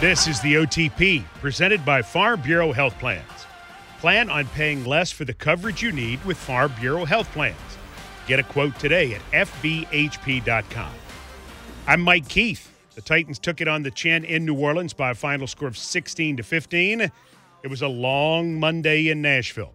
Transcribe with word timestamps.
This 0.00 0.26
is 0.26 0.40
the 0.40 0.54
OTP 0.54 1.24
presented 1.42 1.84
by 1.84 2.00
Farm 2.00 2.40
Bureau 2.40 2.72
Health 2.72 2.98
Plans. 2.98 3.26
Plan 3.98 4.30
on 4.30 4.46
paying 4.46 4.86
less 4.86 5.10
for 5.10 5.26
the 5.26 5.34
coverage 5.34 5.82
you 5.82 5.92
need 5.92 6.24
with 6.24 6.38
Farm 6.38 6.72
Bureau 6.80 7.04
Health 7.04 7.30
Plans. 7.32 7.58
Get 8.26 8.38
a 8.38 8.42
quote 8.42 8.78
today 8.78 9.12
at 9.12 9.20
FBHP.com. 9.48 10.94
I'm 11.86 12.00
Mike 12.00 12.28
Keith. 12.28 12.72
The 12.94 13.02
Titans 13.02 13.38
took 13.38 13.60
it 13.60 13.68
on 13.68 13.82
the 13.82 13.90
chin 13.90 14.24
in 14.24 14.46
New 14.46 14.54
Orleans 14.54 14.94
by 14.94 15.10
a 15.10 15.14
final 15.14 15.46
score 15.46 15.68
of 15.68 15.76
16 15.76 16.38
to 16.38 16.42
15. 16.42 17.00
It 17.02 17.12
was 17.68 17.82
a 17.82 17.88
long 17.88 18.58
Monday 18.58 19.08
in 19.08 19.20
Nashville. 19.20 19.74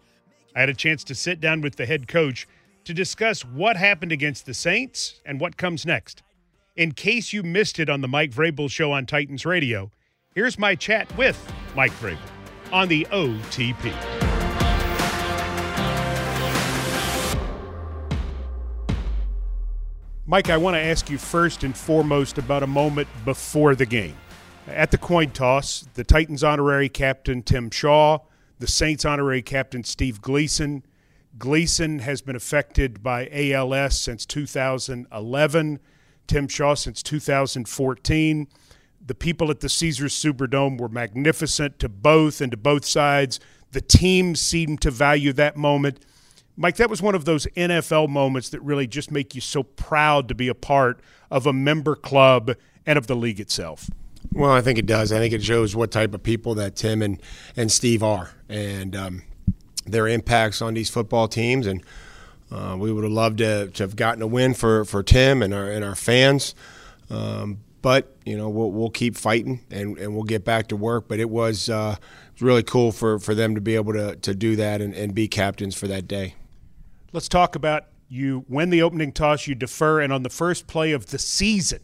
I 0.56 0.62
had 0.62 0.70
a 0.70 0.74
chance 0.74 1.04
to 1.04 1.14
sit 1.14 1.40
down 1.40 1.62
with 1.62 1.76
the 1.76 1.86
head 1.86 2.08
coach 2.08 2.48
to 2.86 2.94
discuss 2.94 3.44
what 3.44 3.76
happened 3.76 4.12
against 4.12 4.46
the 4.46 4.54
Saints 4.54 5.20
and 5.26 5.40
what 5.40 5.58
comes 5.58 5.86
next. 5.86 6.24
In 6.76 6.92
case 6.92 7.34
you 7.34 7.44
missed 7.44 7.80
it 7.80 7.90
on 7.90 8.02
the 8.02 8.08
Mike 8.08 8.32
Vrabel 8.32 8.70
show 8.70 8.92
on 8.92 9.06
Titans 9.06 9.46
Radio, 9.46 9.92
here's 10.34 10.60
my 10.60 10.76
chat 10.76 11.16
with 11.18 11.52
Mike 11.76 11.92
Vrabel 11.94 12.18
on 12.72 12.88
the 12.88 13.06
OTP. 13.12 13.92
Mike, 20.28 20.50
I 20.50 20.58
want 20.58 20.76
to 20.76 20.82
ask 20.82 21.10
you 21.10 21.18
first 21.18 21.64
and 21.64 21.78
foremost 21.78 22.38
about 22.38 22.64
a 22.64 22.68
moment 22.68 23.08
before 23.24 23.76
the 23.76 23.86
game. 23.86 24.18
At 24.68 24.90
the 24.90 24.98
coin 24.98 25.30
toss, 25.30 25.88
the 25.94 26.04
Titans 26.04 26.44
honorary 26.44 26.90
captain 26.90 27.44
Tim 27.44 27.70
Shaw, 27.70 28.20
the 28.58 28.68
Saints 28.68 29.06
honorary 29.06 29.44
captain 29.44 29.84
Steve 29.84 30.22
Gleason. 30.22 30.84
Gleason 31.38 32.00
has 32.00 32.22
been 32.22 32.36
affected 32.36 33.04
by 33.04 33.28
ALS 33.32 34.00
since 34.00 34.26
2011, 34.26 35.80
Tim 36.28 36.48
Shaw 36.48 36.76
since 36.76 37.04
2014. 37.04 38.48
The 39.06 39.16
people 39.16 39.52
at 39.52 39.60
the 39.60 39.70
Caesars 39.70 40.14
Superdome 40.14 40.80
were 40.80 40.88
magnificent 40.88 41.78
to 41.80 41.90
both 41.90 42.40
and 42.40 42.52
to 42.52 42.58
both 42.58 42.86
sides. 42.86 43.40
The 43.72 43.82
team 43.82 44.36
seemed 44.36 44.82
to 44.82 44.92
value 44.92 45.34
that 45.34 45.58
moment. 45.58 46.06
Mike, 46.56 46.78
that 46.78 46.90
was 46.90 47.02
one 47.02 47.16
of 47.16 47.26
those 47.26 47.48
NFL 47.58 48.08
moments 48.08 48.50
that 48.50 48.62
really 48.62 48.88
just 48.88 49.12
make 49.12 49.36
you 49.36 49.42
so 49.42 49.64
proud 49.64 50.30
to 50.30 50.36
be 50.36 50.48
a 50.48 50.56
part 50.56 51.02
of 51.30 51.46
a 51.46 51.54
member 51.54 51.96
club 51.96 52.56
and 52.86 52.98
of 52.98 53.08
the 53.08 53.16
league 53.16 53.42
itself. 53.42 53.90
Well, 54.32 54.52
I 54.52 54.62
think 54.62 54.80
it 54.80 54.86
does. 54.86 55.12
I 55.12 55.18
think 55.18 55.34
it 55.34 55.44
shows 55.44 55.76
what 55.76 55.92
type 55.92 56.14
of 56.14 56.24
people 56.24 56.56
that 56.56 56.78
Tim 56.78 57.02
and, 57.02 57.22
and 57.58 57.70
Steve 57.72 58.04
are 58.04 58.32
and 58.48 58.96
um, 58.96 59.24
their 59.86 60.08
impacts 60.08 60.62
on 60.62 60.74
these 60.74 60.90
football 60.90 61.28
teams. 61.28 61.68
And 61.68 61.84
uh, 62.52 62.76
we 62.80 62.92
would 62.92 63.04
have 63.04 63.14
loved 63.14 63.40
to, 63.40 63.70
to, 63.70 63.84
have 63.84 63.96
gotten 63.96 64.22
a 64.22 64.28
win 64.28 64.54
for, 64.54 64.86
for 64.86 65.04
Tim 65.04 65.42
and 65.42 65.54
our, 65.54 65.70
and 65.70 65.84
our 65.84 65.96
fans. 65.96 66.56
Um, 67.10 67.60
but, 67.82 68.16
you 68.26 68.36
know, 68.36 68.50
we'll, 68.50 68.72
we'll 68.72 68.90
keep 68.90 69.16
fighting 69.16 69.64
and, 69.70 69.98
and 69.98 70.16
we'll 70.16 70.24
get 70.24 70.44
back 70.44 70.68
to 70.70 70.76
work. 70.76 71.08
But 71.08 71.20
it 71.20 71.30
was, 71.30 71.70
uh, 71.70 71.96
it 72.00 72.34
was 72.34 72.42
really 72.42 72.64
cool 72.64 72.92
for, 72.92 73.20
for 73.20 73.36
them 73.36 73.56
to 73.56 73.62
be 73.62 73.76
able 73.76 73.94
to, 73.94 74.16
to 74.16 74.34
do 74.34 74.56
that 74.56 74.82
and, 74.82 74.94
and 74.94 75.14
be 75.14 75.28
captains 75.28 75.76
for 75.76 75.88
that 75.88 76.08
day. 76.08 76.36
Let's 77.14 77.30
talk 77.30 77.56
about 77.56 77.86
you 78.10 78.46
win 78.48 78.70
the 78.70 78.82
opening 78.82 79.12
toss, 79.12 79.48
you 79.48 79.56
defer, 79.56 80.02
and 80.02 80.12
on 80.14 80.24
the 80.24 80.30
first 80.30 80.68
play 80.68 80.92
of 80.92 81.08
the 81.08 81.20
season, 81.20 81.80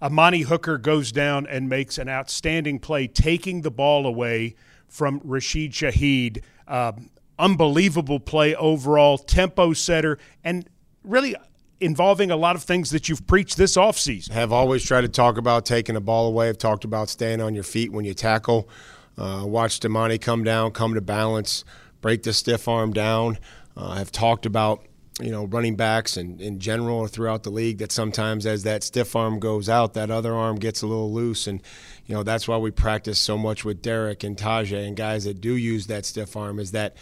Amani 0.00 0.42
Hooker 0.42 0.78
goes 0.78 1.12
down 1.12 1.46
and 1.46 1.68
makes 1.68 1.98
an 1.98 2.08
outstanding 2.08 2.78
play, 2.78 3.06
taking 3.06 3.62
the 3.62 3.70
ball 3.70 4.06
away 4.06 4.54
from 4.86 5.20
Rashid 5.24 5.72
Shaheed. 5.72 6.42
Um, 6.66 7.10
unbelievable 7.38 8.20
play 8.20 8.54
overall, 8.54 9.18
tempo 9.18 9.72
setter, 9.72 10.18
and 10.44 10.68
really 11.04 11.34
involving 11.80 12.30
a 12.30 12.36
lot 12.36 12.56
of 12.56 12.62
things 12.62 12.90
that 12.90 13.08
you've 13.08 13.26
preached 13.26 13.56
this 13.56 13.76
offseason. 13.76 14.30
Have 14.30 14.52
always 14.52 14.84
tried 14.84 15.02
to 15.02 15.08
talk 15.08 15.38
about 15.38 15.64
taking 15.64 15.94
the 15.94 16.00
ball 16.00 16.26
away. 16.26 16.48
I've 16.48 16.58
talked 16.58 16.84
about 16.84 17.08
staying 17.08 17.40
on 17.40 17.54
your 17.54 17.64
feet 17.64 17.92
when 17.92 18.04
you 18.04 18.14
tackle. 18.14 18.68
Uh, 19.16 19.42
watched 19.44 19.84
Amani 19.84 20.18
come 20.18 20.44
down, 20.44 20.70
come 20.70 20.94
to 20.94 21.00
balance, 21.00 21.64
break 22.00 22.22
the 22.22 22.32
stiff 22.32 22.68
arm 22.68 22.92
down. 22.92 23.38
Uh, 23.76 23.88
I've 23.88 24.12
talked 24.12 24.46
about 24.46 24.84
you 25.20 25.32
know 25.32 25.46
running 25.46 25.74
backs 25.74 26.16
and 26.16 26.40
in 26.40 26.60
general 26.60 26.98
or 26.98 27.08
throughout 27.08 27.42
the 27.42 27.50
league 27.50 27.78
that 27.78 27.90
sometimes 27.90 28.46
as 28.46 28.62
that 28.62 28.84
stiff 28.84 29.16
arm 29.16 29.40
goes 29.40 29.68
out, 29.68 29.94
that 29.94 30.10
other 30.10 30.34
arm 30.34 30.56
gets 30.56 30.82
a 30.82 30.86
little 30.86 31.12
loose, 31.12 31.46
and 31.46 31.60
you 32.06 32.14
know 32.14 32.22
that's 32.22 32.46
why 32.46 32.56
we 32.56 32.70
practice 32.70 33.18
so 33.18 33.36
much 33.36 33.64
with 33.64 33.82
Derrick 33.82 34.22
and 34.22 34.36
Tyjae 34.36 34.86
and 34.86 34.96
guys 34.96 35.24
that 35.24 35.40
do 35.40 35.56
use 35.56 35.86
that 35.88 36.06
stiff 36.06 36.36
arm 36.36 36.58
is 36.58 36.72
that 36.72 36.96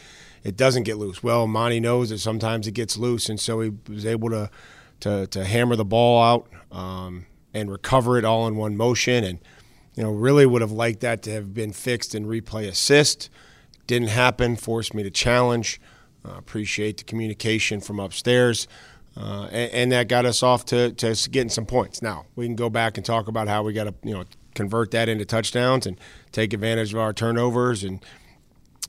it 0.47 0.57
doesn't 0.57 0.85
get 0.85 0.97
loose. 0.97 1.25
Well, 1.25 1.49
Monty 1.49 1.81
knows 1.81 2.11
that 2.11 2.19
sometimes 2.19 2.69
it 2.69 2.73
gets 2.73 2.97
loose, 2.97 3.29
and 3.29 3.41
so 3.41 3.61
he 3.61 3.73
was 3.89 4.07
able 4.07 4.31
to 4.31 4.49
to, 5.01 5.27
to 5.27 5.45
hammer 5.45 5.75
the 5.75 5.85
ball 5.85 6.23
out 6.23 6.49
um, 6.71 7.27
and 7.53 7.71
recover 7.71 8.17
it 8.17 8.25
all 8.25 8.47
in 8.47 8.55
one 8.55 8.77
motion, 8.77 9.25
and 9.25 9.41
you 9.97 10.05
know 10.05 10.13
really 10.13 10.47
would 10.47 10.63
have 10.63 10.71
liked 10.71 11.01
that 11.01 11.23
to 11.23 11.33
have 11.33 11.53
been 11.53 11.73
fixed 11.73 12.15
in 12.15 12.27
replay 12.27 12.69
assist. 12.69 13.29
Didn't 13.89 14.09
happen. 14.09 14.55
Forced 14.55 14.95
me 14.95 15.03
to 15.03 15.11
challenge. 15.11 15.81
Uh, 16.25 16.37
appreciate 16.39 16.99
the 16.99 17.05
communication 17.05 17.81
from 17.81 17.99
upstairs. 17.99 18.69
Uh, 19.17 19.49
and, 19.51 19.73
and, 19.73 19.93
that 19.93 20.09
got 20.09 20.27
us 20.27 20.43
off 20.43 20.67
to, 20.67 20.93
to 20.93 21.17
getting 21.31 21.49
some 21.49 21.65
points. 21.65 22.03
Now 22.03 22.27
we 22.37 22.47
can 22.47 22.55
go 22.55 22.71
back 22.71 22.99
and 22.99 23.05
talk 23.05 23.27
about 23.29 23.49
how 23.49 23.65
we 23.65 23.73
got 23.73 23.85
to 23.85 23.95
you 24.05 24.15
know 24.15 24.25
convert 24.55 24.93
that 24.93 25.09
into 25.09 25.25
touchdowns 25.25 25.87
and 25.87 25.99
take 26.31 26.53
advantage 26.53 26.93
of 26.93 27.01
our 27.01 27.13
turnovers 27.13 27.83
and 27.83 28.05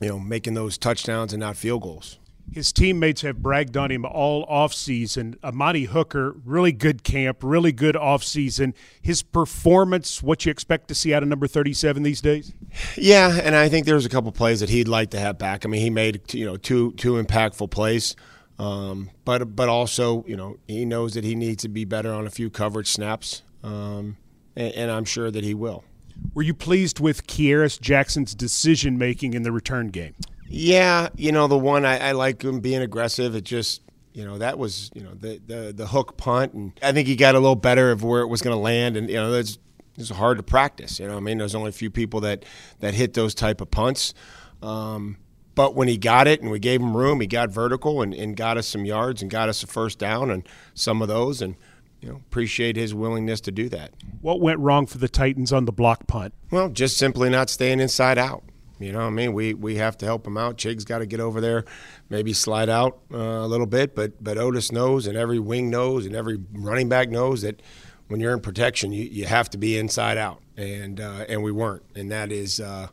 you 0.00 0.08
know 0.08 0.18
making 0.18 0.54
those 0.54 0.78
touchdowns 0.78 1.32
and 1.32 1.40
not 1.40 1.56
field 1.56 1.82
goals 1.82 2.18
his 2.52 2.72
teammates 2.72 3.22
have 3.22 3.42
bragged 3.42 3.76
on 3.76 3.90
him 3.90 4.04
all 4.04 4.46
offseason. 4.46 5.42
Amani 5.44 5.84
Hooker, 5.84 6.34
really 6.44 6.72
good 6.72 7.04
camp, 7.04 7.38
really 7.42 7.72
good 7.72 7.94
offseason. 7.94 8.74
His 9.00 9.22
performance, 9.22 10.22
what 10.22 10.44
you 10.46 10.50
expect 10.50 10.88
to 10.88 10.94
see 10.94 11.12
out 11.12 11.22
of 11.22 11.28
number 11.28 11.46
37 11.46 12.02
these 12.02 12.20
days? 12.20 12.54
Yeah, 12.96 13.40
and 13.42 13.54
I 13.54 13.68
think 13.68 13.86
there's 13.86 14.06
a 14.06 14.08
couple 14.08 14.32
plays 14.32 14.60
that 14.60 14.70
he'd 14.70 14.88
like 14.88 15.10
to 15.10 15.20
have 15.20 15.38
back. 15.38 15.64
I 15.64 15.68
mean, 15.68 15.80
he 15.80 15.90
made 15.90 16.32
you 16.34 16.46
know 16.46 16.56
two 16.56 16.92
two 16.92 17.22
impactful 17.22 17.70
plays. 17.70 18.16
Um, 18.58 19.10
but 19.24 19.54
but 19.54 19.68
also, 19.68 20.24
you 20.26 20.36
know, 20.36 20.56
he 20.66 20.84
knows 20.84 21.14
that 21.14 21.24
he 21.24 21.34
needs 21.34 21.62
to 21.62 21.68
be 21.68 21.84
better 21.84 22.12
on 22.12 22.26
a 22.26 22.30
few 22.30 22.50
coverage 22.50 22.88
snaps, 22.90 23.42
um, 23.62 24.16
and, 24.56 24.74
and 24.74 24.90
I'm 24.90 25.04
sure 25.04 25.30
that 25.30 25.44
he 25.44 25.54
will. 25.54 25.84
Were 26.34 26.42
you 26.42 26.54
pleased 26.54 27.00
with 27.00 27.26
Kearis 27.26 27.80
Jackson's 27.80 28.34
decision 28.34 28.98
making 28.98 29.34
in 29.34 29.42
the 29.42 29.52
return 29.52 29.88
game? 29.88 30.14
Yeah, 30.48 31.08
you 31.16 31.32
know 31.32 31.46
the 31.46 31.58
one 31.58 31.84
I, 31.84 31.98
I 31.98 32.12
like 32.12 32.42
him 32.42 32.60
being 32.60 32.80
aggressive. 32.80 33.34
It 33.34 33.44
just 33.44 33.82
you 34.12 34.24
know 34.24 34.38
that 34.38 34.58
was 34.58 34.90
you 34.94 35.02
know 35.02 35.14
the 35.14 35.40
the 35.46 35.72
the 35.72 35.86
hook 35.86 36.16
punt, 36.16 36.54
and 36.54 36.72
I 36.82 36.92
think 36.92 37.06
he 37.06 37.16
got 37.16 37.34
a 37.34 37.38
little 37.38 37.56
better 37.56 37.90
of 37.90 38.02
where 38.02 38.22
it 38.22 38.28
was 38.28 38.40
going 38.40 38.54
to 38.54 38.60
land, 38.60 38.96
and 38.96 39.08
you 39.08 39.16
know 39.16 39.30
that's 39.30 39.58
it's 39.96 40.10
hard 40.10 40.38
to 40.38 40.42
practice. 40.42 40.98
You 41.00 41.08
know, 41.08 41.16
I 41.16 41.20
mean, 41.20 41.38
there's 41.38 41.54
only 41.54 41.70
a 41.70 41.72
few 41.72 41.90
people 41.90 42.20
that 42.20 42.44
that 42.80 42.94
hit 42.94 43.14
those 43.14 43.34
type 43.34 43.60
of 43.60 43.70
punts. 43.70 44.14
Um, 44.62 45.18
but 45.54 45.74
when 45.74 45.88
he 45.88 45.96
got 45.98 46.28
it 46.28 46.40
and 46.40 46.50
we 46.50 46.60
gave 46.60 46.80
him 46.80 46.96
room, 46.96 47.20
he 47.20 47.26
got 47.26 47.50
vertical 47.50 48.00
and, 48.00 48.14
and 48.14 48.36
got 48.36 48.56
us 48.56 48.66
some 48.68 48.84
yards 48.84 49.22
and 49.22 49.30
got 49.30 49.48
us 49.48 49.62
a 49.64 49.66
first 49.66 49.98
down 49.98 50.30
and 50.30 50.48
some 50.72 51.02
of 51.02 51.08
those, 51.08 51.42
and 51.42 51.56
you 52.00 52.08
know 52.08 52.16
appreciate 52.16 52.76
his 52.76 52.94
willingness 52.94 53.40
to 53.42 53.52
do 53.52 53.68
that. 53.70 53.92
What 54.20 54.40
went 54.40 54.58
wrong 54.60 54.86
for 54.86 54.98
the 54.98 55.08
Titans 55.08 55.52
on 55.52 55.64
the 55.64 55.72
block 55.72 56.06
punt? 56.06 56.34
Well, 56.50 56.68
just 56.68 56.96
simply 56.96 57.30
not 57.30 57.50
staying 57.50 57.80
inside 57.80 58.18
out. 58.18 58.44
You 58.78 58.92
know, 58.92 59.00
I 59.00 59.10
mean, 59.10 59.32
we, 59.32 59.54
we 59.54 59.76
have 59.76 59.98
to 59.98 60.06
help 60.06 60.24
him 60.26 60.36
out. 60.36 60.56
Chig's 60.56 60.84
got 60.84 60.98
to 60.98 61.06
get 61.06 61.18
over 61.18 61.40
there, 61.40 61.64
maybe 62.10 62.32
slide 62.32 62.68
out 62.68 63.00
uh, 63.12 63.16
a 63.16 63.46
little 63.46 63.66
bit, 63.66 63.94
but 63.94 64.22
but 64.22 64.38
Otis 64.38 64.70
knows, 64.70 65.06
and 65.06 65.16
every 65.16 65.40
wing 65.40 65.68
knows, 65.68 66.06
and 66.06 66.14
every 66.14 66.38
running 66.52 66.88
back 66.88 67.08
knows 67.08 67.42
that 67.42 67.60
when 68.06 68.20
you're 68.20 68.32
in 68.32 68.40
protection, 68.40 68.92
you, 68.92 69.04
you 69.04 69.26
have 69.26 69.50
to 69.50 69.58
be 69.58 69.76
inside 69.76 70.16
out, 70.16 70.40
and 70.56 71.00
uh, 71.00 71.24
and 71.28 71.42
we 71.42 71.50
weren't, 71.50 71.82
and 71.96 72.10
that 72.12 72.30
is 72.30 72.60
uh, 72.60 72.88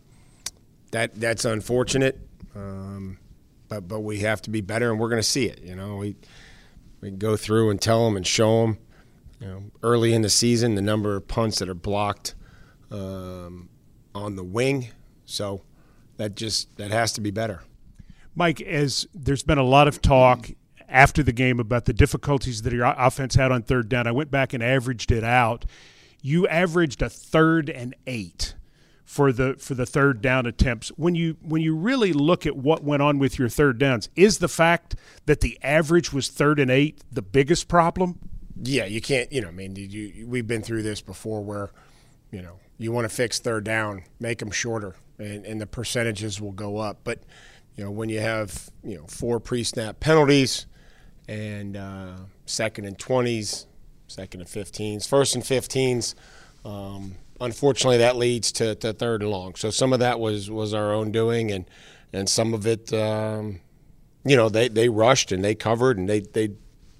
that 0.91 1.13
that's 1.19 1.45
unfortunate, 1.45 2.19
um, 2.55 3.19
but 3.69 3.87
but 3.87 3.99
we 3.99 4.19
have 4.19 4.41
to 4.43 4.49
be 4.49 4.61
better, 4.61 4.89
and 4.89 4.99
we're 4.99 5.09
going 5.09 5.21
to 5.21 5.27
see 5.27 5.45
it. 5.45 5.61
You 5.61 5.75
know, 5.75 5.97
we 5.97 6.15
we 7.01 7.11
go 7.11 7.37
through 7.37 7.69
and 7.69 7.79
tell 7.79 8.05
them 8.05 8.17
and 8.17 8.25
show 8.25 8.61
them. 8.61 8.79
You 9.45 9.51
know, 9.51 9.63
early 9.83 10.15
in 10.15 10.23
the 10.23 10.29
season, 10.29 10.73
the 10.73 10.81
number 10.81 11.15
of 11.15 11.27
punts 11.27 11.59
that 11.59 11.69
are 11.69 11.75
blocked 11.75 12.33
um, 12.89 13.69
on 14.15 14.35
the 14.35 14.43
wing. 14.43 14.87
So 15.25 15.61
that 16.17 16.33
just 16.33 16.75
that 16.77 16.89
has 16.89 17.13
to 17.13 17.21
be 17.21 17.29
better. 17.29 17.61
Mike, 18.33 18.59
as 18.59 19.07
there's 19.13 19.43
been 19.43 19.59
a 19.59 19.63
lot 19.63 19.87
of 19.87 20.01
talk 20.01 20.49
after 20.89 21.21
the 21.21 21.31
game 21.31 21.59
about 21.59 21.85
the 21.85 21.93
difficulties 21.93 22.63
that 22.63 22.73
your 22.73 22.85
offense 22.85 23.35
had 23.35 23.51
on 23.51 23.61
third 23.61 23.87
down, 23.87 24.07
I 24.07 24.11
went 24.11 24.31
back 24.31 24.51
and 24.53 24.63
averaged 24.63 25.11
it 25.11 25.23
out. 25.23 25.65
You 26.23 26.47
averaged 26.47 27.03
a 27.03 27.09
third 27.09 27.69
and 27.69 27.95
eight 28.07 28.55
for 29.03 29.31
the 29.31 29.57
for 29.59 29.75
the 29.75 29.85
third 29.85 30.23
down 30.23 30.47
attempts. 30.47 30.89
When 30.97 31.13
you 31.13 31.37
when 31.43 31.61
you 31.61 31.75
really 31.75 32.13
look 32.13 32.47
at 32.47 32.57
what 32.57 32.83
went 32.83 33.03
on 33.03 33.19
with 33.19 33.37
your 33.37 33.49
third 33.49 33.77
downs, 33.77 34.09
is 34.15 34.39
the 34.39 34.47
fact 34.47 34.95
that 35.27 35.41
the 35.41 35.59
average 35.61 36.11
was 36.11 36.29
third 36.29 36.59
and 36.59 36.71
eight 36.71 37.03
the 37.11 37.21
biggest 37.21 37.67
problem? 37.67 38.17
Yeah, 38.61 38.85
you 38.85 39.01
can't. 39.01 39.31
You 39.31 39.41
know, 39.41 39.49
I 39.49 39.51
mean, 39.51 39.75
you, 39.75 40.27
we've 40.27 40.47
been 40.47 40.61
through 40.61 40.83
this 40.83 41.01
before, 41.01 41.43
where 41.43 41.71
you 42.31 42.41
know 42.41 42.59
you 42.77 42.91
want 42.91 43.09
to 43.09 43.15
fix 43.15 43.39
third 43.39 43.63
down, 43.63 44.03
make 44.19 44.39
them 44.39 44.51
shorter 44.51 44.95
and, 45.19 45.45
and 45.45 45.61
the 45.61 45.67
percentages 45.67 46.41
will 46.41 46.51
go 46.51 46.77
up. 46.77 46.99
But 47.03 47.19
you 47.75 47.83
know, 47.83 47.91
when 47.91 48.09
you 48.09 48.19
have 48.19 48.69
you 48.83 48.97
know 48.97 49.05
four 49.07 49.39
pre-snap 49.39 49.99
penalties 49.99 50.65
and 51.27 51.75
uh, 51.77 52.15
second 52.45 52.85
and 52.85 52.97
20s, 52.97 53.65
second 54.07 54.41
and 54.41 54.49
15s, 54.49 55.07
first 55.07 55.35
and 55.35 55.43
15s. 55.43 56.13
Um, 56.63 57.15
unfortunately, 57.41 57.97
that 57.97 58.15
leads 58.15 58.51
to, 58.53 58.75
to, 58.75 58.93
third 58.93 59.21
and 59.21 59.31
long. 59.31 59.55
So 59.55 59.69
some 59.69 59.93
of 59.93 59.99
that 59.99 60.19
was 60.19 60.49
was 60.49 60.73
our 60.73 60.93
own 60.93 61.11
doing, 61.11 61.51
and 61.51 61.65
and 62.13 62.29
some 62.29 62.53
of 62.53 62.65
it, 62.65 62.93
um, 62.93 63.59
you 64.23 64.35
know, 64.35 64.49
they, 64.49 64.67
they 64.69 64.89
rushed 64.89 65.31
and 65.31 65.43
they 65.43 65.55
covered 65.55 65.97
and 65.97 66.07
they 66.07 66.21
they 66.21 66.51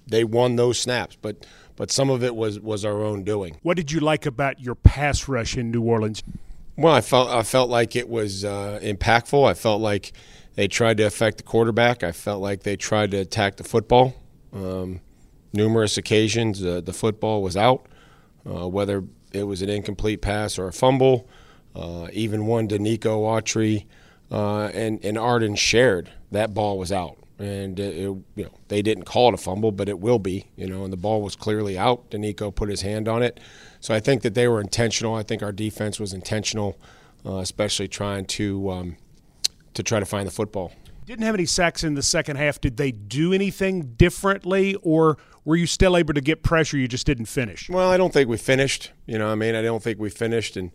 they 0.08 0.24
won 0.24 0.56
those 0.56 0.80
snaps, 0.80 1.18
but 1.22 1.46
but 1.76 1.92
some 1.92 2.10
of 2.10 2.24
it 2.24 2.36
was 2.36 2.60
was 2.60 2.86
our 2.86 3.04
own 3.04 3.24
doing. 3.24 3.58
What 3.62 3.78
did 3.78 3.92
you 3.92 4.00
like 4.00 4.26
about 4.26 4.60
your 4.60 4.76
pass 4.76 5.28
rush 5.28 5.58
in 5.58 5.72
New 5.72 5.82
Orleans? 5.82 6.24
Well, 6.78 6.94
I 6.94 7.02
felt 7.02 7.30
I 7.30 7.44
felt 7.44 7.70
like 7.70 7.96
it 7.96 8.10
was 8.10 8.46
uh, 8.46 8.80
impactful. 8.82 9.48
I 9.48 9.54
felt 9.54 9.82
like 9.82 10.14
they 10.56 10.68
tried 10.68 10.98
to 10.98 11.04
affect 11.04 11.38
the 11.38 11.44
quarterback. 11.44 12.04
I 12.04 12.12
felt 12.12 12.42
like 12.42 12.64
they 12.64 12.76
tried 12.76 13.12
to 13.12 13.18
attack 13.18 13.58
the 13.58 13.64
football. 13.64 14.16
Um, 14.54 15.02
numerous 15.54 15.98
occasions, 15.98 16.64
uh, 16.64 16.82
the 16.82 16.94
football 16.94 17.42
was 17.42 17.58
out, 17.58 17.88
uh, 18.50 18.68
whether 18.68 19.04
it 19.32 19.44
was 19.44 19.62
an 19.62 19.70
incomplete 19.70 20.22
pass 20.22 20.58
or 20.58 20.68
a 20.68 20.74
fumble. 20.74 21.28
Uh, 21.76 22.08
even 22.14 22.46
one 22.46 22.70
to 22.70 22.80
Nico 22.80 23.24
Autry 23.24 23.86
uh, 24.32 24.66
and 24.68 25.04
and 25.04 25.18
Arden 25.18 25.56
shared 25.56 26.12
that 26.32 26.54
ball 26.54 26.78
was 26.78 26.92
out 26.92 27.18
and 27.38 27.80
it, 27.80 27.96
you 27.96 28.24
know 28.38 28.52
they 28.68 28.82
didn't 28.82 29.04
call 29.04 29.30
it 29.30 29.34
a 29.34 29.38
fumble, 29.38 29.72
but 29.72 29.90
it 29.90 30.00
will 30.00 30.20
be. 30.20 30.46
You 30.56 30.68
know, 30.68 30.84
and 30.84 30.94
the 30.94 30.98
ball 30.98 31.22
was 31.22 31.36
clearly 31.36 31.78
out. 31.78 32.10
Denico 32.10 32.54
put 32.54 32.70
his 32.70 32.82
hand 32.82 33.08
on 33.08 33.24
it, 33.24 33.40
so 33.80 33.94
I 33.94 34.00
think 34.00 34.22
that 34.22 34.34
they 34.34 34.48
were 34.48 34.62
intentional. 34.62 35.16
I 35.16 35.24
think 35.24 35.44
our 35.44 35.52
defense 35.52 36.00
was 36.00 36.14
intentional, 36.14 36.80
uh, 37.26 37.38
especially 37.38 37.88
trying 37.88 38.26
to 38.26 38.70
um, 38.70 38.98
to 39.74 39.84
try 39.84 40.00
to 40.00 40.06
find 40.06 40.28
the 40.28 40.32
football. 40.32 40.72
Didn't 41.06 41.26
have 41.26 41.36
any 41.36 41.46
sacks 41.46 41.84
in 41.84 41.94
the 41.94 42.02
second 42.02 42.38
half. 42.38 42.60
Did 42.60 42.78
they 42.78 42.92
do 42.92 43.32
anything 43.32 43.94
differently, 43.96 44.76
or 44.82 45.18
were 45.44 45.56
you 45.56 45.68
still 45.68 45.96
able 45.96 46.16
to 46.16 46.22
get 46.22 46.42
pressure? 46.42 46.78
You 46.78 46.88
just 46.88 47.06
didn't 47.06 47.28
finish. 47.28 47.70
Well, 47.70 47.92
I 47.92 47.98
don't 47.98 48.12
think 48.12 48.28
we 48.28 48.38
finished. 48.38 48.92
You 49.06 49.20
know, 49.20 49.28
I 49.28 49.36
mean, 49.36 49.54
I 49.54 49.62
don't 49.62 49.84
think 49.84 50.00
we 50.00 50.10
finished, 50.10 50.58
and 50.58 50.72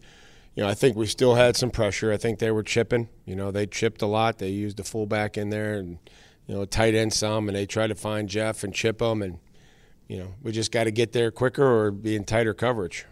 you 0.54 0.62
know, 0.62 0.68
I 0.68 0.74
think 0.74 0.96
we 0.96 1.06
still 1.06 1.34
had 1.34 1.56
some 1.56 1.70
pressure. 1.70 2.12
I 2.12 2.16
think 2.16 2.38
they 2.38 2.50
were 2.50 2.62
chipping. 2.62 3.08
You 3.24 3.34
know, 3.34 3.50
they 3.50 3.66
chipped 3.66 4.02
a 4.02 4.06
lot. 4.06 4.38
They 4.38 4.50
used 4.50 4.76
the 4.76 4.84
fullback 4.84 5.36
in 5.36 5.50
there 5.50 5.74
and 5.74 5.98
you 6.50 6.56
know, 6.56 6.64
tight 6.64 6.96
end 6.96 7.12
some, 7.12 7.48
and 7.48 7.56
they 7.56 7.64
try 7.64 7.86
to 7.86 7.94
find 7.94 8.28
Jeff 8.28 8.64
and 8.64 8.74
chip 8.74 9.00
him, 9.00 9.22
and 9.22 9.38
you 10.08 10.18
know, 10.18 10.34
we 10.42 10.50
just 10.50 10.72
got 10.72 10.84
to 10.84 10.90
get 10.90 11.12
there 11.12 11.30
quicker 11.30 11.62
or 11.64 11.92
be 11.92 12.16
in 12.16 12.24
tighter 12.24 12.54
coverage. 12.54 13.06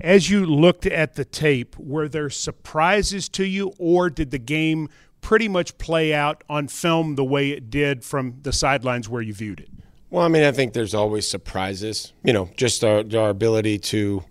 As 0.00 0.30
you 0.30 0.46
looked 0.46 0.86
at 0.86 1.14
the 1.14 1.24
tape, 1.24 1.76
were 1.76 2.08
there 2.08 2.30
surprises 2.30 3.28
to 3.30 3.44
you, 3.44 3.72
or 3.78 4.10
did 4.10 4.30
the 4.30 4.38
game 4.38 4.88
pretty 5.20 5.48
much 5.48 5.76
play 5.76 6.14
out 6.14 6.44
on 6.48 6.68
film 6.68 7.16
the 7.16 7.24
way 7.24 7.50
it 7.50 7.68
did 7.68 8.04
from 8.04 8.36
the 8.42 8.52
sidelines 8.52 9.08
where 9.08 9.22
you 9.22 9.34
viewed 9.34 9.58
it? 9.58 9.70
Well, 10.10 10.24
I 10.24 10.28
mean, 10.28 10.44
I 10.44 10.52
think 10.52 10.72
there's 10.72 10.94
always 10.94 11.28
surprises. 11.28 12.12
You 12.22 12.32
know, 12.32 12.48
just 12.56 12.84
our, 12.84 13.02
our 13.16 13.30
ability 13.30 13.80
to 13.80 14.22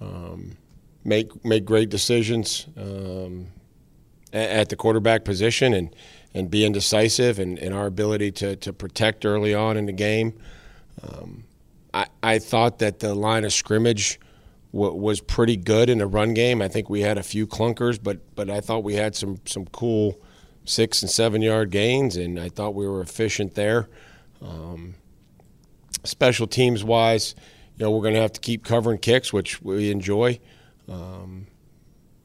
um, 0.00 0.56
make 1.02 1.44
make 1.44 1.64
great 1.64 1.88
decisions 1.88 2.68
um, 2.76 3.48
at, 4.32 4.50
at 4.50 4.68
the 4.68 4.76
quarterback 4.76 5.24
position 5.24 5.74
and 5.74 5.92
and 6.36 6.50
being 6.50 6.70
decisive 6.70 7.38
and, 7.38 7.58
and 7.58 7.72
our 7.72 7.86
ability 7.86 8.30
to, 8.30 8.56
to 8.56 8.70
protect 8.70 9.24
early 9.24 9.54
on 9.54 9.78
in 9.78 9.86
the 9.86 9.92
game. 9.92 10.34
Um, 11.02 11.44
I, 11.94 12.06
I 12.22 12.38
thought 12.38 12.78
that 12.80 12.98
the 12.98 13.14
line 13.14 13.46
of 13.46 13.54
scrimmage 13.54 14.20
w- 14.70 14.92
was 14.92 15.22
pretty 15.22 15.56
good 15.56 15.88
in 15.88 15.96
the 15.96 16.06
run 16.06 16.34
game. 16.34 16.60
I 16.60 16.68
think 16.68 16.90
we 16.90 17.00
had 17.00 17.16
a 17.16 17.22
few 17.22 17.46
clunkers, 17.46 17.98
but 18.00 18.18
but 18.34 18.50
I 18.50 18.60
thought 18.60 18.84
we 18.84 18.94
had 18.96 19.16
some 19.16 19.40
some 19.46 19.64
cool 19.66 20.20
six 20.66 21.00
and 21.00 21.10
seven 21.10 21.40
yard 21.40 21.70
gains, 21.70 22.18
and 22.18 22.38
I 22.38 22.50
thought 22.50 22.74
we 22.74 22.86
were 22.86 23.00
efficient 23.00 23.54
there. 23.54 23.88
Um, 24.42 24.96
special 26.04 26.46
teams 26.46 26.84
wise, 26.84 27.34
you 27.78 27.86
know, 27.86 27.90
we're 27.90 28.02
going 28.02 28.14
to 28.14 28.20
have 28.20 28.34
to 28.34 28.40
keep 28.40 28.62
covering 28.62 28.98
kicks, 28.98 29.32
which 29.32 29.62
we 29.62 29.90
enjoy. 29.90 30.38
Um, 30.86 31.46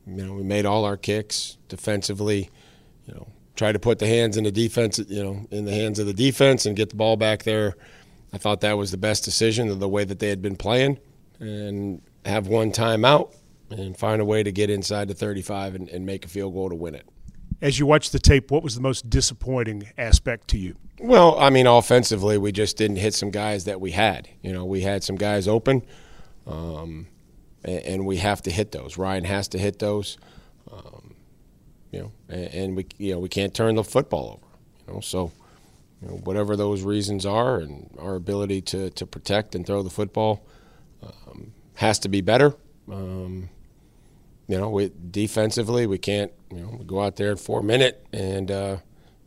you 0.06 0.26
know, 0.26 0.34
we 0.34 0.44
made 0.44 0.66
all 0.66 0.84
our 0.84 0.98
kicks 0.98 1.58
defensively. 1.70 2.50
You 3.08 3.14
know, 3.14 3.28
try 3.56 3.72
to 3.72 3.80
put 3.80 4.00
the 4.00 4.08
hands 4.08 4.38
in 4.38 4.44
the 4.44 4.52
defense, 4.52 5.00
you 5.00 5.24
know, 5.24 5.46
in 5.52 5.66
the 5.66 5.74
hands 5.74 6.00
of 6.00 6.06
the 6.06 6.14
defense 6.14 6.66
and 6.66 6.76
get 6.76 6.90
the 6.90 6.96
ball 6.96 7.18
back 7.18 7.44
there. 7.44 7.76
I 8.34 8.38
thought 8.38 8.62
that 8.62 8.78
was 8.78 8.92
the 8.92 8.98
best 8.98 9.26
decision 9.26 9.70
of 9.70 9.80
the 9.80 9.90
way 9.90 10.06
that 10.06 10.20
they 10.20 10.30
had 10.30 10.42
been 10.42 10.56
playing, 10.56 11.00
and 11.40 12.02
have 12.26 12.48
one 12.48 12.72
timeout 12.72 13.34
and 13.70 13.98
find 13.98 14.22
a 14.22 14.26
way 14.26 14.44
to 14.44 14.52
get 14.52 14.70
inside 14.70 15.08
the 15.08 15.14
35 15.14 15.76
and, 15.76 15.90
and 15.90 16.06
make 16.06 16.26
a 16.26 16.28
field 16.28 16.54
goal 16.54 16.70
to 16.70 16.76
win 16.76 16.96
it. 16.96 17.08
As 17.62 17.78
you 17.78 17.86
watch 17.86 18.10
the 18.10 18.20
tape, 18.20 18.52
what 18.52 18.64
was 18.64 18.76
the 18.76 18.82
most 18.82 19.10
disappointing 19.10 19.90
aspect 19.98 20.48
to 20.50 20.58
you? 20.58 20.76
Well, 21.00 21.40
I 21.40 21.50
mean, 21.50 21.68
offensively, 21.68 22.38
we 22.38 22.52
just 22.52 22.78
didn't 22.78 22.98
hit 22.98 23.14
some 23.14 23.32
guys 23.32 23.66
that 23.66 23.80
we 23.80 23.92
had. 23.92 24.30
You 24.42 24.52
know, 24.54 24.66
we 24.66 24.82
had 24.82 25.04
some 25.04 25.16
guys 25.16 25.48
open, 25.48 25.84
um, 26.48 27.08
and, 27.64 27.80
and, 27.80 28.06
we 28.06 28.18
have 28.18 28.42
to 28.44 28.52
hit 28.52 28.72
those. 28.72 28.98
Ryan 28.98 29.24
has 29.24 29.48
to 29.50 29.58
hit 29.58 29.80
those. 29.80 30.18
You 31.92 32.00
know, 32.00 32.12
and, 32.30 32.54
and, 32.54 32.76
we 32.78 32.88
you 32.98 33.14
know 33.14 33.20
we 33.20 33.30
can't 33.30 33.54
turn 33.54 33.76
the 33.76 33.84
football 33.84 34.40
over, 34.40 34.58
you 34.88 34.94
know. 34.94 35.00
So, 35.02 35.32
you 36.02 36.08
know, 36.08 36.14
whatever 36.16 36.56
those 36.56 36.84
reasons 36.84 37.26
are, 37.26 37.60
and 37.60 37.90
our 38.00 38.16
ability 38.16 38.62
to 38.62 38.90
to 38.92 39.06
protect 39.06 39.56
and 39.56 39.66
throw 39.66 39.84
the 39.84 39.90
football 39.90 40.46
um, 41.04 41.54
has 41.76 42.00
to 42.00 42.10
be 42.10 42.22
better. 42.22 42.56
Um, 42.90 43.50
you 44.48 44.58
know, 44.58 44.70
we, 44.70 44.92
defensively 45.12 45.86
we 45.88 45.98
can't 45.98 46.32
you 46.50 46.62
know 46.62 46.78
go 46.86 47.02
out 47.02 47.16
there 47.16 47.32
in 47.32 47.38
four 47.38 47.62
minute 47.62 48.06
and 48.14 48.52
uh, 48.52 48.78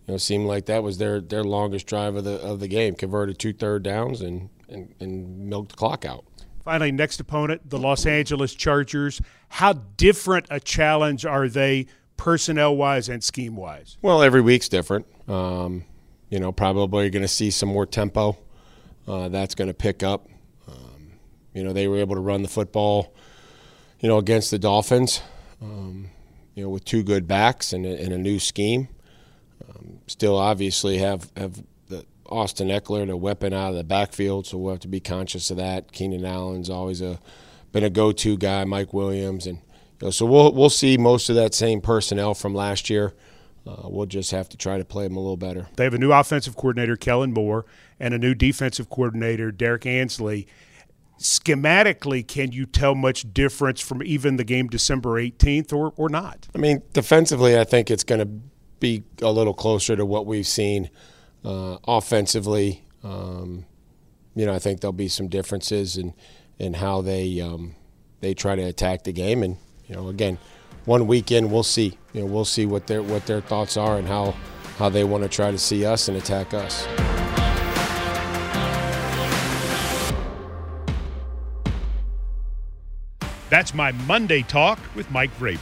you 0.06 0.12
know 0.12 0.19
seem 0.19 0.46
like 0.46 0.67
that 0.67 0.82
was 0.82 0.99
their 0.99 1.20
their 1.20 1.44
longest 1.44 1.87
drive 1.87 2.17
of 2.17 2.25
the 2.25 2.40
of 2.40 2.60
the 2.60 2.69
game, 2.69 2.94
converted 2.94 3.38
two 3.38 3.52
third 3.52 3.82
downs 3.82 4.20
and 4.20 4.49
and, 4.69 4.94
and 5.00 5.49
milked 5.49 5.70
the 5.70 5.76
clock 5.76 6.05
out. 6.05 6.25
Finally, 6.64 6.93
next 6.93 7.20
opponent, 7.20 7.69
the 7.69 7.78
Los 7.78 8.06
Angeles 8.06 8.55
Chargers. 8.55 9.20
How 9.50 9.75
different 9.75 10.46
a 10.50 10.58
challenge 10.58 11.26
are 11.26 11.49
they 11.49 11.87
personnel 12.24 12.74
wise 12.74 13.10
and 13.10 13.22
scheme 13.22 13.54
wise? 13.54 13.98
Well, 14.00 14.22
every 14.22 14.40
week's 14.40 14.70
different. 14.70 15.06
Um, 15.28 15.84
you 16.30 16.40
know, 16.40 16.52
probably 16.52 17.10
going 17.10 17.20
to 17.20 17.28
see 17.28 17.50
some 17.50 17.68
more 17.68 17.84
tempo. 17.84 18.38
Uh, 19.06 19.28
that's 19.28 19.54
going 19.54 19.68
to 19.68 19.74
pick 19.74 20.02
up. 20.02 20.26
Um, 20.66 21.12
you 21.52 21.62
know, 21.62 21.74
they 21.74 21.86
were 21.86 21.98
able 21.98 22.14
to 22.14 22.22
run 22.22 22.40
the 22.40 22.48
football, 22.48 23.14
you 24.00 24.08
know, 24.08 24.16
against 24.16 24.50
the 24.50 24.58
Dolphins, 24.58 25.20
um, 25.60 26.08
you 26.54 26.64
know, 26.64 26.70
with 26.70 26.86
two 26.86 27.02
good 27.02 27.28
backs 27.28 27.74
and 27.74 27.84
a, 27.84 28.02
and 28.02 28.14
a 28.14 28.18
new 28.18 28.38
scheme. 28.38 28.88
Um, 29.68 29.98
still, 30.06 30.38
obviously, 30.38 30.96
have 30.98 31.30
have 31.36 31.62
Austin 32.30 32.68
Ekeler, 32.68 33.06
the 33.06 33.18
weapon 33.18 33.52
out 33.52 33.69
of 33.69 33.76
the 33.76 33.84
backfield, 33.84 34.46
so 34.46 34.56
we'll 34.56 34.72
have 34.72 34.81
to 34.81 34.88
be 34.88 34.98
conscious 34.98 35.50
of 35.50 35.58
that. 35.58 35.93
Keenan 35.93 36.24
Allen's 36.24 36.70
always 36.70 37.02
a 37.02 37.20
been 37.70 37.84
a 37.84 37.90
go-to 37.90 38.38
guy. 38.38 38.64
Mike 38.64 38.94
Williams 38.94 39.46
and 39.46 39.58
know, 40.05 40.11
so 40.11 40.27
we'll 40.27 40.53
we'll 40.53 40.70
see 40.70 40.96
most 40.96 41.29
of 41.29 41.37
that 41.37 41.55
same 41.55 41.81
personnel 41.81 42.34
from 42.34 42.55
last 42.55 42.91
year. 42.91 43.15
Uh, 43.67 43.89
we'll 43.89 44.06
just 44.06 44.31
have 44.31 44.49
to 44.51 44.56
try 44.56 44.77
to 44.77 44.84
play 44.84 45.05
them 45.05 45.17
a 45.17 45.20
little 45.20 45.39
better. 45.39 45.69
They 45.77 45.84
have 45.84 45.94
a 45.94 45.99
new 45.99 46.13
offensive 46.13 46.55
coordinator, 46.55 46.96
Kellen 46.96 47.32
Moore, 47.32 47.65
and 47.99 48.13
a 48.13 48.19
new 48.19 48.34
defensive 48.34 48.91
coordinator, 48.91 49.51
Derrick 49.51 49.87
Ansley. 49.87 50.46
Schematically, 51.19 52.27
can 52.27 52.53
you 52.53 52.67
tell 52.67 52.94
much 52.94 53.32
difference 53.32 53.81
from 53.81 54.03
even 54.03 54.37
the 54.37 54.44
game 54.44 54.67
December 54.67 55.20
18th 55.20 55.73
or, 55.73 55.94
or 55.96 56.11
not? 56.11 56.49
I 56.55 56.58
mean, 56.58 56.82
defensively, 56.93 57.58
I 57.58 57.65
think 57.65 57.91
it's 57.91 58.05
going 58.05 58.19
to 58.19 58.29
be 58.81 59.05
a 59.23 59.31
little 59.31 59.55
closer 59.55 59.96
to 59.96 60.05
what 60.05 60.27
we've 60.27 60.46
seen. 60.46 60.91
Uh, 61.43 61.79
offensively, 61.87 62.84
um, 63.03 63.65
you 64.34 64.44
know, 64.44 64.53
I 64.53 64.58
think 64.58 64.81
there'll 64.81 64.93
be 64.93 65.08
some 65.08 65.29
differences 65.29 65.96
in, 65.96 66.15
in 66.58 66.75
how 66.75 67.01
they 67.01 67.41
um, 67.41 67.77
they 68.20 68.34
try 68.34 68.56
to 68.56 68.63
attack 68.63 69.05
the 69.05 69.13
game, 69.13 69.43
and 69.43 69.56
you 69.86 69.94
know, 69.94 70.08
again, 70.08 70.38
one 70.84 71.06
weekend 71.06 71.50
we'll 71.50 71.62
see. 71.62 71.98
You 72.12 72.20
know, 72.20 72.26
we'll 72.26 72.44
see 72.44 72.67
what 72.67 72.86
their 72.86 73.03
what 73.03 73.26
their 73.26 73.41
thoughts 73.41 73.76
are 73.76 73.98
and 73.98 74.06
how 74.06 74.34
how 74.79 74.88
they 74.88 75.05
want 75.05 75.22
to 75.22 75.29
try 75.29 75.50
to 75.50 75.58
see 75.58 75.84
us 75.84 76.08
and 76.08 76.17
attack 76.17 76.55
us. 76.55 76.86
That's 83.50 83.72
my 83.72 83.93
Monday 83.93 84.43
talk 84.43 84.79
with 84.96 85.10
Mike 85.10 85.36
Vrabel. 85.38 85.60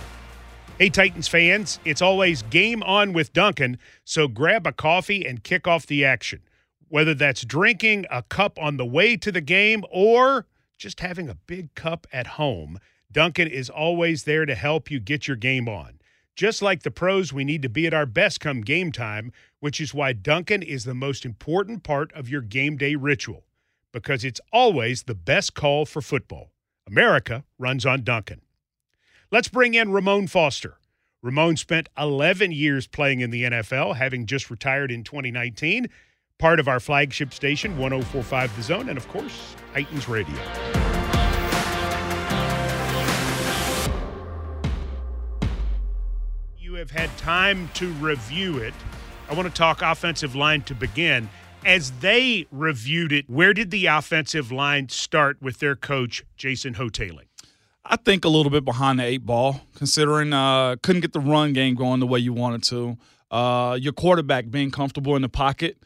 Hey, 0.78 0.88
Titans 0.88 1.28
fans, 1.28 1.78
it's 1.84 2.00
always 2.00 2.42
game 2.42 2.82
on 2.84 3.12
with 3.12 3.32
Dunkin', 3.34 3.78
so 4.04 4.28
grab 4.28 4.66
a 4.66 4.72
coffee 4.72 5.26
and 5.26 5.44
kick 5.44 5.68
off 5.68 5.86
the 5.86 6.04
action. 6.04 6.40
Whether 6.88 7.12
that's 7.14 7.44
drinking 7.44 8.06
a 8.10 8.22
cup 8.22 8.58
on 8.58 8.78
the 8.78 8.86
way 8.86 9.16
to 9.18 9.30
the 9.30 9.42
game 9.42 9.84
or 9.90 10.46
just 10.78 11.00
having 11.00 11.28
a 11.28 11.34
big 11.34 11.74
cup 11.74 12.06
at 12.12 12.26
home– 12.28 12.78
Dunkin' 13.12 13.48
is 13.48 13.68
always 13.68 14.24
there 14.24 14.46
to 14.46 14.54
help 14.54 14.90
you 14.90 14.98
get 14.98 15.28
your 15.28 15.36
game 15.36 15.68
on. 15.68 15.98
Just 16.34 16.62
like 16.62 16.82
the 16.82 16.90
pros, 16.90 17.32
we 17.32 17.44
need 17.44 17.60
to 17.62 17.68
be 17.68 17.86
at 17.86 17.92
our 17.92 18.06
best 18.06 18.40
come 18.40 18.62
game 18.62 18.90
time, 18.90 19.32
which 19.60 19.80
is 19.80 19.92
why 19.92 20.14
Dunkin' 20.14 20.62
is 20.62 20.84
the 20.84 20.94
most 20.94 21.26
important 21.26 21.82
part 21.82 22.10
of 22.12 22.30
your 22.30 22.40
game 22.40 22.78
day 22.78 22.94
ritual, 22.94 23.44
because 23.92 24.24
it's 24.24 24.40
always 24.50 25.02
the 25.02 25.14
best 25.14 25.54
call 25.54 25.84
for 25.84 26.00
football. 26.00 26.52
America 26.86 27.44
runs 27.58 27.84
on 27.84 28.02
Dunkin'. 28.02 28.40
Let's 29.30 29.48
bring 29.48 29.74
in 29.74 29.92
Ramon 29.92 30.26
Foster. 30.26 30.78
Ramon 31.22 31.56
spent 31.56 31.88
11 31.96 32.50
years 32.50 32.86
playing 32.86 33.20
in 33.20 33.30
the 33.30 33.44
NFL, 33.44 33.96
having 33.96 34.26
just 34.26 34.50
retired 34.50 34.90
in 34.90 35.04
2019, 35.04 35.86
part 36.38 36.58
of 36.58 36.66
our 36.66 36.80
flagship 36.80 37.32
station, 37.32 37.78
1045 37.78 38.56
The 38.56 38.62
Zone, 38.62 38.88
and 38.88 38.98
of 38.98 39.06
course, 39.08 39.54
Titans 39.74 40.08
Radio. 40.08 40.81
Have 46.82 46.90
had 46.90 47.16
time 47.16 47.70
to 47.74 47.92
review 47.92 48.58
it. 48.58 48.74
I 49.30 49.34
want 49.34 49.46
to 49.46 49.54
talk 49.54 49.82
offensive 49.82 50.34
line 50.34 50.62
to 50.62 50.74
begin. 50.74 51.28
As 51.64 51.92
they 52.00 52.48
reviewed 52.50 53.12
it, 53.12 53.30
where 53.30 53.54
did 53.54 53.70
the 53.70 53.86
offensive 53.86 54.50
line 54.50 54.88
start 54.88 55.40
with 55.40 55.60
their 55.60 55.76
coach, 55.76 56.24
Jason 56.36 56.74
Houghtaling? 56.74 57.26
I 57.84 57.94
think 57.94 58.24
a 58.24 58.28
little 58.28 58.50
bit 58.50 58.64
behind 58.64 58.98
the 58.98 59.04
eight 59.04 59.24
ball, 59.24 59.60
considering 59.76 60.32
uh, 60.32 60.74
couldn't 60.82 61.02
get 61.02 61.12
the 61.12 61.20
run 61.20 61.52
game 61.52 61.76
going 61.76 62.00
the 62.00 62.06
way 62.08 62.18
you 62.18 62.32
wanted 62.32 62.64
to. 62.64 62.98
Uh, 63.30 63.78
your 63.80 63.92
quarterback 63.92 64.50
being 64.50 64.72
comfortable 64.72 65.14
in 65.14 65.22
the 65.22 65.28
pocket. 65.28 65.76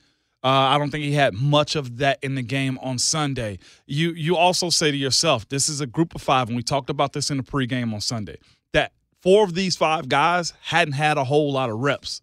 Uh, 0.42 0.48
I 0.48 0.78
don't 0.78 0.88
think 0.88 1.04
he 1.04 1.12
had 1.12 1.34
much 1.34 1.76
of 1.76 1.98
that 1.98 2.20
in 2.22 2.36
the 2.36 2.42
game 2.42 2.78
on 2.80 2.96
Sunday. 2.98 3.58
You 3.84 4.12
you 4.12 4.34
also 4.34 4.70
say 4.70 4.92
to 4.92 4.96
yourself, 4.96 5.46
this 5.50 5.68
is 5.68 5.82
a 5.82 5.86
group 5.86 6.14
of 6.14 6.22
five, 6.22 6.48
and 6.48 6.56
we 6.56 6.62
talked 6.62 6.88
about 6.88 7.12
this 7.12 7.30
in 7.30 7.36
the 7.36 7.42
pregame 7.42 7.92
on 7.92 8.00
Sunday. 8.00 8.38
That 8.72 8.92
four 9.26 9.42
of 9.42 9.54
these 9.54 9.74
five 9.74 10.08
guys 10.08 10.52
hadn't 10.60 10.94
had 10.94 11.18
a 11.18 11.24
whole 11.24 11.52
lot 11.52 11.68
of 11.68 11.80
reps. 11.80 12.22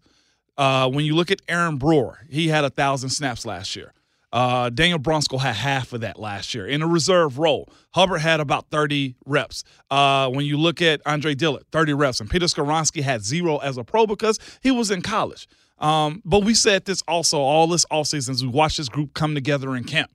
Uh, 0.56 0.88
when 0.88 1.04
you 1.04 1.14
look 1.14 1.30
at 1.30 1.42
Aaron 1.48 1.76
Brewer, 1.76 2.20
he 2.30 2.48
had 2.48 2.64
a 2.64 2.70
thousand 2.70 3.10
snaps 3.10 3.44
last 3.44 3.76
year. 3.76 3.92
Uh, 4.32 4.70
Daniel 4.70 4.98
Brunskill 4.98 5.38
had 5.38 5.54
half 5.54 5.92
of 5.92 6.00
that 6.00 6.18
last 6.18 6.54
year 6.54 6.66
in 6.66 6.80
a 6.80 6.86
reserve 6.86 7.38
role. 7.38 7.68
Hubbard 7.90 8.22
had 8.22 8.40
about 8.40 8.70
30 8.70 9.16
reps. 9.26 9.64
Uh, 9.90 10.30
when 10.30 10.46
you 10.46 10.56
look 10.56 10.80
at 10.80 11.02
Andre 11.04 11.34
Dillard, 11.34 11.64
30 11.72 11.92
reps. 11.92 12.20
And 12.20 12.30
Peter 12.30 12.46
Skoronski 12.46 13.02
had 13.02 13.22
zero 13.22 13.58
as 13.58 13.76
a 13.76 13.84
pro 13.84 14.06
because 14.06 14.38
he 14.62 14.70
was 14.70 14.90
in 14.90 15.02
college. 15.02 15.46
Um, 15.76 16.22
but 16.24 16.42
we 16.42 16.54
said 16.54 16.86
this 16.86 17.02
also 17.06 17.38
all 17.38 17.66
this 17.66 17.84
offseason 17.92 18.30
as 18.30 18.42
we 18.42 18.48
watched 18.48 18.78
this 18.78 18.88
group 18.88 19.12
come 19.12 19.34
together 19.34 19.76
in 19.76 19.84
camp. 19.84 20.10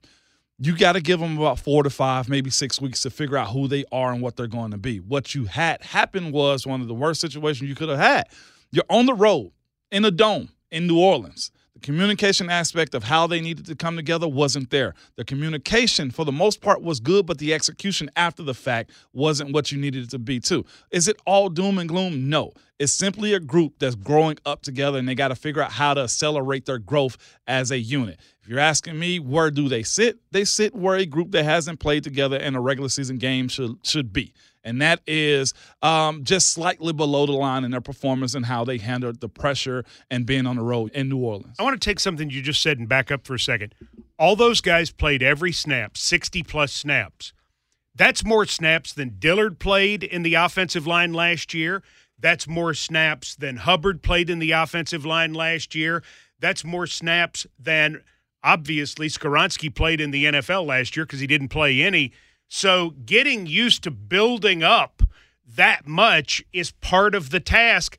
You 0.62 0.78
got 0.78 0.94
to 0.94 1.02
give 1.02 1.22
them 1.22 1.38
about 1.38 1.58
four 1.58 1.84
to 1.84 1.90
five, 1.90 2.28
maybe 2.28 2.50
six 2.50 2.82
weeks 2.82 3.02
to 3.04 3.10
figure 3.10 3.38
out 3.38 3.48
who 3.52 3.70
they 3.70 3.86
are 3.94 4.12
and 4.12 4.22
what 4.22 4.36
they're 4.36 4.48
going 4.48 4.72
to 4.72 4.78
be. 4.78 4.98
What 5.00 5.34
you 5.34 5.46
had 5.46 5.82
happen 5.82 6.34
was 6.34 6.68
one 6.68 6.82
of 6.82 6.88
the 6.88 6.94
worst 6.94 7.22
situations 7.22 7.70
you 7.70 7.76
could 7.76 7.88
have 7.88 8.00
had. 8.00 8.28
You're 8.72 8.84
on 8.90 9.06
the 9.06 9.14
road 9.14 9.52
in 9.90 10.04
a 10.04 10.12
dome 10.12 10.50
in 10.70 10.86
New 10.86 11.00
Orleans. 11.00 11.52
The 11.76 11.80
communication 11.82 12.50
aspect 12.50 12.94
of 12.94 13.04
how 13.04 13.28
they 13.28 13.40
needed 13.40 13.66
to 13.68 13.76
come 13.76 13.96
together 13.96 14.28
wasn't 14.28 14.70
there. 14.70 14.96
The 15.16 15.24
communication, 15.24 16.12
for 16.12 16.26
the 16.26 16.32
most 16.32 16.62
part, 16.62 16.82
was 16.82 17.00
good, 17.00 17.26
but 17.26 17.38
the 17.38 17.54
execution 17.54 18.10
after 18.16 18.44
the 18.44 18.54
fact 18.54 18.92
wasn't 19.14 19.54
what 19.54 19.72
you 19.72 19.80
needed 19.80 20.04
it 20.04 20.10
to 20.12 20.20
be, 20.20 20.40
too. 20.40 20.66
Is 20.92 21.08
it 21.08 21.18
all 21.26 21.50
doom 21.50 21.78
and 21.78 21.88
gloom? 21.88 22.30
No. 22.30 22.52
It's 22.80 22.94
simply 22.94 23.34
a 23.34 23.40
group 23.40 23.74
that's 23.80 23.96
growing 23.96 24.38
up 24.46 24.62
together 24.62 24.98
and 24.98 25.08
they 25.08 25.16
got 25.16 25.28
to 25.30 25.36
figure 25.36 25.62
out 25.62 25.74
how 25.74 25.94
to 25.94 26.02
accelerate 26.02 26.66
their 26.66 26.80
growth 26.80 27.18
as 27.46 27.72
a 27.72 27.78
unit. 27.78 28.20
If 28.42 28.48
you're 28.48 28.60
asking 28.60 28.98
me, 28.98 29.20
where 29.20 29.52
do 29.52 29.68
they 29.68 29.84
sit? 29.84 30.20
They 30.32 30.46
sit 30.46 30.74
where 30.74 30.96
a 30.96 31.06
group 31.06 31.32
that 31.32 31.44
hasn't 31.44 31.82
played 31.82 32.06
together 32.06 32.38
in 32.38 32.56
a 32.56 32.62
regular 32.62 32.90
season 32.90 33.18
game 33.18 33.50
should 33.50 33.76
should 33.84 34.14
be 34.14 34.34
and 34.70 34.82
that 34.82 35.02
is 35.08 35.54
um, 35.82 36.24
just 36.24 36.52
slightly 36.52 36.94
below 36.94 37.26
the 37.26 37.34
line 37.34 37.64
in 37.64 37.72
their 37.72 37.82
performance 37.82 38.36
and 38.36 38.46
how 38.46 38.64
they 38.64 38.78
handled 38.78 39.20
the 39.20 39.28
pressure 39.28 39.84
and 40.10 40.26
being 40.26 40.46
on 40.46 40.56
the 40.56 40.62
road 40.62 40.92
in 40.94 41.10
New 41.10 41.18
Orleans. 41.18 41.56
I 41.60 41.64
want 41.64 41.80
to 41.80 41.86
take 41.86 42.00
something 42.00 42.30
you 42.30 42.42
just 42.42 42.62
said 42.62 42.78
and 42.78 42.88
back 42.88 43.12
up 43.12 43.26
for 43.26 43.34
a 43.34 43.40
second. 43.40 43.74
All 44.18 44.36
those 44.36 44.62
guys 44.62 44.92
played 44.92 45.24
every 45.24 45.52
snap, 45.52 45.98
60 45.98 46.44
plus 46.44 46.72
snaps. 46.72 47.34
That's 47.96 48.24
more 48.24 48.46
snaps 48.46 48.94
than 48.94 49.16
Dillard 49.20 49.60
played 49.60 50.04
in 50.04 50.24
the 50.24 50.36
offensive 50.36 50.88
line 50.88 51.14
last 51.14 51.54
year. 51.54 51.84
That's 52.18 52.48
more 52.48 52.74
snaps 52.74 53.36
than 53.36 53.58
Hubbard 53.58 54.04
played 54.04 54.30
in 54.30 54.40
the 54.40 54.52
offensive 54.52 55.06
line 55.06 55.34
last 55.34 55.74
year. 55.74 56.04
That's 56.40 56.64
more 56.64 56.86
snaps 56.86 57.48
than 57.58 58.04
obviously 58.44 59.08
Skoronski 59.08 59.74
played 59.74 60.00
in 60.00 60.12
the 60.12 60.26
NFL 60.26 60.66
last 60.66 60.96
year 60.96 61.06
because 61.06 61.20
he 61.20 61.28
didn't 61.28 61.50
play 61.50 61.82
any 61.82 62.14
so 62.50 62.92
getting 63.06 63.48
used 63.48 63.84
to 63.84 63.92
building 63.92 64.62
up 64.62 65.04
that 65.56 65.88
much 65.88 66.44
is 66.52 66.72
part 66.72 67.16
of 67.16 67.30
the 67.30 67.40
task. 67.40 67.98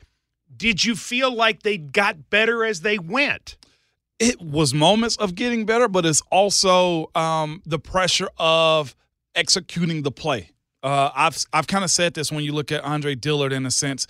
Did 0.55 0.85
you 0.85 0.95
feel 0.95 1.35
like 1.35 1.63
they 1.63 1.79
got 1.79 2.29
better 2.29 2.65
as 2.65 2.83
they 2.83 2.99
went? 2.99 3.57
It 4.19 4.41
was 4.43 4.75
moments 4.75 5.17
of 5.17 5.35
getting 5.35 5.65
better, 5.65 5.89
but 5.89 6.05
it's 6.05 6.23
also 6.31 7.11
um, 7.15 7.63
the 7.65 7.79
pressure 7.79 8.29
of 8.37 8.95
executing 9.35 10.03
the 10.03 10.11
play. 10.11 10.51
Uh, 10.83 11.11
I've 11.15 11.39
I've 11.53 11.67
kind 11.67 11.85
of 11.85 11.91
said 11.91 12.13
this 12.13 12.31
when 12.31 12.45
you 12.45 12.53
look 12.53 12.71
at 12.71 12.85
Andre 12.85 13.15
Dillard 13.15 13.53
in 13.53 13.65
a 13.65 13.71
sense 13.71 14.07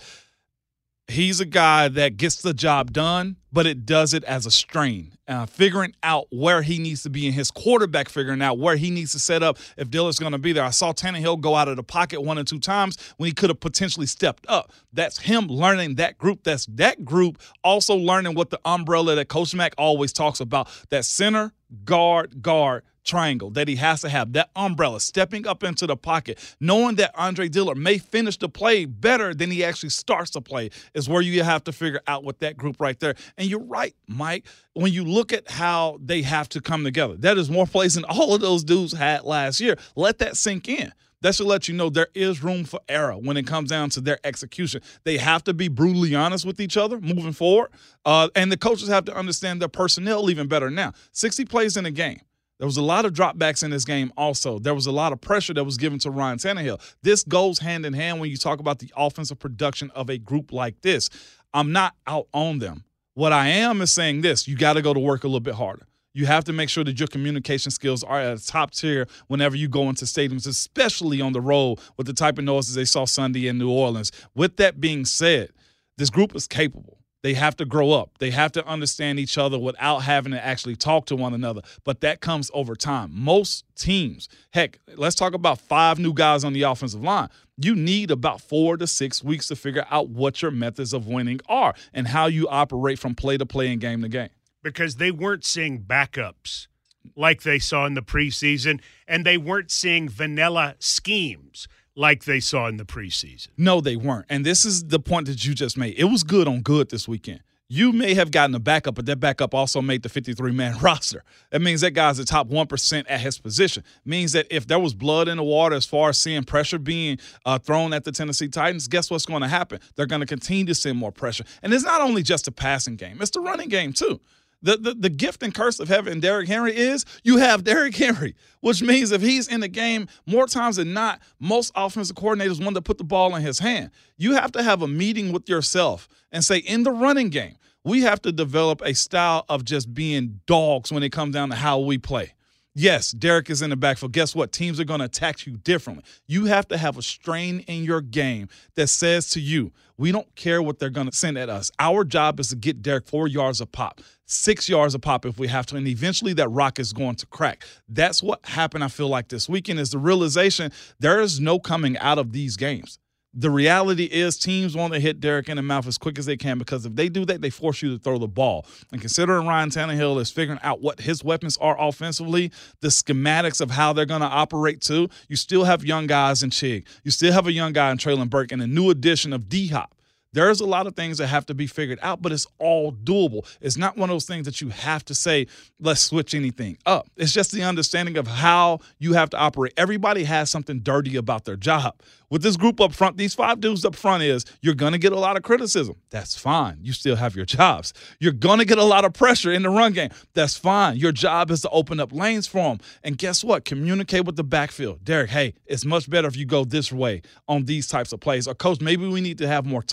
he's 1.11 1.39
a 1.39 1.45
guy 1.45 1.87
that 1.89 2.17
gets 2.17 2.37
the 2.37 2.53
job 2.53 2.91
done, 2.91 3.37
but 3.51 3.65
it 3.65 3.85
does 3.85 4.13
it 4.13 4.23
as 4.23 4.45
a 4.45 4.51
strain. 4.51 5.13
Uh, 5.27 5.45
figuring 5.45 5.95
out 6.03 6.27
where 6.29 6.61
he 6.61 6.77
needs 6.79 7.03
to 7.03 7.09
be 7.09 7.25
in 7.25 7.33
his 7.33 7.51
quarterback, 7.51 8.09
figuring 8.09 8.41
out 8.41 8.57
where 8.57 8.75
he 8.75 8.89
needs 8.89 9.11
to 9.13 9.19
set 9.19 9.43
up 9.43 9.57
if 9.77 9.89
Dillard's 9.89 10.19
going 10.19 10.31
to 10.31 10.37
be 10.37 10.51
there. 10.51 10.63
I 10.63 10.71
saw 10.71 10.91
Tannehill 10.91 11.39
go 11.39 11.55
out 11.55 11.67
of 11.67 11.77
the 11.77 11.83
pocket 11.83 12.21
one 12.21 12.37
or 12.37 12.43
two 12.43 12.59
times 12.59 12.97
when 13.17 13.27
he 13.27 13.33
could 13.33 13.49
have 13.49 13.59
potentially 13.59 14.07
stepped 14.07 14.45
up. 14.49 14.71
That's 14.91 15.19
him 15.19 15.47
learning 15.47 15.95
that 15.95 16.17
group. 16.17 16.43
That's 16.43 16.65
that 16.67 17.05
group 17.05 17.41
also 17.63 17.95
learning 17.95 18.35
what 18.35 18.49
the 18.49 18.59
umbrella 18.65 19.15
that 19.15 19.29
Coach 19.29 19.55
Mack 19.55 19.73
always 19.77 20.11
talks 20.11 20.39
about 20.39 20.67
that 20.89 21.05
center, 21.05 21.53
guard, 21.85 22.41
guard 22.41 22.83
triangle 23.03 23.49
that 23.51 23.67
he 23.67 23.75
has 23.75 24.01
to 24.01 24.09
have 24.09 24.33
that 24.33 24.49
umbrella 24.55 24.99
stepping 24.99 25.47
up 25.47 25.63
into 25.63 25.87
the 25.87 25.97
pocket 25.97 26.37
knowing 26.59 26.95
that 26.95 27.11
andre 27.15 27.47
dillard 27.47 27.77
may 27.77 27.97
finish 27.97 28.37
the 28.37 28.47
play 28.47 28.85
better 28.85 29.33
than 29.33 29.49
he 29.49 29.63
actually 29.63 29.89
starts 29.89 30.31
the 30.31 30.41
play 30.41 30.69
is 30.93 31.09
where 31.09 31.21
you 31.21 31.43
have 31.43 31.63
to 31.63 31.71
figure 31.71 32.01
out 32.07 32.23
with 32.23 32.37
that 32.39 32.55
group 32.55 32.79
right 32.79 32.99
there 32.99 33.15
and 33.41 33.49
you're 33.49 33.63
right 33.63 33.95
mike 34.07 34.45
when 34.73 34.93
you 34.93 35.03
look 35.03 35.33
at 35.33 35.49
how 35.49 35.97
they 36.01 36.21
have 36.21 36.47
to 36.47 36.61
come 36.61 36.83
together 36.83 37.15
that 37.17 37.37
is 37.37 37.49
more 37.49 37.65
plays 37.65 37.95
than 37.95 38.05
all 38.05 38.35
of 38.35 38.41
those 38.41 38.63
dudes 38.63 38.93
had 38.93 39.23
last 39.23 39.59
year 39.59 39.75
let 39.95 40.19
that 40.19 40.37
sink 40.37 40.69
in 40.69 40.93
that 41.21 41.35
should 41.35 41.47
let 41.47 41.67
you 41.67 41.75
know 41.75 41.89
there 41.89 42.07
is 42.15 42.43
room 42.43 42.63
for 42.63 42.79
error 42.89 43.13
when 43.13 43.37
it 43.37 43.45
comes 43.45 43.69
down 43.69 43.91
to 43.91 44.01
their 44.01 44.17
execution. 44.23 44.81
They 45.03 45.17
have 45.17 45.43
to 45.43 45.53
be 45.53 45.67
brutally 45.67 46.15
honest 46.15 46.45
with 46.45 46.59
each 46.59 46.77
other 46.77 46.99
moving 46.99 47.31
forward. 47.31 47.69
Uh, 48.03 48.29
and 48.35 48.51
the 48.51 48.57
coaches 48.57 48.89
have 48.89 49.05
to 49.05 49.15
understand 49.15 49.61
their 49.61 49.69
personnel 49.69 50.31
even 50.31 50.47
better 50.47 50.71
now. 50.71 50.93
60 51.11 51.45
plays 51.45 51.77
in 51.77 51.85
a 51.85 51.91
game. 51.91 52.21
There 52.61 52.67
was 52.67 52.77
a 52.77 52.83
lot 52.83 53.05
of 53.05 53.13
dropbacks 53.13 53.63
in 53.63 53.71
this 53.71 53.85
game 53.85 54.13
also. 54.15 54.59
There 54.59 54.75
was 54.75 54.85
a 54.85 54.91
lot 54.91 55.13
of 55.13 55.19
pressure 55.19 55.51
that 55.55 55.63
was 55.63 55.77
given 55.77 55.97
to 55.99 56.11
Ryan 56.11 56.37
Tannehill. 56.37 56.79
This 57.01 57.23
goes 57.23 57.57
hand 57.57 57.87
in 57.87 57.93
hand 57.93 58.19
when 58.19 58.29
you 58.29 58.37
talk 58.37 58.59
about 58.59 58.77
the 58.77 58.91
offensive 58.95 59.39
production 59.39 59.89
of 59.95 60.11
a 60.11 60.19
group 60.19 60.53
like 60.53 60.79
this. 60.81 61.09
I'm 61.55 61.71
not 61.71 61.95
out 62.05 62.27
on 62.35 62.59
them. 62.59 62.83
What 63.13 63.33
I 63.33 63.49
am 63.49 63.81
is 63.81 63.91
saying 63.91 64.21
this 64.21 64.47
you 64.47 64.55
got 64.55 64.73
to 64.73 64.81
go 64.81 64.93
to 64.93 64.99
work 64.99 65.23
a 65.23 65.27
little 65.27 65.41
bit 65.41 65.55
harder. 65.55 65.85
You 66.13 66.25
have 66.25 66.43
to 66.45 66.53
make 66.53 66.69
sure 66.69 66.83
that 66.83 66.99
your 66.99 67.07
communication 67.07 67.71
skills 67.71 68.03
are 68.03 68.19
at 68.19 68.37
a 68.37 68.45
top 68.45 68.71
tier 68.71 69.07
whenever 69.27 69.55
you 69.55 69.69
go 69.69 69.87
into 69.89 70.05
stadiums, 70.05 70.45
especially 70.45 71.21
on 71.21 71.31
the 71.31 71.39
road 71.39 71.79
with 71.97 72.07
the 72.07 72.13
type 72.13 72.37
of 72.37 72.43
noises 72.43 72.75
they 72.75 72.85
saw 72.85 73.05
Sunday 73.05 73.47
in 73.47 73.57
New 73.57 73.69
Orleans. 73.69 74.11
With 74.35 74.57
that 74.57 74.81
being 74.81 75.05
said, 75.05 75.51
this 75.97 76.09
group 76.09 76.35
is 76.35 76.47
capable. 76.47 77.00
They 77.23 77.35
have 77.35 77.55
to 77.57 77.65
grow 77.65 77.91
up. 77.91 78.17
They 78.17 78.31
have 78.31 78.51
to 78.53 78.65
understand 78.65 79.19
each 79.19 79.37
other 79.37 79.59
without 79.59 79.99
having 79.99 80.31
to 80.31 80.43
actually 80.43 80.75
talk 80.75 81.05
to 81.07 81.15
one 81.15 81.33
another. 81.33 81.61
But 81.83 82.01
that 82.01 82.19
comes 82.19 82.49
over 82.53 82.75
time. 82.75 83.11
Most 83.13 83.65
teams, 83.75 84.27
heck, 84.51 84.79
let's 84.95 85.15
talk 85.15 85.33
about 85.33 85.59
five 85.59 85.99
new 85.99 86.13
guys 86.13 86.43
on 86.43 86.53
the 86.53 86.63
offensive 86.63 87.03
line. 87.03 87.29
You 87.57 87.75
need 87.75 88.09
about 88.09 88.41
four 88.41 88.77
to 88.77 88.87
six 88.87 89.23
weeks 89.23 89.47
to 89.49 89.55
figure 89.55 89.85
out 89.91 90.09
what 90.09 90.41
your 90.41 90.51
methods 90.51 90.93
of 90.93 91.07
winning 91.07 91.39
are 91.47 91.75
and 91.93 92.07
how 92.07 92.25
you 92.25 92.47
operate 92.47 92.97
from 92.97 93.13
play 93.13 93.37
to 93.37 93.45
play 93.45 93.71
and 93.71 93.79
game 93.79 94.01
to 94.01 94.09
game. 94.09 94.29
Because 94.63 94.95
they 94.95 95.11
weren't 95.11 95.45
seeing 95.45 95.81
backups 95.81 96.67
like 97.15 97.43
they 97.43 97.59
saw 97.59 97.85
in 97.85 97.95
the 97.95 98.01
preseason, 98.01 98.79
and 99.07 99.25
they 99.25 99.37
weren't 99.37 99.71
seeing 99.71 100.07
vanilla 100.07 100.75
schemes 100.79 101.67
like 101.95 102.25
they 102.25 102.39
saw 102.39 102.67
in 102.67 102.77
the 102.77 102.85
preseason. 102.85 103.49
No, 103.57 103.81
they 103.81 103.95
weren't. 103.95 104.25
And 104.29 104.45
this 104.45 104.65
is 104.65 104.85
the 104.85 104.99
point 104.99 105.27
that 105.27 105.45
you 105.45 105.53
just 105.53 105.77
made. 105.77 105.95
It 105.97 106.05
was 106.05 106.23
good 106.23 106.47
on 106.47 106.61
good 106.61 106.89
this 106.89 107.07
weekend. 107.07 107.41
You 107.73 107.93
may 107.93 108.15
have 108.15 108.31
gotten 108.31 108.53
a 108.53 108.59
backup, 108.59 108.95
but 108.95 109.05
that 109.05 109.21
backup 109.21 109.53
also 109.53 109.81
made 109.81 110.03
the 110.03 110.09
53 110.09 110.51
man 110.51 110.77
roster. 110.81 111.23
That 111.51 111.61
means 111.61 111.79
that 111.79 111.91
guy's 111.91 112.17
the 112.17 112.25
top 112.25 112.49
1% 112.49 113.05
at 113.07 113.21
his 113.21 113.39
position. 113.39 113.85
Means 114.03 114.33
that 114.33 114.45
if 114.49 114.67
there 114.67 114.77
was 114.77 114.93
blood 114.93 115.29
in 115.29 115.37
the 115.37 115.43
water 115.43 115.77
as 115.77 115.85
far 115.85 116.09
as 116.09 116.17
seeing 116.17 116.43
pressure 116.43 116.79
being 116.79 117.17
uh, 117.45 117.59
thrown 117.59 117.93
at 117.93 118.03
the 118.03 118.11
Tennessee 118.11 118.49
Titans, 118.49 118.89
guess 118.89 119.09
what's 119.09 119.25
going 119.25 119.41
to 119.41 119.47
happen? 119.47 119.79
They're 119.95 120.05
going 120.05 120.19
to 120.19 120.25
continue 120.25 120.65
to 120.65 120.75
send 120.75 120.97
more 120.97 121.13
pressure. 121.13 121.45
And 121.63 121.73
it's 121.73 121.85
not 121.85 122.01
only 122.01 122.23
just 122.23 122.45
a 122.49 122.51
passing 122.51 122.97
game, 122.97 123.21
it's 123.21 123.31
the 123.31 123.39
running 123.39 123.69
game 123.69 123.93
too. 123.93 124.19
The, 124.63 124.77
the, 124.77 124.93
the 124.93 125.09
gift 125.09 125.41
and 125.41 125.53
curse 125.53 125.79
of 125.79 125.87
having 125.87 126.19
Derrick 126.19 126.47
Henry 126.47 126.75
is 126.75 127.05
you 127.23 127.37
have 127.37 127.63
Derrick 127.63 127.95
Henry, 127.95 128.35
which 128.59 128.81
means 128.81 129.11
if 129.11 129.21
he's 129.21 129.47
in 129.47 129.61
the 129.61 129.67
game 129.67 130.07
more 130.25 130.45
times 130.45 130.75
than 130.75 130.93
not, 130.93 131.19
most 131.39 131.71
offensive 131.75 132.15
coordinators 132.15 132.63
want 132.63 132.75
to 132.75 132.81
put 132.81 132.97
the 132.97 133.03
ball 133.03 133.35
in 133.35 133.41
his 133.41 133.59
hand. 133.59 133.89
You 134.17 134.33
have 134.33 134.51
to 134.51 134.63
have 134.63 134.81
a 134.81 134.87
meeting 134.87 135.31
with 135.31 135.49
yourself 135.49 136.07
and 136.31 136.45
say, 136.45 136.57
in 136.57 136.83
the 136.83 136.91
running 136.91 137.29
game, 137.29 137.55
we 137.83 138.01
have 138.01 138.21
to 138.21 138.31
develop 138.31 138.81
a 138.85 138.93
style 138.93 139.45
of 139.49 139.65
just 139.65 139.93
being 139.93 140.41
dogs 140.45 140.91
when 140.91 141.01
it 141.01 141.11
comes 141.11 141.33
down 141.33 141.49
to 141.49 141.55
how 141.55 141.79
we 141.79 141.97
play. 141.97 142.33
Yes, 142.73 143.11
Derrick 143.11 143.49
is 143.49 143.61
in 143.61 143.69
the 143.69 143.75
backfield. 143.75 144.13
Guess 144.13 144.33
what? 144.33 144.53
Teams 144.53 144.79
are 144.79 144.85
going 144.85 144.99
to 144.99 145.05
attack 145.05 145.45
you 145.45 145.57
differently. 145.57 146.05
You 146.25 146.45
have 146.45 146.69
to 146.69 146.77
have 146.77 146.97
a 146.97 147.01
strain 147.01 147.59
in 147.67 147.83
your 147.83 147.99
game 147.99 148.47
that 148.75 148.87
says 148.87 149.29
to 149.31 149.41
you, 149.41 149.73
we 149.97 150.13
don't 150.13 150.33
care 150.35 150.61
what 150.61 150.79
they're 150.79 150.89
going 150.89 151.09
to 151.09 151.15
send 151.15 151.37
at 151.37 151.49
us. 151.49 151.69
Our 151.79 152.05
job 152.05 152.39
is 152.39 152.47
to 152.49 152.55
get 152.55 152.81
Derrick 152.81 153.07
four 153.07 153.27
yards 153.27 153.59
a 153.59 153.65
pop, 153.65 153.99
six 154.25 154.69
yards 154.69 154.95
a 154.95 154.99
pop 154.99 155.25
if 155.25 155.37
we 155.37 155.49
have 155.49 155.65
to, 155.67 155.75
and 155.75 155.85
eventually 155.85 156.31
that 156.33 156.47
rock 156.47 156.79
is 156.79 156.93
going 156.93 157.15
to 157.17 157.25
crack. 157.25 157.65
That's 157.89 158.23
what 158.23 158.39
happened, 158.45 158.85
I 158.85 158.87
feel 158.87 159.09
like, 159.09 159.27
this 159.27 159.49
weekend 159.49 159.79
is 159.79 159.89
the 159.89 159.97
realization 159.97 160.71
there 160.97 161.19
is 161.19 161.41
no 161.41 161.59
coming 161.59 161.97
out 161.97 162.19
of 162.19 162.31
these 162.31 162.55
games 162.55 162.99
the 163.33 163.49
reality 163.49 164.05
is 164.05 164.37
teams 164.37 164.75
want 164.75 164.93
to 164.93 164.99
hit 164.99 165.19
Derrick 165.19 165.47
in 165.47 165.55
the 165.55 165.63
mouth 165.63 165.87
as 165.87 165.97
quick 165.97 166.19
as 166.19 166.25
they 166.25 166.35
can 166.35 166.57
because 166.57 166.85
if 166.85 166.95
they 166.95 167.07
do 167.07 167.25
that, 167.25 167.41
they 167.41 167.49
force 167.49 167.81
you 167.81 167.97
to 167.97 168.03
throw 168.03 168.17
the 168.17 168.27
ball. 168.27 168.65
And 168.91 168.99
considering 168.99 169.47
Ryan 169.47 169.69
Tannehill 169.69 170.19
is 170.19 170.29
figuring 170.29 170.59
out 170.63 170.81
what 170.81 170.99
his 171.01 171.23
weapons 171.23 171.57
are 171.57 171.79
offensively, 171.79 172.51
the 172.81 172.89
schematics 172.89 173.61
of 173.61 173.71
how 173.71 173.93
they're 173.93 174.05
going 174.05 174.21
to 174.21 174.27
operate 174.27 174.81
too, 174.81 175.09
you 175.29 175.35
still 175.35 175.63
have 175.63 175.85
young 175.85 176.07
guys 176.07 176.43
in 176.43 176.49
Chig. 176.49 176.85
You 177.03 177.11
still 177.11 177.31
have 177.31 177.47
a 177.47 177.51
young 177.51 177.71
guy 177.73 177.91
in 177.91 177.97
Treylon 177.97 178.29
Burks 178.29 178.51
and 178.51 178.61
a 178.61 178.67
new 178.67 178.89
addition 178.89 179.31
of 179.31 179.47
D 179.47 179.67
Hop. 179.69 179.95
There's 180.33 180.61
a 180.61 180.65
lot 180.65 180.87
of 180.87 180.95
things 180.95 181.17
that 181.17 181.27
have 181.27 181.45
to 181.47 181.53
be 181.53 181.67
figured 181.67 181.99
out, 182.01 182.21
but 182.21 182.31
it's 182.31 182.47
all 182.57 182.91
doable. 182.91 183.45
It's 183.59 183.77
not 183.77 183.97
one 183.97 184.09
of 184.09 184.13
those 184.13 184.25
things 184.25 184.45
that 184.45 184.61
you 184.61 184.69
have 184.69 185.03
to 185.05 185.15
say, 185.15 185.47
let's 185.79 186.01
switch 186.01 186.33
anything 186.33 186.77
up. 186.85 187.09
It's 187.17 187.33
just 187.33 187.51
the 187.51 187.63
understanding 187.63 188.17
of 188.17 188.27
how 188.27 188.79
you 188.99 189.13
have 189.13 189.29
to 189.31 189.37
operate. 189.37 189.73
Everybody 189.77 190.23
has 190.23 190.49
something 190.49 190.79
dirty 190.79 191.15
about 191.17 191.45
their 191.45 191.57
job 191.57 191.95
with 192.31 192.41
this 192.41 192.55
group 192.57 192.79
up 192.81 192.93
front, 192.93 193.17
these 193.17 193.35
five 193.35 193.59
dudes 193.59 193.85
up 193.85 193.93
front 193.93 194.23
is 194.23 194.45
you're 194.61 194.73
to 194.93 194.97
get 194.97 195.11
a 195.11 195.19
lot 195.19 195.35
of 195.35 195.43
criticism. 195.43 195.97
That's 196.09 196.35
fine. 196.35 196.79
You 196.81 196.93
still 196.93 197.17
have 197.17 197.35
your 197.35 197.45
jobs. 197.45 197.93
You're 198.19 198.31
to 198.59 198.65
get 198.65 198.77
a 198.77 198.83
lot 198.83 199.03
of 199.03 199.13
pressure 199.13 199.51
in 199.51 199.63
the 199.63 199.69
run 199.69 199.91
game. 199.91 200.09
That's 200.33 200.57
fine. 200.57 200.95
Your 200.95 201.11
job 201.11 201.51
is 201.51 201.61
to 201.61 201.69
open 201.69 201.99
up 201.99 202.13
lanes 202.13 202.47
for 202.47 202.69
them. 202.69 202.79
And 203.03 203.17
guess 203.17 203.43
what? 203.43 203.65
Communicate 203.65 204.23
with 204.23 204.37
the 204.37 204.45
backfield. 204.45 205.03
Derrick, 205.03 205.29
hey, 205.29 205.53
it's 205.65 205.83
much 205.83 206.09
better 206.09 206.27
if 206.27 206.37
you 206.37 206.45
go 206.45 206.63
this 206.63 206.91
way 206.91 207.21
on 207.49 207.65
these 207.65 207.87
types 207.87 208.13
of 208.13 208.21
plays. 208.21 208.47
Or, 208.47 208.55
coach, 208.55 208.79
maybe 208.79 209.05
we 209.07 209.19
need 209.19 209.37
to 209.39 209.47
have 209.47 209.65
more 209.65 209.83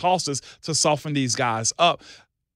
to 0.63 0.75
soften 0.75 1.13
these 1.15 1.35
guys 1.35 1.73
up 1.79 2.03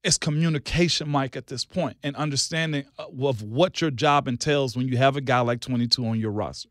it's 0.04 0.18
communication, 0.18 1.08
Mike, 1.08 1.36
at 1.36 1.46
this 1.46 1.64
point, 1.64 1.96
and 2.02 2.16
understanding 2.16 2.84
of 2.98 3.42
what 3.42 3.80
your 3.80 3.90
job 3.90 4.26
entails 4.26 4.76
when 4.76 4.88
you 4.88 4.96
have 4.96 5.16
a 5.16 5.20
guy 5.20 5.40
like 5.40 5.60
22 5.60 6.04
on 6.04 6.18
your 6.18 6.32
roster. 6.32 6.70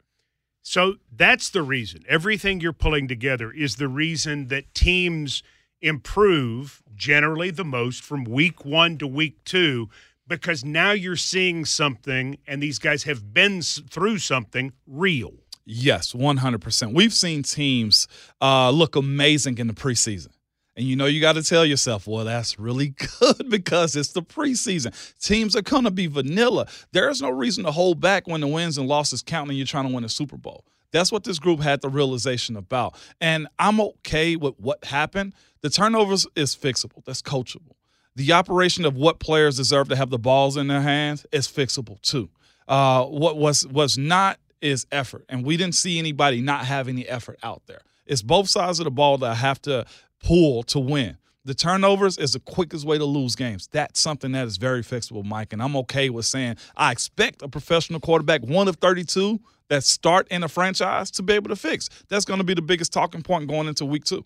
So 0.64 0.96
that's 1.12 1.50
the 1.50 1.64
reason. 1.64 2.04
Everything 2.08 2.60
you're 2.60 2.74
pulling 2.74 3.08
together 3.08 3.52
is 3.52 3.78
the 3.78 3.88
reason 3.88 4.48
that 4.50 4.74
teams 4.74 5.44
improve 5.82 6.84
generally 6.96 7.50
the 7.50 7.64
most 7.66 8.04
from 8.04 8.26
week 8.26 8.64
one 8.64 8.98
to 9.00 9.08
week 9.08 9.44
two 9.44 9.90
because 10.28 10.64
now 10.64 10.92
you're 10.92 11.16
seeing 11.16 11.66
something 11.66 12.38
and 12.46 12.62
these 12.62 12.78
guys 12.78 13.04
have 13.04 13.34
been 13.34 13.62
through 13.62 14.20
something 14.20 14.72
real. 14.86 15.34
Yes, 15.66 16.14
100%. 16.14 16.94
We've 16.94 17.14
seen 17.14 17.44
teams 17.44 18.08
uh, 18.40 18.70
look 18.70 18.96
amazing 18.96 19.58
in 19.58 19.68
the 19.68 19.74
preseason. 19.74 20.30
And 20.76 20.86
you 20.86 20.96
know, 20.96 21.06
you 21.06 21.20
got 21.20 21.34
to 21.34 21.44
tell 21.44 21.66
yourself, 21.66 22.08
well, 22.08 22.26
that's 22.26 22.58
really 22.58 22.90
good 23.20 23.50
because 23.50 23.96
it's 23.96 24.14
the 24.14 24.22
preseason. 24.22 24.94
Teams 25.20 25.56
are 25.56 25.62
going 25.62 25.84
to 25.84 25.92
be 25.92 26.08
vanilla. 26.08 26.68
There 26.92 27.10
is 27.10 27.22
no 27.22 27.30
reason 27.30 27.66
to 27.66 27.72
hold 27.72 28.00
back 28.00 28.28
when 28.28 28.42
the 28.42 28.48
wins 28.48 28.78
and 28.78 28.88
losses 28.88 29.22
count 29.22 29.50
and 29.50 29.58
you're 29.58 29.68
trying 29.68 29.88
to 29.88 29.94
win 29.94 30.04
a 30.04 30.10
Super 30.10 30.38
Bowl. 30.38 30.66
That's 30.92 31.12
what 31.12 31.24
this 31.24 31.40
group 31.40 31.62
had 31.62 31.82
the 31.82 31.90
realization 31.90 32.58
about. 32.58 32.96
And 33.20 33.48
I'm 33.60 33.80
okay 33.80 34.36
with 34.36 34.56
what 34.58 34.84
happened. 34.86 35.34
The 35.62 35.70
turnovers 35.70 36.28
is 36.36 36.56
fixable, 36.56 37.04
that's 37.06 37.22
coachable. 37.22 37.76
The 38.16 38.34
operation 38.34 38.84
of 38.84 38.96
what 38.96 39.20
players 39.20 39.56
deserve 39.56 39.88
to 39.90 39.96
have 39.96 40.10
the 40.10 40.20
balls 40.20 40.58
in 40.58 40.68
their 40.68 40.82
hands 40.82 41.26
is 41.32 41.48
fixable 41.48 42.02
too. 42.02 42.30
Uh, 42.68 43.06
what 43.06 43.38
was 43.38 43.66
was 43.68 43.98
not 43.98 44.38
is 44.62 44.86
effort, 44.92 45.26
and 45.30 45.46
we 45.46 45.58
didn't 45.58 45.76
see 45.76 45.98
anybody 45.98 46.42
not 46.42 46.66
have 46.66 46.88
any 46.88 47.08
effort 47.08 47.40
out 47.42 47.62
there. 47.68 47.82
It's 48.06 48.22
both 48.22 48.50
sides 48.50 48.80
of 48.80 48.84
the 48.84 48.92
ball 48.92 49.18
that 49.20 49.36
have 49.36 49.62
to 49.64 49.86
pull 50.24 50.64
to 50.64 50.80
win. 50.80 51.18
The 51.44 51.56
turnovers 51.56 52.18
is 52.20 52.34
the 52.34 52.40
quickest 52.40 52.86
way 52.86 53.00
to 53.00 53.06
lose 53.06 53.36
games. 53.36 53.68
That's 53.72 54.00
something 54.00 54.32
that 54.34 54.46
is 54.46 54.58
very 54.58 54.84
fixable, 54.84 55.26
Mike. 55.26 55.54
And 55.54 55.62
I'm 55.62 55.76
okay 55.78 56.10
with 56.10 56.26
saying 56.26 56.58
I 56.78 56.92
expect 56.92 57.42
a 57.42 57.48
professional 57.48 58.00
quarterback, 58.00 58.42
one 58.44 58.68
of 58.68 58.76
32, 58.76 59.40
that 59.70 59.84
start 59.84 60.28
in 60.30 60.44
a 60.44 60.48
franchise 60.48 61.10
to 61.12 61.24
be 61.24 61.34
able 61.34 61.50
to 61.50 61.56
fix. 61.56 61.90
That's 62.10 62.26
going 62.26 62.38
to 62.38 62.44
be 62.44 62.54
the 62.54 62.62
biggest 62.62 62.94
talking 62.94 63.24
point 63.24 63.48
going 63.48 63.68
into 63.68 63.86
week 63.86 64.06
two. 64.06 64.26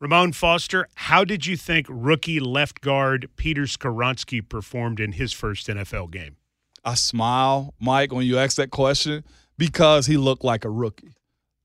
Ramon 0.00 0.32
Foster, 0.32 0.88
how 0.94 1.24
did 1.24 1.46
you 1.46 1.56
think 1.56 1.86
rookie 1.88 2.40
left 2.40 2.80
guard 2.80 3.30
Peter 3.36 3.62
Skoronski 3.62 4.46
performed 4.46 4.98
in 4.98 5.12
his 5.12 5.32
first 5.32 5.68
NFL 5.68 6.10
game? 6.10 6.36
I 6.84 6.94
smile, 6.94 7.72
Mike, 7.80 8.12
when 8.12 8.26
you 8.26 8.38
ask 8.38 8.56
that 8.56 8.70
question 8.70 9.24
because 9.56 10.06
he 10.06 10.16
looked 10.16 10.44
like 10.44 10.64
a 10.64 10.70
rookie 10.70 11.14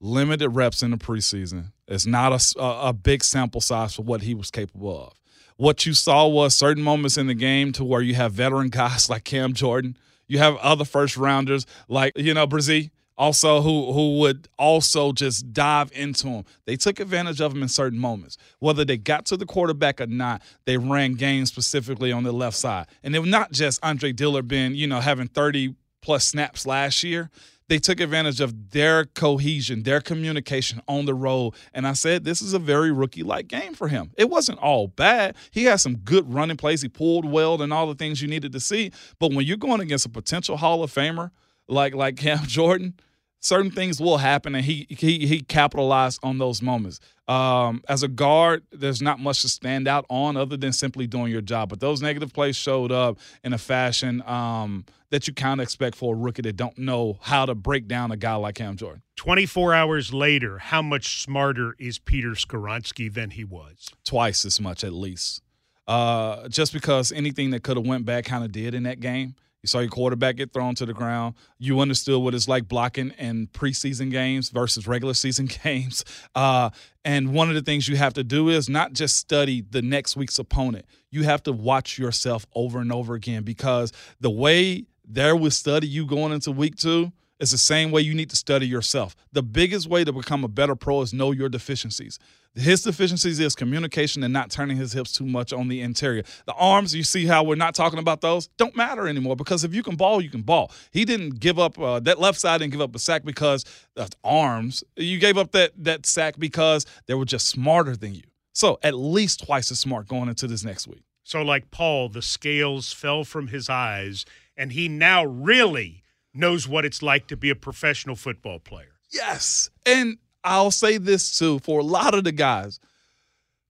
limited 0.02 0.50
reps 0.50 0.82
in 0.82 0.92
the 0.92 0.98
preseason. 0.98 1.72
It's 1.92 2.06
not 2.06 2.32
a, 2.32 2.62
a 2.62 2.94
big 2.94 3.24
sample 3.24 3.62
size 3.62 3.96
for 3.96 4.04
what 4.04 4.22
he 4.22 4.34
was 4.34 4.50
capable 4.50 5.08
of. 5.08 5.14
What 5.58 5.86
you 5.86 5.94
saw 5.94 6.28
was 6.28 6.56
certain 6.56 6.84
moments 6.84 7.18
in 7.18 7.28
the 7.28 7.34
game 7.34 7.72
to 7.74 7.84
where 7.84 8.02
you 8.02 8.16
have 8.16 8.34
veteran 8.34 8.70
guys 8.72 9.10
like 9.10 9.24
Cam 9.24 9.54
Jordan. 9.54 9.98
You 10.28 10.38
have 10.40 10.56
other 10.58 10.86
first 10.86 11.18
rounders 11.18 11.66
like, 11.88 12.14
you 12.16 12.34
know, 12.34 12.48
Bresee, 12.48 12.90
also 13.18 13.62
who 13.62 13.92
who 13.92 14.18
would 14.20 14.48
also 14.58 15.12
just 15.12 15.54
dive 15.54 15.92
into 15.94 16.28
him. 16.30 16.46
They 16.66 16.78
took 16.78 17.00
advantage 17.00 17.42
of 17.42 17.54
him 17.54 17.62
in 17.62 17.68
certain 17.68 18.00
moments. 18.00 18.38
Whether 18.60 18.86
they 18.86 18.98
got 18.98 19.26
to 19.28 19.38
the 19.38 19.46
quarterback 19.46 20.00
or 20.00 20.08
not, 20.08 20.42
they 20.66 20.78
ran 20.78 21.14
games 21.14 21.50
specifically 21.50 22.12
on 22.12 22.24
the 22.24 22.32
left 22.32 22.56
side. 22.56 22.88
And 23.04 23.16
it 23.16 23.20
was 23.20 23.30
not 23.30 23.52
just 23.52 23.84
Andre 23.84 24.14
Dillard 24.14 24.48
being, 24.48 24.74
you 24.74 24.88
know, 24.88 25.02
having 25.02 25.28
30 25.28 25.76
plus 26.02 26.26
snaps 26.26 26.66
last 26.66 27.04
year 27.04 27.30
they 27.72 27.80
took 27.80 28.02
advantage 28.02 28.42
of 28.42 28.72
their 28.72 29.06
cohesion, 29.06 29.84
their 29.84 30.02
communication 30.02 30.82
on 30.90 31.06
the 31.06 31.14
road. 31.14 31.54
And 31.74 31.88
I 31.88 31.94
said, 31.94 32.26
this 32.26 32.42
is 32.42 32.54
a 32.54 32.60
very 32.60 32.92
rookie 32.92 33.24
like 33.24 33.48
game 33.48 33.76
for 33.76 33.88
him. 33.88 34.12
It 34.18 34.30
wasn't 34.30 34.60
all 34.60 34.90
bad. 34.90 35.38
He 35.52 35.64
had 35.64 35.80
some 35.80 35.96
good 35.96 36.34
running 36.34 36.58
plays. 36.58 36.82
He 36.82 36.90
pulled 36.90 37.24
well 37.24 37.62
and 37.62 37.72
all 37.72 37.88
the 37.88 37.96
things 37.96 38.22
you 38.22 38.28
needed 38.28 38.52
to 38.52 38.60
see. 38.60 38.92
But 39.20 39.32
when 39.32 39.46
you're 39.46 39.56
going 39.56 39.80
against 39.80 40.06
a 40.06 40.10
potential 40.10 40.58
Hall 40.58 40.84
of 40.84 40.92
Famer 40.92 41.32
like 41.70 41.96
like 41.96 42.18
Cam 42.18 42.40
Jordan, 42.46 42.94
certain 43.42 43.72
things 43.72 44.00
will 44.00 44.20
happen, 44.20 44.56
and 44.56 44.64
he 44.64 44.88
he 44.90 45.28
he 45.28 45.42
capitalized 45.42 46.20
on 46.24 46.38
those 46.38 46.62
moments. 46.62 47.00
Um, 47.28 47.84
as 47.90 48.04
a 48.04 48.08
guard, 48.08 48.64
there's 48.72 49.02
not 49.02 49.20
much 49.20 49.42
to 49.42 49.50
stand 49.50 49.88
out 49.88 50.06
on 50.10 50.38
other 50.38 50.58
than 50.58 50.72
simply 50.72 51.08
doing 51.08 51.32
your 51.32 51.42
job. 51.42 51.70
But 51.70 51.80
those 51.80 52.02
negative 52.02 52.34
plays 52.34 52.56
showed 52.56 52.92
up 52.92 53.20
in 53.44 53.54
a 53.54 53.58
fashion 53.58 54.22
um, 54.26 54.86
that 55.10 55.28
you 55.28 55.34
kind 55.34 55.60
of 55.60 55.64
expect 55.64 55.96
for 55.96 56.14
a 56.14 56.18
rookie 56.18 56.42
that 56.44 56.56
don't 56.56 56.78
know 56.78 57.18
how 57.22 57.46
to 57.46 57.56
break 57.56 57.88
down 57.88 58.12
a 58.12 58.18
guy 58.18 58.36
like 58.36 58.56
Cam 58.56 58.78
Jordan. 58.78 59.02
24 59.18 59.74
hours 59.74 60.14
later, 60.14 60.58
how 60.58 60.82
much 60.82 61.22
smarter 61.22 61.76
is 61.80 62.00
Peter 62.00 62.32
Skoronski 62.32 63.14
than 63.14 63.32
he 63.32 63.44
was? 63.44 63.90
Twice 64.04 64.46
as 64.46 64.60
much, 64.60 64.84
at 64.84 64.94
least. 64.94 65.42
Uh, 65.88 66.48
just 66.48 66.74
because 66.74 67.12
anything 67.12 67.52
that 67.52 67.64
could 67.64 67.78
have 67.78 67.86
went 67.86 68.06
back 68.06 68.26
kind 68.26 68.44
of 68.44 68.52
did 68.52 68.74
in 68.74 68.84
that 68.84 69.00
game. 69.00 69.36
You 69.64 69.68
saw 69.68 69.80
your 69.80 69.90
quarterback 69.90 70.38
get 70.38 70.54
thrown 70.54 70.74
to 70.76 70.88
the 70.88 70.94
ground. 70.94 71.36
You 71.60 71.82
understood 71.82 72.22
what 72.22 72.34
it's 72.34 72.48
like 72.48 72.68
blocking 72.68 73.12
in 73.12 73.48
preseason 73.48 74.10
games 74.10 74.50
versus 74.50 74.88
regular 74.88 75.14
season 75.14 75.46
games. 75.64 76.04
Uh, 76.34 76.72
and 77.06 77.34
one 77.34 77.50
of 77.50 77.56
the 77.56 77.62
things 77.62 77.88
you 77.88 77.96
have 77.96 78.14
to 78.16 78.24
do 78.24 78.50
is 78.50 78.70
not 78.70 78.94
just 78.94 79.18
study 79.18 79.62
the 79.62 79.84
next 79.84 80.16
week's 80.16 80.40
opponent. 80.40 80.86
You 81.12 81.24
have 81.24 81.44
to 81.44 81.52
watch 81.52 82.00
yourself 82.00 82.48
over 82.56 82.80
and 82.80 82.92
over 82.92 83.14
again 83.14 83.44
because 83.44 83.92
the 84.20 84.32
way 84.32 84.86
there 85.06 85.36
will 85.36 85.52
study 85.52 85.88
you 85.88 86.08
going 86.08 86.32
into 86.32 86.52
week 86.52 86.76
two 86.76 87.12
is 87.40 87.52
the 87.52 87.58
same 87.58 87.92
way 87.92 88.02
you 88.02 88.16
need 88.16 88.30
to 88.30 88.36
study 88.36 88.68
yourself. 88.68 89.16
The 89.32 89.44
biggest 89.44 89.88
way 89.88 90.04
to 90.04 90.14
become 90.14 90.44
a 90.44 90.48
better 90.48 90.76
pro 90.76 91.02
is 91.02 91.14
know 91.14 91.32
your 91.32 91.50
deficiencies. 91.50 92.18
His 92.54 92.84
deficiencies 92.84 93.40
is 93.40 93.56
communication 93.56 94.24
and 94.24 94.34
not 94.34 94.52
turning 94.52 94.76
his 94.76 94.92
hips 94.92 95.14
too 95.14 95.26
much 95.26 95.54
on 95.54 95.70
the 95.70 95.80
interior. 95.82 96.24
The 96.46 96.54
arms, 96.54 96.94
you 96.94 97.04
see 97.04 97.26
how 97.26 97.44
we're 97.44 97.56
not 97.56 97.76
talking 97.76 98.00
about 98.00 98.20
those, 98.20 98.48
don't 98.58 98.76
matter 98.76 99.08
anymore 99.08 99.38
because 99.38 99.64
if 99.64 99.74
you 99.74 99.84
can 99.84 99.96
ball, 99.96 100.22
you 100.22 100.30
can 100.30 100.42
ball. 100.42 100.72
He 100.92 101.06
didn't 101.06 101.40
give 101.40 101.60
up 101.60 101.80
uh, 101.80 102.02
that 102.02 102.20
left 102.20 102.40
side 102.40 102.58
didn't 102.60 102.74
give 102.74 102.82
up 102.82 102.94
a 102.94 103.00
sack 103.00 103.24
because 103.24 103.64
of 103.96 104.10
arms. 104.24 104.84
You 104.98 105.18
gave 105.18 105.38
up 105.38 105.52
that 105.52 105.72
that 105.78 106.06
sack 106.06 106.36
because 106.38 106.86
they 107.06 107.14
were 107.14 107.26
just 107.26 107.48
smarter 107.48 107.96
than 107.96 108.14
you. 108.16 108.24
So 108.54 108.80
at 108.84 108.96
least 108.96 109.46
twice 109.46 109.72
as 109.72 109.80
smart 109.80 110.08
going 110.08 110.28
into 110.28 110.46
this 110.48 110.66
next 110.66 110.88
week. 110.88 111.04
So 111.24 111.42
like 111.42 111.72
Paul, 111.72 112.10
the 112.10 112.22
scales 112.22 112.92
fell 112.92 113.24
from 113.24 113.48
his 113.48 113.70
eyes, 113.70 114.26
and 114.58 114.74
he 114.74 114.90
now 114.90 115.24
really 115.24 116.04
knows 116.34 116.68
what 116.68 116.84
it's 116.84 117.02
like 117.02 117.28
to 117.28 117.38
be 117.38 117.50
a 117.50 117.56
professional 117.56 118.16
football 118.18 118.60
player. 118.60 119.00
Yes. 119.12 119.70
And 119.86 120.18
I'll 120.44 120.72
say 120.72 120.98
this 120.98 121.38
too 121.38 121.60
for 121.60 121.80
a 121.80 121.84
lot 121.84 122.14
of 122.14 122.24
the 122.24 122.32
guys, 122.32 122.80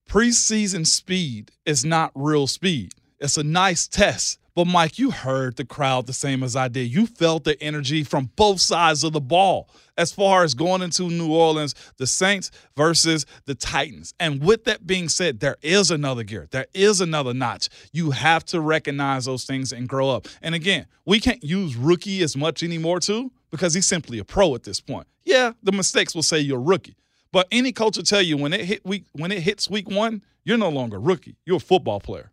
preseason 0.08 0.86
speed 0.86 1.52
is 1.64 1.84
not 1.84 2.12
real 2.14 2.46
speed. 2.46 2.92
It's 3.20 3.36
a 3.36 3.44
nice 3.44 3.86
test, 3.86 4.38
But 4.54 4.66
Mike, 4.66 4.98
you 4.98 5.10
heard 5.10 5.56
the 5.56 5.64
crowd 5.64 6.06
the 6.06 6.12
same 6.12 6.42
as 6.42 6.56
I 6.56 6.68
did. 6.68 6.92
You 6.92 7.06
felt 7.06 7.44
the 7.44 7.60
energy 7.62 8.04
from 8.04 8.30
both 8.36 8.60
sides 8.60 9.02
of 9.02 9.14
the 9.14 9.20
ball 9.20 9.70
as 9.96 10.12
far 10.12 10.44
as 10.44 10.52
going 10.52 10.82
into 10.82 11.08
New 11.08 11.32
Orleans, 11.32 11.74
the 11.96 12.06
Saints 12.06 12.50
versus 12.76 13.24
the 13.46 13.54
Titans. 13.54 14.12
And 14.20 14.42
with 14.42 14.64
that 14.64 14.86
being 14.86 15.08
said, 15.08 15.40
there 15.40 15.56
is 15.62 15.90
another 15.90 16.22
gear, 16.22 16.48
there 16.50 16.66
is 16.74 17.00
another 17.00 17.32
notch. 17.32 17.70
You 17.92 18.10
have 18.10 18.44
to 18.46 18.60
recognize 18.60 19.24
those 19.24 19.44
things 19.44 19.72
and 19.72 19.88
grow 19.88 20.10
up. 20.10 20.28
And 20.42 20.54
again, 20.54 20.86
we 21.06 21.18
can't 21.18 21.42
use 21.42 21.74
rookie 21.74 22.22
as 22.22 22.36
much 22.36 22.62
anymore, 22.62 23.00
too, 23.00 23.32
because 23.52 23.74
he's 23.74 23.86
simply 23.86 24.18
a 24.18 24.24
pro 24.24 24.56
at 24.56 24.64
this 24.64 24.80
point. 24.80 25.06
Yeah, 25.24 25.52
the 25.62 25.70
mistakes 25.70 26.16
will 26.16 26.24
say 26.24 26.40
you're 26.40 26.58
a 26.58 26.60
rookie. 26.60 26.96
But 27.30 27.46
any 27.52 27.70
coach 27.70 27.96
will 27.96 28.04
tell 28.04 28.20
you 28.20 28.36
when 28.36 28.52
it 28.52 28.64
hit 28.64 28.84
week 28.84 29.04
when 29.12 29.30
it 29.30 29.42
hits 29.42 29.70
week 29.70 29.88
one, 29.88 30.24
you're 30.42 30.58
no 30.58 30.68
longer 30.68 30.98
rookie. 30.98 31.36
You're 31.46 31.58
a 31.58 31.60
football 31.60 32.00
player. 32.00 32.32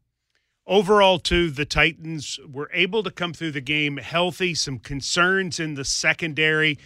Overall, 0.66 1.20
too, 1.20 1.50
the 1.50 1.66
Titans 1.66 2.40
were 2.48 2.70
able 2.74 3.02
to 3.04 3.12
come 3.12 3.34
through 3.34 3.52
the 3.52 3.62
game 3.62 3.98
healthy. 3.98 4.54
Some 4.56 4.80
concerns 4.80 5.60
in 5.60 5.76
the 5.76 5.86
secondary. 5.86 6.78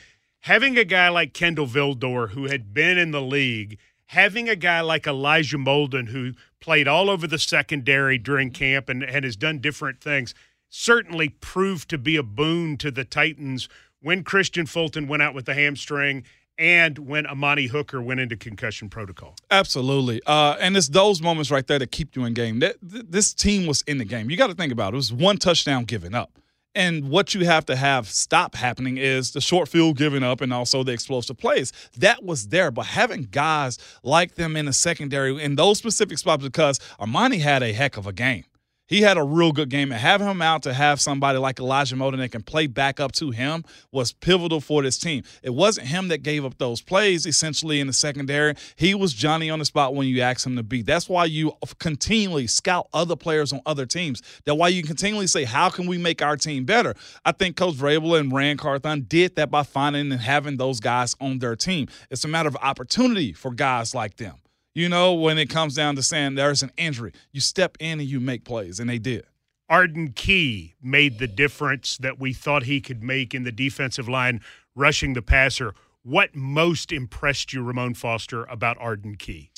Having 0.41 0.77
a 0.77 0.85
guy 0.85 1.09
like 1.09 1.33
Kendall 1.33 1.67
Vildor, 1.67 2.29
who 2.29 2.45
had 2.45 2.73
been 2.73 2.97
in 2.97 3.11
the 3.11 3.21
league, 3.21 3.77
having 4.07 4.47
a 4.47 4.55
guy 4.55 4.81
like 4.81 5.07
Elijah 5.07 5.57
Molden, 5.57 6.09
who 6.09 6.33
played 6.59 6.87
all 6.87 7.09
over 7.09 7.27
the 7.27 7.39
secondary 7.39 8.17
during 8.17 8.51
camp 8.51 8.87
and, 8.89 9.03
and 9.03 9.25
has 9.25 9.35
done 9.35 9.59
different 9.59 10.01
things, 10.01 10.33
certainly 10.69 11.29
proved 11.29 11.89
to 11.89 11.97
be 11.97 12.15
a 12.15 12.23
boon 12.23 12.77
to 12.77 12.89
the 12.89 13.05
Titans 13.05 13.67
when 14.03 14.23
Kristian 14.23 14.67
Fulton 14.67 15.07
went 15.07 15.23
out 15.23 15.33
with 15.33 15.45
the 15.45 15.53
hamstring 15.53 16.23
and 16.59 16.99
when 16.99 17.25
Amani 17.25 17.65
Hooker 17.67 18.01
went 18.01 18.19
into 18.19 18.35
concussion 18.35 18.89
protocol. 18.89 19.35
Absolutely. 19.49 20.21
Uh, 20.27 20.55
and 20.59 20.77
it's 20.77 20.89
those 20.89 21.21
moments 21.21 21.49
right 21.49 21.65
there 21.65 21.79
that 21.79 21.91
keep 21.91 22.15
you 22.15 22.25
in 22.25 22.33
game. 22.33 22.59
That, 22.59 22.75
th- 22.87 23.05
this 23.09 23.33
team 23.33 23.65
was 23.65 23.81
in 23.87 23.97
the 23.97 24.05
game. 24.05 24.29
You 24.29 24.37
got 24.37 24.47
to 24.47 24.53
think 24.53 24.71
about 24.71 24.93
it. 24.93 24.95
It 24.95 24.97
was 24.97 25.13
one 25.13 25.37
touchdown 25.37 25.85
given 25.85 26.13
up. 26.13 26.37
And 26.75 27.09
what 27.09 27.35
you 27.35 27.45
have 27.45 27.65
to 27.67 27.75
have 27.75 28.09
stop 28.09 28.55
happening 28.55 28.97
is 28.97 29.31
the 29.31 29.41
short 29.41 29.69
field 29.69 29.95
giving 29.95 30.23
up 30.23 30.41
and 30.41 30.51
also 30.51 30.83
the 30.83 30.91
explosive 30.91 31.37
plays. 31.37 31.71
That 31.97 32.23
was 32.23 32.47
there. 32.47 32.71
But 32.71 32.87
having 32.87 33.27
guys 33.29 33.77
like 34.01 34.35
them 34.35 34.55
in 34.55 34.65
the 34.65 34.73
secondary 34.73 35.41
in 35.41 35.55
those 35.55 35.77
specific 35.77 36.17
spots 36.17 36.43
because 36.43 36.79
Amani 36.99 37.37
had 37.39 37.61
a 37.61 37.73
heck 37.73 37.95
of 37.97 38.07
a 38.07 38.13
game 38.13 38.45
he 38.87 39.01
had 39.01 39.17
a 39.17 39.23
real 39.23 39.51
good 39.51 39.69
game. 39.69 39.91
And 39.91 39.99
having 39.99 40.27
him 40.27 40.41
out 40.41 40.63
to 40.63 40.73
have 40.73 40.99
somebody 40.99 41.37
like 41.37 41.59
Elijah 41.59 41.95
Molden 41.95 42.17
that 42.17 42.31
can 42.31 42.43
play 42.43 42.67
back 42.67 42.99
up 42.99 43.11
to 43.13 43.31
him 43.31 43.63
was 43.91 44.11
pivotal 44.11 44.59
for 44.59 44.83
this 44.83 44.97
team. 44.97 45.23
It 45.41 45.51
wasn't 45.51 45.87
him 45.87 46.09
that 46.09 46.23
gave 46.23 46.45
up 46.45 46.57
those 46.57 46.81
plays 46.81 47.25
essentially 47.25 47.79
in 47.79 47.87
the 47.87 47.93
secondary. 47.93 48.55
He 48.75 48.93
was 48.93 49.13
Johnny 49.13 49.49
on 49.49 49.59
the 49.59 49.65
spot 49.65 49.95
when 49.95 50.07
you 50.07 50.21
asked 50.21 50.45
him 50.45 50.55
to 50.57 50.63
be. 50.63 50.81
That's 50.81 51.07
why 51.07 51.25
you 51.25 51.53
continually 51.79 52.47
scout 52.47 52.87
other 52.93 53.15
players 53.15 53.53
on 53.53 53.61
other 53.65 53.85
teams. 53.85 54.21
That's 54.45 54.57
why 54.57 54.67
you 54.67 54.83
continually 54.83 55.27
say, 55.27 55.45
how 55.45 55.69
can 55.69 55.87
we 55.87 55.97
make 55.97 56.21
our 56.21 56.37
team 56.37 56.65
better? 56.65 56.93
I 57.25 57.31
think 57.31 57.55
Coach 57.55 57.75
Vrabel 57.75 58.19
and 58.19 58.33
Ran 58.33 58.57
Carthon 58.57 59.05
did 59.07 59.35
that 59.37 59.49
by 59.49 59.63
finding 59.63 60.11
and 60.11 60.21
having 60.21 60.57
those 60.57 60.79
guys 60.79 61.15
on 61.21 61.39
their 61.39 61.55
team. 61.55 61.87
It's 62.11 62.25
a 62.25 62.27
matter 62.27 62.49
of 62.49 62.57
opportunity 62.57 63.33
for 63.33 63.51
guys 63.51 63.95
like 63.95 64.17
them. 64.17 64.35
You 64.75 64.89
know, 64.89 65.13
when 65.13 65.37
it 65.37 65.49
comes 65.51 65.75
down 65.75 65.95
to 65.97 66.03
saying 66.03 66.33
there's 66.33 66.63
an 66.63 66.71
injury, 66.77 67.13
you 67.31 67.41
step 67.41 67.77
in 67.79 67.99
and 67.99 68.09
you 68.09 68.19
make 68.19 68.43
plays, 68.43 68.79
and 68.79 68.89
they 68.89 68.97
did. 68.97 69.23
Arden 69.69 70.13
Key 70.13 70.73
made 70.81 71.19
the 71.19 71.27
difference 71.27 71.95
that 71.97 72.19
we 72.19 72.33
thought 72.33 72.63
he 72.63 72.81
could 72.81 73.03
make 73.03 73.35
in 73.35 73.43
the 73.43 73.51
defensive 73.51 74.09
line, 74.09 74.41
rushing 74.75 75.13
the 75.13 75.21
passer. 75.21 75.73
What 76.01 76.35
most 76.35 76.91
impressed 76.91 77.53
you, 77.53 77.61
Ramon 77.61 77.93
Foster, 77.93 78.45
about 78.45 78.77
Arden 78.79 79.15
Key? 79.15 79.51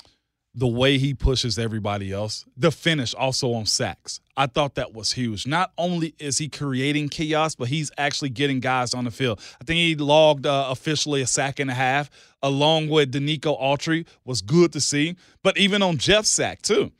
The 0.55 0.67
way 0.67 0.97
he 0.97 1.13
pushes 1.13 1.59
everybody 1.59 2.13
else. 2.13 2.45
The 2.55 2.71
finish 2.71 3.13
also 3.13 3.53
on 3.53 3.65
sacks. 3.65 4.21
I 4.37 4.47
thought 4.47 4.75
that 4.75 4.93
was 4.93 5.11
huge. 5.11 5.45
Not 5.45 5.73
only 5.77 6.15
is 6.17 6.37
he 6.37 6.47
creating 6.47 7.09
chaos, 7.09 7.55
but 7.55 7.67
he's 7.67 7.91
actually 7.97 8.29
getting 8.29 8.61
guys 8.61 8.93
on 8.93 9.03
the 9.03 9.11
field. 9.11 9.41
I 9.61 9.65
think 9.65 9.77
he 9.77 9.95
logged 9.95 10.45
uh, 10.45 10.67
officially 10.69 11.21
a 11.21 11.27
sack 11.27 11.59
and 11.59 11.69
a 11.69 11.73
half 11.73 12.09
along 12.41 12.87
with 12.89 13.11
Denico 13.11 13.59
Autry 13.61 14.07
was 14.23 14.41
good 14.41 14.71
to 14.73 14.81
see. 14.81 15.15
But 15.43 15.57
even 15.57 15.81
on 15.81 15.97
Jeff's 15.97 16.29
sack 16.29 16.61
too 16.61 16.91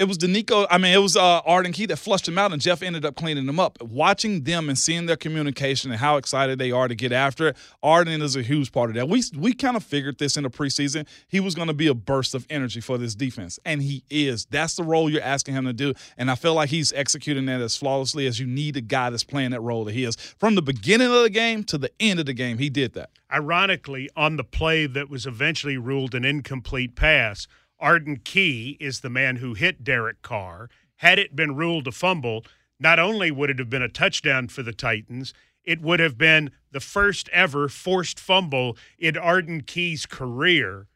it 0.00 0.08
was 0.08 0.16
Denico. 0.16 0.66
I 0.70 0.78
mean, 0.78 0.94
it 0.94 0.98
was 1.02 1.14
uh, 1.14 1.40
Arden 1.40 1.72
Key 1.72 1.84
that 1.86 1.98
flushed 1.98 2.26
him 2.26 2.38
out, 2.38 2.54
and 2.54 2.62
Jeff 2.62 2.82
ended 2.82 3.04
up 3.04 3.16
cleaning 3.16 3.44
them 3.44 3.60
up. 3.60 3.80
Watching 3.82 4.44
them 4.44 4.70
and 4.70 4.78
seeing 4.78 5.04
their 5.04 5.16
communication 5.16 5.90
and 5.90 6.00
how 6.00 6.16
excited 6.16 6.58
they 6.58 6.72
are 6.72 6.88
to 6.88 6.94
get 6.94 7.12
after 7.12 7.48
it, 7.48 7.56
Arden 7.82 8.22
is 8.22 8.34
a 8.34 8.40
huge 8.40 8.72
part 8.72 8.88
of 8.88 8.96
that. 8.96 9.10
We 9.10 9.22
we 9.36 9.52
kind 9.52 9.76
of 9.76 9.84
figured 9.84 10.16
this 10.16 10.38
in 10.38 10.44
the 10.44 10.50
preseason. 10.50 11.06
He 11.28 11.38
was 11.38 11.54
going 11.54 11.68
to 11.68 11.74
be 11.74 11.86
a 11.86 11.92
burst 11.92 12.34
of 12.34 12.46
energy 12.48 12.80
for 12.80 12.96
this 12.96 13.14
defense, 13.14 13.58
and 13.66 13.82
he 13.82 14.02
is. 14.08 14.46
That's 14.46 14.74
the 14.74 14.84
role 14.84 15.10
you're 15.10 15.22
asking 15.22 15.54
him 15.54 15.66
to 15.66 15.74
do, 15.74 15.92
and 16.16 16.30
I 16.30 16.34
feel 16.34 16.54
like 16.54 16.70
he's 16.70 16.94
executing 16.94 17.44
that 17.46 17.60
as 17.60 17.76
flawlessly 17.76 18.26
as 18.26 18.40
you 18.40 18.46
need 18.46 18.78
a 18.78 18.80
guy 18.80 19.10
that's 19.10 19.22
playing 19.22 19.50
that 19.50 19.60
role 19.60 19.84
that 19.84 19.92
he 19.92 20.04
is. 20.04 20.16
From 20.16 20.54
the 20.54 20.62
beginning 20.62 21.08
of 21.08 21.22
the 21.22 21.30
game 21.30 21.62
to 21.64 21.76
the 21.76 21.90
end 22.00 22.18
of 22.18 22.24
the 22.24 22.32
game, 22.32 22.56
he 22.56 22.70
did 22.70 22.94
that. 22.94 23.10
Ironically, 23.30 24.08
on 24.16 24.38
the 24.38 24.44
play 24.44 24.86
that 24.86 25.10
was 25.10 25.26
eventually 25.26 25.76
ruled 25.76 26.14
an 26.14 26.24
incomplete 26.24 26.96
pass– 26.96 27.46
Arden 27.80 28.20
Key 28.22 28.76
is 28.80 29.00
the 29.00 29.10
man 29.10 29.36
who 29.36 29.54
hit 29.54 29.82
Derek 29.82 30.22
Carr. 30.22 30.68
Had 30.96 31.18
it 31.18 31.34
been 31.34 31.56
ruled 31.56 31.86
a 31.86 31.92
fumble, 31.92 32.44
not 32.78 32.98
only 32.98 33.30
would 33.30 33.50
it 33.50 33.58
have 33.58 33.70
been 33.70 33.82
a 33.82 33.88
touchdown 33.88 34.48
for 34.48 34.62
the 34.62 34.72
Titans, 34.72 35.32
it 35.64 35.80
would 35.80 36.00
have 36.00 36.18
been 36.18 36.50
the 36.70 36.80
first 36.80 37.28
ever 37.30 37.68
forced 37.68 38.20
fumble 38.20 38.76
in 38.98 39.16
Arden 39.16 39.62
Key's 39.62 40.06
career. 40.06 40.86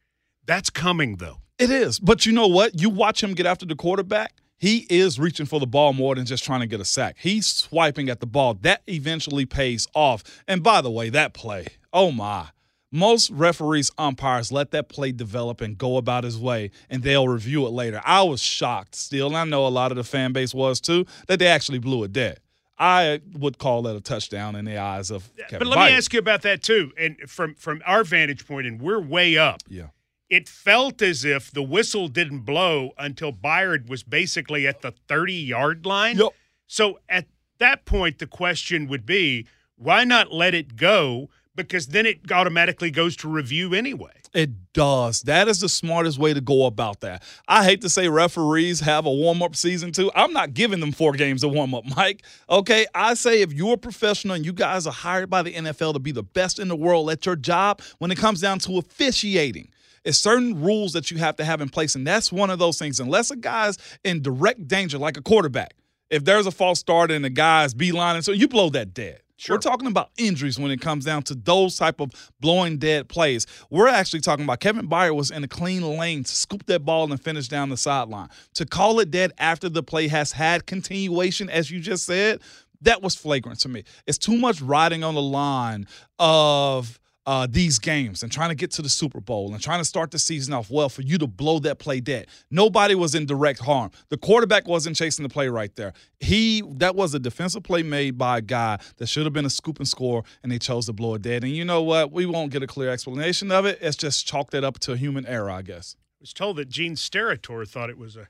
That's 0.44 0.70
coming, 0.70 1.16
though. 1.16 1.38
It 1.58 1.70
is. 1.70 1.98
But 1.98 2.26
you 2.26 2.32
know 2.32 2.46
what? 2.46 2.80
You 2.80 2.90
watch 2.90 3.22
him 3.22 3.34
get 3.34 3.46
after 3.46 3.66
the 3.66 3.76
quarterback. 3.76 4.34
He 4.56 4.86
is 4.88 5.18
reaching 5.18 5.46
for 5.46 5.60
the 5.60 5.66
ball 5.66 5.92
more 5.92 6.14
than 6.14 6.26
just 6.26 6.44
trying 6.44 6.60
to 6.60 6.66
get 6.66 6.80
a 6.80 6.84
sack. 6.84 7.16
He's 7.18 7.46
swiping 7.46 8.08
at 8.08 8.20
the 8.20 8.26
ball. 8.26 8.54
That 8.54 8.82
eventually 8.86 9.46
pays 9.46 9.86
off. 9.94 10.22
And 10.48 10.62
by 10.62 10.80
the 10.80 10.90
way, 10.90 11.10
that 11.10 11.34
play, 11.34 11.66
oh 11.92 12.12
my 12.12 12.48
most 12.94 13.28
referees, 13.30 13.90
umpires 13.98 14.52
let 14.52 14.70
that 14.70 14.88
play 14.88 15.10
develop 15.10 15.60
and 15.60 15.76
go 15.76 15.96
about 15.96 16.22
his 16.22 16.38
way, 16.38 16.70
and 16.88 17.02
they'll 17.02 17.26
review 17.26 17.66
it 17.66 17.70
later. 17.70 18.00
I 18.04 18.22
was 18.22 18.40
shocked 18.40 18.94
still, 18.94 19.26
and 19.26 19.36
I 19.36 19.44
know 19.44 19.66
a 19.66 19.68
lot 19.68 19.90
of 19.90 19.96
the 19.96 20.04
fan 20.04 20.32
base 20.32 20.54
was 20.54 20.80
too, 20.80 21.04
that 21.26 21.40
they 21.40 21.48
actually 21.48 21.80
blew 21.80 22.04
it 22.04 22.12
dead. 22.12 22.38
I 22.78 23.20
would 23.32 23.58
call 23.58 23.82
that 23.82 23.96
a 23.96 24.00
touchdown 24.00 24.54
in 24.54 24.64
the 24.64 24.78
eyes 24.78 25.10
of 25.10 25.28
Kevin 25.48 25.58
But 25.58 25.66
let 25.66 25.90
me 25.90 25.96
ask 25.96 26.12
you 26.12 26.20
about 26.20 26.42
that 26.42 26.62
too. 26.62 26.92
And 26.96 27.16
from 27.26 27.54
from 27.54 27.82
our 27.84 28.04
vantage 28.04 28.46
point, 28.46 28.66
and 28.66 28.80
we're 28.80 29.00
way 29.00 29.36
up. 29.36 29.62
Yeah. 29.68 29.88
It 30.30 30.48
felt 30.48 31.02
as 31.02 31.24
if 31.24 31.50
the 31.50 31.62
whistle 31.62 32.08
didn't 32.08 32.40
blow 32.40 32.92
until 32.98 33.32
Byard 33.32 33.88
was 33.88 34.02
basically 34.02 34.66
at 34.66 34.82
the 34.82 34.92
30 35.06 35.34
yard 35.34 35.86
line. 35.86 36.16
Yep. 36.16 36.32
So 36.66 36.98
at 37.08 37.26
that 37.58 37.84
point, 37.84 38.18
the 38.18 38.26
question 38.26 38.88
would 38.88 39.06
be 39.06 39.46
why 39.76 40.04
not 40.04 40.32
let 40.32 40.54
it 40.54 40.76
go? 40.76 41.28
Because 41.56 41.88
then 41.88 42.06
it 42.06 42.30
automatically 42.30 42.90
goes 42.90 43.16
to 43.16 43.28
review 43.28 43.74
anyway. 43.74 44.12
It 44.34 44.72
does. 44.72 45.22
That 45.22 45.46
is 45.46 45.60
the 45.60 45.68
smartest 45.68 46.18
way 46.18 46.34
to 46.34 46.40
go 46.40 46.66
about 46.66 47.00
that. 47.00 47.22
I 47.46 47.62
hate 47.64 47.80
to 47.82 47.88
say 47.88 48.08
referees 48.08 48.80
have 48.80 49.06
a 49.06 49.12
warm 49.12 49.42
up 49.42 49.54
season 49.54 49.92
too. 49.92 50.10
I'm 50.14 50.32
not 50.32 50.54
giving 50.54 50.80
them 50.80 50.90
four 50.90 51.12
games 51.12 51.42
to 51.42 51.48
warm 51.48 51.74
up, 51.74 51.84
Mike. 51.96 52.24
Okay. 52.50 52.86
I 52.94 53.14
say 53.14 53.42
if 53.42 53.52
you're 53.52 53.74
a 53.74 53.78
professional 53.78 54.34
and 54.34 54.44
you 54.44 54.52
guys 54.52 54.86
are 54.86 54.92
hired 54.92 55.30
by 55.30 55.42
the 55.42 55.52
NFL 55.52 55.92
to 55.92 56.00
be 56.00 56.10
the 56.10 56.24
best 56.24 56.58
in 56.58 56.68
the 56.68 56.76
world 56.76 57.10
at 57.10 57.24
your 57.24 57.36
job, 57.36 57.80
when 57.98 58.10
it 58.10 58.18
comes 58.18 58.40
down 58.40 58.58
to 58.60 58.78
officiating, 58.78 59.70
it's 60.04 60.18
certain 60.18 60.60
rules 60.60 60.92
that 60.92 61.10
you 61.10 61.18
have 61.18 61.36
to 61.36 61.44
have 61.44 61.60
in 61.60 61.68
place. 61.68 61.94
And 61.94 62.06
that's 62.06 62.32
one 62.32 62.50
of 62.50 62.58
those 62.58 62.78
things. 62.78 62.98
Unless 62.98 63.30
a 63.30 63.36
guy's 63.36 63.78
in 64.02 64.20
direct 64.20 64.66
danger, 64.66 64.98
like 64.98 65.16
a 65.16 65.22
quarterback, 65.22 65.74
if 66.10 66.24
there's 66.24 66.46
a 66.46 66.50
false 66.50 66.80
start 66.80 67.10
and 67.10 67.24
the 67.24 67.30
guy's 67.30 67.72
beeline, 67.72 68.16
and 68.16 68.24
so 68.24 68.32
you 68.32 68.48
blow 68.48 68.68
that 68.70 68.92
dead. 68.92 69.20
Sure. 69.36 69.56
We're 69.56 69.60
talking 69.60 69.88
about 69.88 70.10
injuries 70.16 70.58
when 70.58 70.70
it 70.70 70.80
comes 70.80 71.04
down 71.04 71.24
to 71.24 71.34
those 71.34 71.76
type 71.76 72.00
of 72.00 72.10
blowing 72.40 72.78
dead 72.78 73.08
plays. 73.08 73.46
We're 73.68 73.88
actually 73.88 74.20
talking 74.20 74.44
about 74.44 74.60
Kevin 74.60 74.88
Byard 74.88 75.16
was 75.16 75.30
in 75.30 75.42
a 75.42 75.48
clean 75.48 75.82
lane 75.82 76.22
to 76.22 76.32
scoop 76.32 76.66
that 76.66 76.84
ball 76.84 77.10
and 77.10 77.20
finish 77.20 77.48
down 77.48 77.68
the 77.68 77.76
sideline. 77.76 78.28
To 78.54 78.64
call 78.64 79.00
it 79.00 79.10
dead 79.10 79.32
after 79.38 79.68
the 79.68 79.82
play 79.82 80.08
has 80.08 80.32
had 80.32 80.66
continuation, 80.66 81.50
as 81.50 81.70
you 81.70 81.80
just 81.80 82.06
said, 82.06 82.40
that 82.82 83.02
was 83.02 83.14
flagrant 83.16 83.58
to 83.60 83.68
me. 83.68 83.82
It's 84.06 84.18
too 84.18 84.36
much 84.36 84.60
riding 84.60 85.02
on 85.02 85.14
the 85.14 85.22
line 85.22 85.86
of 86.18 87.00
uh, 87.26 87.46
these 87.50 87.78
games 87.78 88.22
and 88.22 88.30
trying 88.30 88.50
to 88.50 88.54
get 88.54 88.70
to 88.72 88.82
the 88.82 88.88
Super 88.88 89.20
Bowl 89.20 89.52
and 89.52 89.62
trying 89.62 89.80
to 89.80 89.84
start 89.84 90.10
the 90.10 90.18
season 90.18 90.52
off 90.52 90.70
well 90.70 90.88
for 90.88 91.02
you 91.02 91.18
to 91.18 91.26
blow 91.26 91.58
that 91.60 91.78
play 91.78 92.00
dead. 92.00 92.26
Nobody 92.50 92.94
was 92.94 93.14
in 93.14 93.26
direct 93.26 93.60
harm. 93.60 93.90
The 94.08 94.16
quarterback 94.16 94.68
wasn't 94.68 94.96
chasing 94.96 95.22
the 95.22 95.28
play 95.28 95.48
right 95.48 95.74
there. 95.74 95.92
He 96.20 96.62
that 96.76 96.96
was 96.96 97.14
a 97.14 97.18
defensive 97.18 97.62
play 97.62 97.82
made 97.82 98.18
by 98.18 98.38
a 98.38 98.42
guy 98.42 98.78
that 98.96 99.06
should 99.06 99.24
have 99.24 99.32
been 99.32 99.46
a 99.46 99.50
scoop 99.50 99.78
and 99.78 99.88
score, 99.88 100.24
and 100.42 100.50
they 100.50 100.58
chose 100.58 100.86
to 100.86 100.92
blow 100.92 101.14
it 101.14 101.22
dead. 101.22 101.44
And 101.44 101.52
you 101.52 101.64
know 101.64 101.82
what? 101.82 102.12
We 102.12 102.26
won't 102.26 102.52
get 102.52 102.62
a 102.62 102.66
clear 102.66 102.90
explanation 102.90 103.50
of 103.50 103.66
it. 103.66 103.78
It's 103.80 103.96
just 103.96 104.26
chalk 104.26 104.50
that 104.50 104.64
up 104.64 104.78
to 104.80 104.96
human 104.96 105.26
error, 105.26 105.50
I 105.50 105.62
guess. 105.62 105.96
I 105.98 106.20
was 106.20 106.32
told 106.32 106.56
that 106.56 106.68
Gene 106.68 106.94
Steratore 106.94 107.68
thought 107.68 107.90
it 107.90 107.98
was 107.98 108.16
a 108.16 108.28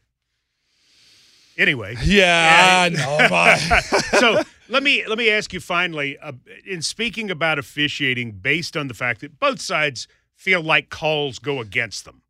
Anyway, 1.56 1.96
yeah, 2.04 2.88
know. 2.90 3.56
so 4.18 4.42
let 4.68 4.82
me 4.82 5.04
let 5.06 5.18
me 5.18 5.30
ask 5.30 5.52
you 5.52 5.60
finally, 5.60 6.18
uh, 6.18 6.32
in 6.66 6.82
speaking 6.82 7.30
about 7.30 7.58
officiating, 7.58 8.32
based 8.32 8.76
on 8.76 8.88
the 8.88 8.94
fact 8.94 9.20
that 9.20 9.38
both 9.38 9.60
sides 9.60 10.08
feel 10.34 10.60
like 10.62 10.88
calls 10.90 11.38
go 11.38 11.60
against 11.60 12.04
them. 12.04 12.22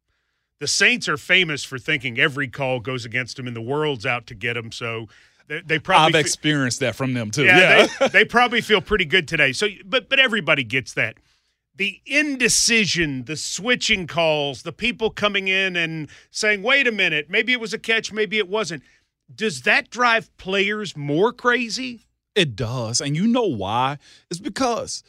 The 0.60 0.66
Saints 0.66 1.08
are 1.08 1.16
famous 1.16 1.64
for 1.64 1.78
thinking 1.78 2.18
every 2.18 2.48
call 2.48 2.80
goes 2.80 3.04
against 3.04 3.36
them, 3.36 3.46
and 3.46 3.56
the 3.56 3.60
world's 3.62 4.06
out 4.06 4.26
to 4.28 4.34
get 4.34 4.54
them. 4.54 4.70
So 4.72 5.08
They, 5.48 5.60
they 5.60 5.78
probably 5.78 6.06
I've 6.06 6.12
fe- 6.12 6.20
experienced 6.20 6.80
that 6.80 6.94
from 6.94 7.14
them 7.14 7.30
too. 7.30 7.44
yeah, 7.44 7.58
Yeah. 7.58 7.86
They, 8.00 8.08
they 8.20 8.24
probably 8.24 8.60
feel 8.60 8.80
pretty 8.80 9.04
good 9.06 9.26
today. 9.26 9.52
So, 9.52 9.68
but 9.84 10.08
but 10.08 10.18
everybody 10.20 10.64
gets 10.64 10.92
that. 10.94 11.16
The 11.76 12.00
indecision, 12.06 13.24
the 13.24 13.36
switching 13.36 14.06
calls, 14.06 14.62
the 14.62 14.72
people 14.72 15.10
coming 15.10 15.48
in 15.48 15.76
and 15.76 16.08
saying, 16.30 16.62
"Wait 16.62 16.86
a 16.86 16.92
minute, 16.92 17.28
maybe 17.30 17.52
it 17.52 17.60
was 17.60 17.72
a 17.72 17.78
catch, 17.78 18.12
maybe 18.12 18.38
it 18.38 18.48
wasn't." 18.48 18.82
Does 19.32 19.62
that 19.62 19.90
drive 19.90 20.36
players 20.36 20.96
more 20.96 21.32
crazy? 21.32 22.06
It 22.34 22.56
does. 22.56 23.00
And 23.00 23.16
you 23.16 23.26
know 23.26 23.46
why? 23.46 23.98
It's 24.30 24.40
because 24.40 25.02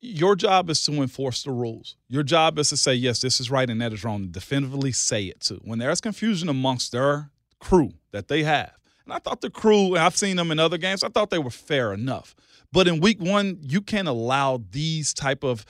your 0.00 0.34
job 0.34 0.68
is 0.68 0.84
to 0.84 0.92
enforce 0.94 1.44
the 1.44 1.52
rules. 1.52 1.96
Your 2.08 2.22
job 2.22 2.58
is 2.58 2.68
to 2.70 2.76
say, 2.76 2.94
yes, 2.94 3.20
this 3.20 3.40
is 3.40 3.50
right 3.50 3.70
and 3.70 3.80
that 3.80 3.92
is 3.92 4.04
wrong, 4.04 4.28
definitively 4.28 4.92
say 4.92 5.24
it 5.24 5.40
too. 5.40 5.60
When 5.64 5.78
there's 5.78 6.00
confusion 6.00 6.48
amongst 6.48 6.92
their 6.92 7.30
crew 7.60 7.92
that 8.10 8.28
they 8.28 8.42
have, 8.42 8.72
and 9.04 9.12
I 9.12 9.18
thought 9.18 9.40
the 9.40 9.50
crew, 9.50 9.96
I've 9.96 10.16
seen 10.16 10.36
them 10.36 10.50
in 10.50 10.58
other 10.58 10.78
games, 10.78 11.02
I 11.02 11.08
thought 11.08 11.30
they 11.30 11.38
were 11.38 11.50
fair 11.50 11.92
enough. 11.92 12.34
But 12.72 12.88
in 12.88 13.00
week 13.00 13.20
one, 13.20 13.58
you 13.60 13.80
can't 13.80 14.08
allow 14.08 14.62
these 14.70 15.12
type 15.12 15.44
of 15.44 15.64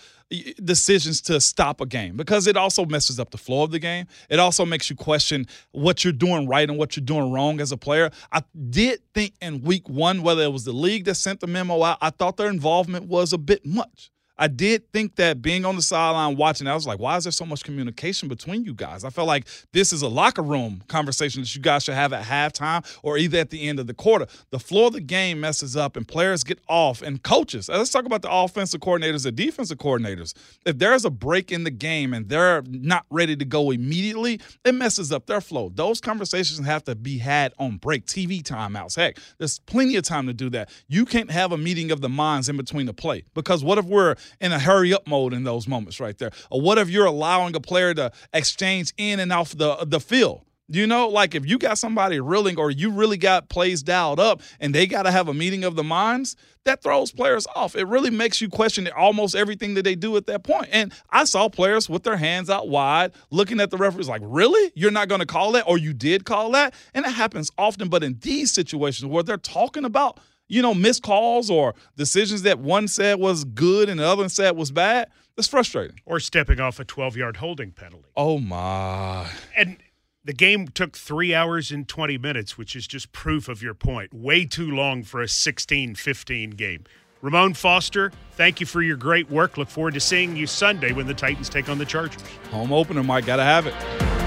decisions 0.62 1.20
to 1.22 1.40
stop 1.40 1.80
a 1.80 1.86
game 1.86 2.16
because 2.16 2.46
it 2.46 2.56
also 2.56 2.84
messes 2.84 3.20
up 3.20 3.30
the 3.30 3.38
flow 3.38 3.62
of 3.62 3.70
the 3.70 3.78
game. 3.78 4.06
It 4.28 4.38
also 4.38 4.64
makes 4.64 4.90
you 4.90 4.96
question 4.96 5.46
what 5.72 6.04
you're 6.04 6.12
doing 6.12 6.48
right 6.48 6.68
and 6.68 6.78
what 6.78 6.96
you're 6.96 7.04
doing 7.04 7.30
wrong 7.32 7.60
as 7.60 7.72
a 7.72 7.76
player. 7.76 8.10
I 8.30 8.42
did 8.70 9.00
think 9.14 9.34
in 9.40 9.62
week 9.62 9.88
one, 9.88 10.22
whether 10.22 10.42
it 10.42 10.52
was 10.52 10.64
the 10.64 10.72
league 10.72 11.04
that 11.04 11.14
sent 11.14 11.40
the 11.40 11.46
memo 11.46 11.82
out, 11.82 11.98
I 12.00 12.10
thought 12.10 12.36
their 12.36 12.50
involvement 12.50 13.06
was 13.06 13.32
a 13.32 13.38
bit 13.38 13.64
much. 13.64 14.10
I 14.42 14.48
did 14.48 14.92
think 14.92 15.14
that 15.16 15.40
being 15.40 15.64
on 15.64 15.76
the 15.76 15.82
sideline 15.82 16.36
watching, 16.36 16.66
I 16.66 16.74
was 16.74 16.84
like, 16.84 16.98
why 16.98 17.16
is 17.16 17.22
there 17.22 17.30
so 17.30 17.46
much 17.46 17.62
communication 17.62 18.28
between 18.28 18.64
you 18.64 18.74
guys? 18.74 19.04
I 19.04 19.10
felt 19.10 19.28
like 19.28 19.46
this 19.72 19.92
is 19.92 20.02
a 20.02 20.08
locker 20.08 20.42
room 20.42 20.82
conversation 20.88 21.42
that 21.42 21.54
you 21.54 21.62
guys 21.62 21.84
should 21.84 21.94
have 21.94 22.12
at 22.12 22.24
halftime 22.24 22.84
or 23.04 23.18
either 23.18 23.38
at 23.38 23.50
the 23.50 23.68
end 23.68 23.78
of 23.78 23.86
the 23.86 23.94
quarter. 23.94 24.26
The 24.50 24.58
flow 24.58 24.88
of 24.88 24.94
the 24.94 25.00
game 25.00 25.38
messes 25.38 25.76
up 25.76 25.96
and 25.96 26.08
players 26.08 26.42
get 26.42 26.58
off, 26.68 27.02
and 27.02 27.22
coaches. 27.22 27.70
Uh, 27.70 27.78
let's 27.78 27.90
talk 27.90 28.04
about 28.04 28.22
the 28.22 28.32
offensive 28.32 28.80
coordinators, 28.80 29.22
the 29.22 29.30
defensive 29.30 29.78
coordinators. 29.78 30.34
If 30.66 30.76
there's 30.76 31.04
a 31.04 31.10
break 31.10 31.52
in 31.52 31.62
the 31.62 31.70
game 31.70 32.12
and 32.12 32.28
they're 32.28 32.62
not 32.66 33.06
ready 33.10 33.36
to 33.36 33.44
go 33.44 33.70
immediately, 33.70 34.40
it 34.64 34.74
messes 34.74 35.12
up 35.12 35.26
their 35.26 35.40
flow. 35.40 35.70
Those 35.72 36.00
conversations 36.00 36.66
have 36.66 36.82
to 36.86 36.96
be 36.96 37.18
had 37.18 37.52
on 37.60 37.76
break, 37.76 38.06
TV 38.06 38.42
timeouts. 38.42 38.96
Heck, 38.96 39.18
there's 39.38 39.60
plenty 39.60 39.94
of 39.94 40.02
time 40.02 40.26
to 40.26 40.34
do 40.34 40.50
that. 40.50 40.68
You 40.88 41.04
can't 41.04 41.30
have 41.30 41.52
a 41.52 41.58
meeting 41.58 41.92
of 41.92 42.00
the 42.00 42.08
minds 42.08 42.48
in 42.48 42.56
between 42.56 42.86
the 42.86 42.94
play 42.94 43.22
because 43.34 43.62
what 43.62 43.78
if 43.78 43.84
we're 43.84 44.16
in 44.40 44.52
a 44.52 44.58
hurry 44.58 44.94
up 44.94 45.06
mode 45.06 45.32
in 45.32 45.44
those 45.44 45.66
moments 45.68 46.00
right 46.00 46.16
there? 46.18 46.30
Or 46.50 46.60
what 46.60 46.78
if 46.78 46.90
you're 46.90 47.06
allowing 47.06 47.54
a 47.54 47.60
player 47.60 47.94
to 47.94 48.12
exchange 48.32 48.92
in 48.96 49.20
and 49.20 49.32
off 49.32 49.56
the 49.56 49.76
the 49.84 50.00
field? 50.00 50.42
You 50.68 50.86
know, 50.86 51.08
like 51.08 51.34
if 51.34 51.44
you 51.44 51.58
got 51.58 51.76
somebody 51.76 52.18
reeling 52.20 52.58
or 52.58 52.70
you 52.70 52.90
really 52.90 53.18
got 53.18 53.50
plays 53.50 53.82
dialed 53.82 54.18
up 54.18 54.40
and 54.58 54.74
they 54.74 54.86
got 54.86 55.02
to 55.02 55.10
have 55.10 55.28
a 55.28 55.34
meeting 55.34 55.64
of 55.64 55.76
the 55.76 55.82
minds, 55.82 56.34
that 56.64 56.82
throws 56.82 57.12
players 57.12 57.46
off. 57.54 57.76
It 57.76 57.84
really 57.84 58.08
makes 58.08 58.40
you 58.40 58.48
question 58.48 58.88
almost 58.96 59.34
everything 59.34 59.74
that 59.74 59.82
they 59.82 59.94
do 59.94 60.16
at 60.16 60.26
that 60.26 60.44
point. 60.44 60.68
And 60.72 60.92
I 61.10 61.24
saw 61.24 61.48
players 61.48 61.90
with 61.90 62.04
their 62.04 62.16
hands 62.16 62.48
out 62.48 62.68
wide 62.68 63.12
looking 63.30 63.60
at 63.60 63.70
the 63.70 63.76
referees 63.76 64.08
like, 64.08 64.22
really? 64.24 64.72
You're 64.74 64.92
not 64.92 65.08
going 65.08 65.20
to 65.20 65.26
call 65.26 65.52
that? 65.52 65.64
Or 65.66 65.76
you 65.76 65.92
did 65.92 66.24
call 66.24 66.52
that? 66.52 66.74
And 66.94 67.04
it 67.04 67.12
happens 67.12 67.50
often. 67.58 67.88
But 67.88 68.02
in 68.02 68.18
these 68.20 68.52
situations 68.52 69.04
where 69.04 69.22
they're 69.22 69.36
talking 69.36 69.84
about 69.84 70.20
you 70.48 70.62
know, 70.62 70.74
missed 70.74 71.02
calls 71.02 71.50
or 71.50 71.74
decisions 71.96 72.42
that 72.42 72.58
one 72.58 72.88
said 72.88 73.18
was 73.18 73.44
good 73.44 73.88
and 73.88 74.00
the 74.00 74.06
other 74.06 74.22
one 74.22 74.28
said 74.28 74.56
was 74.56 74.70
bad. 74.70 75.08
That's 75.36 75.48
frustrating. 75.48 75.98
Or 76.04 76.20
stepping 76.20 76.60
off 76.60 76.78
a 76.78 76.84
12 76.84 77.16
yard 77.16 77.36
holding 77.38 77.72
penalty. 77.72 78.08
Oh, 78.16 78.38
my. 78.38 79.30
And 79.56 79.78
the 80.24 80.32
game 80.32 80.68
took 80.68 80.96
three 80.96 81.34
hours 81.34 81.72
and 81.72 81.88
20 81.88 82.18
minutes, 82.18 82.58
which 82.58 82.76
is 82.76 82.86
just 82.86 83.12
proof 83.12 83.48
of 83.48 83.62
your 83.62 83.74
point. 83.74 84.12
Way 84.12 84.44
too 84.44 84.70
long 84.70 85.02
for 85.02 85.22
a 85.22 85.28
16 85.28 85.94
15 85.94 86.50
game. 86.50 86.84
Ramon 87.22 87.54
Foster, 87.54 88.12
thank 88.32 88.60
you 88.60 88.66
for 88.66 88.82
your 88.82 88.96
great 88.96 89.30
work. 89.30 89.56
Look 89.56 89.68
forward 89.68 89.94
to 89.94 90.00
seeing 90.00 90.36
you 90.36 90.46
Sunday 90.46 90.92
when 90.92 91.06
the 91.06 91.14
Titans 91.14 91.48
take 91.48 91.68
on 91.68 91.78
the 91.78 91.86
Chargers. 91.86 92.22
Home 92.50 92.72
opener, 92.72 93.02
Mike. 93.02 93.26
Got 93.26 93.36
to 93.36 93.44
have 93.44 93.66
it. 93.66 94.21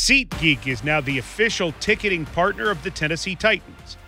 SeatGeek 0.00 0.66
is 0.66 0.82
now 0.82 1.02
the 1.02 1.18
official 1.18 1.72
ticketing 1.72 2.24
partner 2.24 2.70
of 2.70 2.82
the 2.82 2.90
Tennessee 2.90 3.34
Titans. 3.34 3.98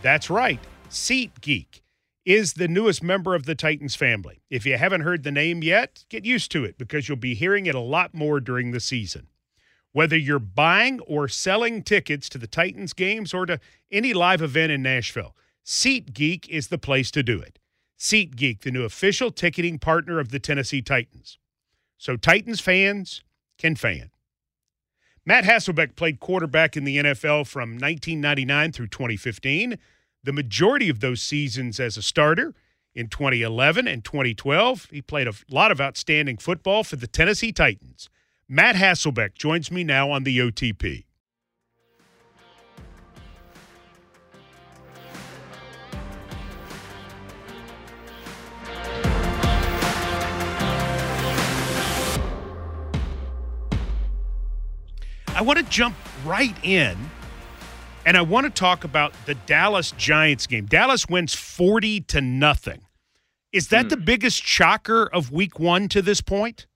That's 0.00 0.30
right, 0.30 0.60
SeatGeek 0.88 1.80
is 2.24 2.52
the 2.52 2.68
newest 2.68 3.02
member 3.02 3.34
of 3.34 3.46
the 3.46 3.56
Titans 3.56 3.96
family. 3.96 4.42
If 4.48 4.64
you 4.64 4.76
haven't 4.76 5.00
heard 5.00 5.24
the 5.24 5.32
name 5.32 5.64
yet, 5.64 6.04
get 6.08 6.24
used 6.24 6.52
to 6.52 6.62
it 6.62 6.78
because 6.78 7.08
you'll 7.08 7.18
be 7.18 7.34
hearing 7.34 7.66
it 7.66 7.74
a 7.74 7.80
lot 7.80 8.14
more 8.14 8.38
during 8.38 8.70
the 8.70 8.78
season. 8.78 9.26
Whether 9.90 10.16
you're 10.16 10.38
buying 10.38 11.00
or 11.00 11.26
selling 11.26 11.82
tickets 11.82 12.28
to 12.28 12.38
the 12.38 12.46
Titans 12.46 12.92
games 12.92 13.34
or 13.34 13.44
to 13.46 13.58
any 13.90 14.14
live 14.14 14.42
event 14.42 14.70
in 14.70 14.82
Nashville, 14.82 15.34
SeatGeek 15.66 16.48
is 16.48 16.68
the 16.68 16.78
place 16.78 17.10
to 17.10 17.24
do 17.24 17.40
it. 17.40 17.58
SeatGeek, 17.98 18.60
the 18.60 18.70
new 18.70 18.84
official 18.84 19.32
ticketing 19.32 19.80
partner 19.80 20.20
of 20.20 20.28
the 20.28 20.38
Tennessee 20.38 20.80
Titans. 20.80 21.38
So 21.98 22.16
Titans 22.16 22.60
fans 22.60 23.24
can 23.58 23.74
fan. 23.74 24.12
Matt 25.26 25.44
Hasselbeck 25.44 25.96
played 25.96 26.18
quarterback 26.18 26.76
in 26.76 26.84
the 26.84 26.96
NFL 26.96 27.46
from 27.46 27.72
1999 27.72 28.72
through 28.72 28.88
2015. 28.88 29.78
The 30.24 30.32
majority 30.32 30.88
of 30.88 31.00
those 31.00 31.22
seasons 31.22 31.78
as 31.78 31.96
a 31.96 32.02
starter. 32.02 32.54
In 32.94 33.06
2011 33.06 33.86
and 33.86 34.04
2012, 34.04 34.88
he 34.90 35.00
played 35.00 35.28
a 35.28 35.34
lot 35.48 35.70
of 35.70 35.80
outstanding 35.80 36.38
football 36.38 36.82
for 36.82 36.96
the 36.96 37.06
Tennessee 37.06 37.52
Titans. 37.52 38.08
Matt 38.48 38.74
Hasselbeck 38.74 39.34
joins 39.34 39.70
me 39.70 39.84
now 39.84 40.10
on 40.10 40.24
the 40.24 40.38
OTP. 40.38 41.04
I 55.40 55.42
want 55.42 55.58
to 55.58 55.64
jump 55.64 55.96
right 56.26 56.54
in 56.62 56.98
and 58.04 58.14
I 58.14 58.20
want 58.20 58.44
to 58.44 58.50
talk 58.50 58.84
about 58.84 59.14
the 59.24 59.34
Dallas 59.34 59.90
Giants 59.92 60.46
game. 60.46 60.66
Dallas 60.66 61.06
wins 61.08 61.34
40 61.34 62.02
to 62.02 62.20
nothing. 62.20 62.82
Is 63.50 63.68
that 63.68 63.88
the 63.88 63.96
biggest 63.96 64.42
shocker 64.42 65.06
of 65.06 65.32
week 65.32 65.58
1 65.58 65.88
to 65.88 66.02
this 66.02 66.20
point? 66.20 66.66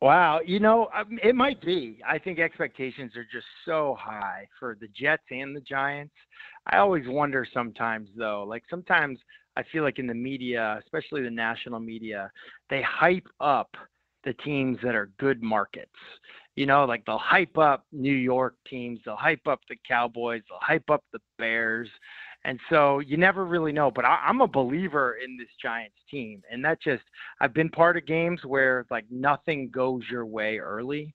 Wow, 0.00 0.40
you 0.44 0.58
know, 0.58 0.88
um, 0.92 1.20
it 1.22 1.36
might 1.36 1.62
be. 1.62 2.00
I 2.04 2.18
think 2.18 2.40
expectations 2.40 3.14
are 3.14 3.22
just 3.22 3.46
so 3.64 3.96
high 3.96 4.48
for 4.58 4.76
the 4.80 4.88
Jets 4.88 5.22
and 5.30 5.54
the 5.54 5.60
Giants. 5.60 6.14
I 6.66 6.78
always 6.78 7.04
wonder 7.06 7.46
sometimes 7.54 8.08
though, 8.16 8.42
like 8.48 8.64
sometimes 8.68 9.20
I 9.56 9.62
feel 9.70 9.84
like 9.84 10.00
in 10.00 10.08
the 10.08 10.14
media, 10.14 10.80
especially 10.82 11.22
the 11.22 11.30
national 11.30 11.78
media, 11.78 12.32
they 12.68 12.82
hype 12.82 13.28
up 13.38 13.76
the 14.24 14.32
teams 14.44 14.76
that 14.82 14.96
are 14.96 15.12
good 15.20 15.40
markets. 15.40 15.92
You 16.60 16.66
know, 16.66 16.84
like 16.84 17.06
they'll 17.06 17.16
hype 17.16 17.56
up 17.56 17.86
New 17.90 18.12
York 18.12 18.54
teams, 18.68 19.00
they'll 19.02 19.16
hype 19.16 19.46
up 19.46 19.60
the 19.70 19.76
Cowboys, 19.88 20.42
they'll 20.46 20.58
hype 20.60 20.90
up 20.90 21.02
the 21.10 21.18
Bears. 21.38 21.88
And 22.44 22.60
so 22.68 22.98
you 22.98 23.16
never 23.16 23.46
really 23.46 23.72
know. 23.72 23.90
But 23.90 24.04
I, 24.04 24.22
I'm 24.26 24.42
a 24.42 24.46
believer 24.46 25.16
in 25.24 25.38
this 25.38 25.48
Giants 25.62 25.96
team. 26.10 26.42
And 26.52 26.62
that 26.66 26.82
just, 26.82 27.02
I've 27.40 27.54
been 27.54 27.70
part 27.70 27.96
of 27.96 28.04
games 28.04 28.40
where 28.44 28.84
like 28.90 29.06
nothing 29.10 29.70
goes 29.70 30.02
your 30.10 30.26
way 30.26 30.58
early. 30.58 31.14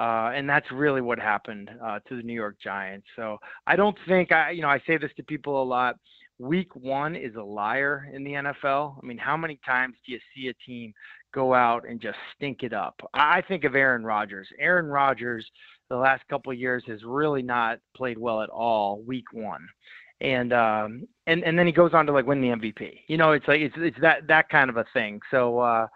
Uh, 0.00 0.30
and 0.34 0.48
that's 0.48 0.72
really 0.72 1.02
what 1.02 1.18
happened 1.18 1.70
uh, 1.84 1.98
to 2.08 2.16
the 2.16 2.22
New 2.22 2.32
York 2.32 2.56
Giants. 2.58 3.06
So 3.14 3.36
I 3.66 3.76
don't 3.76 3.96
think 4.06 4.32
I, 4.32 4.52
you 4.52 4.62
know, 4.62 4.68
I 4.68 4.80
say 4.86 4.96
this 4.96 5.10
to 5.18 5.22
people 5.22 5.62
a 5.62 5.64
lot. 5.64 5.96
Week 6.38 6.74
one 6.76 7.16
is 7.16 7.34
a 7.34 7.42
liar 7.42 8.08
in 8.12 8.24
the 8.24 8.32
NFL. 8.32 8.98
I 9.02 9.06
mean, 9.06 9.18
how 9.18 9.36
many 9.36 9.58
times 9.66 9.96
do 10.06 10.12
you 10.12 10.20
see 10.34 10.48
a 10.48 10.54
team 10.64 10.92
go 11.34 11.52
out 11.54 11.88
and 11.88 12.00
just 12.00 12.18
stink 12.36 12.62
it 12.62 12.72
up? 12.72 13.00
I 13.14 13.42
think 13.42 13.64
of 13.64 13.74
Aaron 13.74 14.04
Rodgers. 14.04 14.48
Aaron 14.58 14.86
Rodgers, 14.86 15.44
the 15.90 15.96
last 15.96 16.22
couple 16.28 16.52
of 16.52 16.58
years, 16.58 16.84
has 16.86 17.02
really 17.04 17.42
not 17.42 17.78
played 17.96 18.18
well 18.18 18.42
at 18.42 18.50
all. 18.50 19.02
Week 19.02 19.32
one, 19.32 19.66
and 20.20 20.52
um, 20.52 21.08
and 21.26 21.42
and 21.42 21.58
then 21.58 21.66
he 21.66 21.72
goes 21.72 21.92
on 21.92 22.06
to 22.06 22.12
like 22.12 22.26
win 22.26 22.40
the 22.40 22.48
MVP. 22.48 23.00
You 23.08 23.16
know, 23.16 23.32
it's 23.32 23.48
like 23.48 23.60
it's 23.60 23.74
it's 23.76 24.00
that 24.00 24.26
that 24.28 24.48
kind 24.48 24.70
of 24.70 24.76
a 24.76 24.84
thing. 24.92 25.20
So. 25.30 25.58
uh 25.58 25.86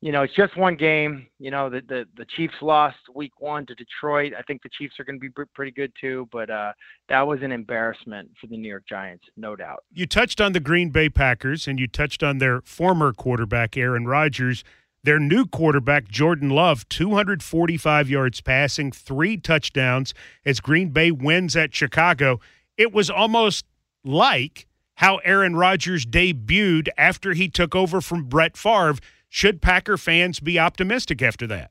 you 0.00 0.12
know, 0.12 0.22
it's 0.22 0.34
just 0.34 0.56
one 0.56 0.76
game. 0.76 1.26
You 1.38 1.50
know, 1.50 1.68
the 1.68 1.80
the, 1.88 2.04
the 2.16 2.24
Chiefs 2.36 2.54
lost 2.62 2.96
week 3.14 3.32
one 3.40 3.66
to 3.66 3.74
Detroit. 3.74 4.32
I 4.38 4.42
think 4.42 4.62
the 4.62 4.68
Chiefs 4.68 4.94
are 5.00 5.04
going 5.04 5.20
to 5.20 5.20
be 5.20 5.44
pretty 5.54 5.72
good 5.72 5.92
too, 6.00 6.28
but 6.30 6.50
uh, 6.50 6.72
that 7.08 7.26
was 7.26 7.40
an 7.42 7.50
embarrassment 7.50 8.30
for 8.40 8.46
the 8.46 8.56
New 8.56 8.68
York 8.68 8.84
Giants, 8.88 9.24
no 9.36 9.56
doubt. 9.56 9.84
You 9.92 10.06
touched 10.06 10.40
on 10.40 10.52
the 10.52 10.60
Green 10.60 10.90
Bay 10.90 11.08
Packers, 11.08 11.66
and 11.66 11.80
you 11.80 11.88
touched 11.88 12.22
on 12.22 12.38
their 12.38 12.60
former 12.60 13.12
quarterback 13.12 13.76
Aaron 13.76 14.06
Rodgers. 14.06 14.62
Their 15.04 15.18
new 15.20 15.46
quarterback 15.46 16.08
Jordan 16.08 16.50
Love, 16.50 16.88
245 16.88 18.10
yards 18.10 18.40
passing, 18.40 18.92
three 18.92 19.36
touchdowns 19.36 20.12
as 20.44 20.60
Green 20.60 20.90
Bay 20.90 21.10
wins 21.10 21.56
at 21.56 21.74
Chicago. 21.74 22.40
It 22.76 22.92
was 22.92 23.08
almost 23.08 23.64
like 24.04 24.66
how 24.96 25.18
Aaron 25.18 25.54
Rodgers 25.54 26.04
debuted 26.04 26.88
after 26.98 27.32
he 27.32 27.48
took 27.48 27.76
over 27.76 28.00
from 28.00 28.24
Brett 28.24 28.56
Favre 28.56 28.96
should 29.28 29.60
Packer 29.60 29.96
fans 29.96 30.40
be 30.40 30.58
optimistic 30.58 31.22
after 31.22 31.46
that? 31.48 31.70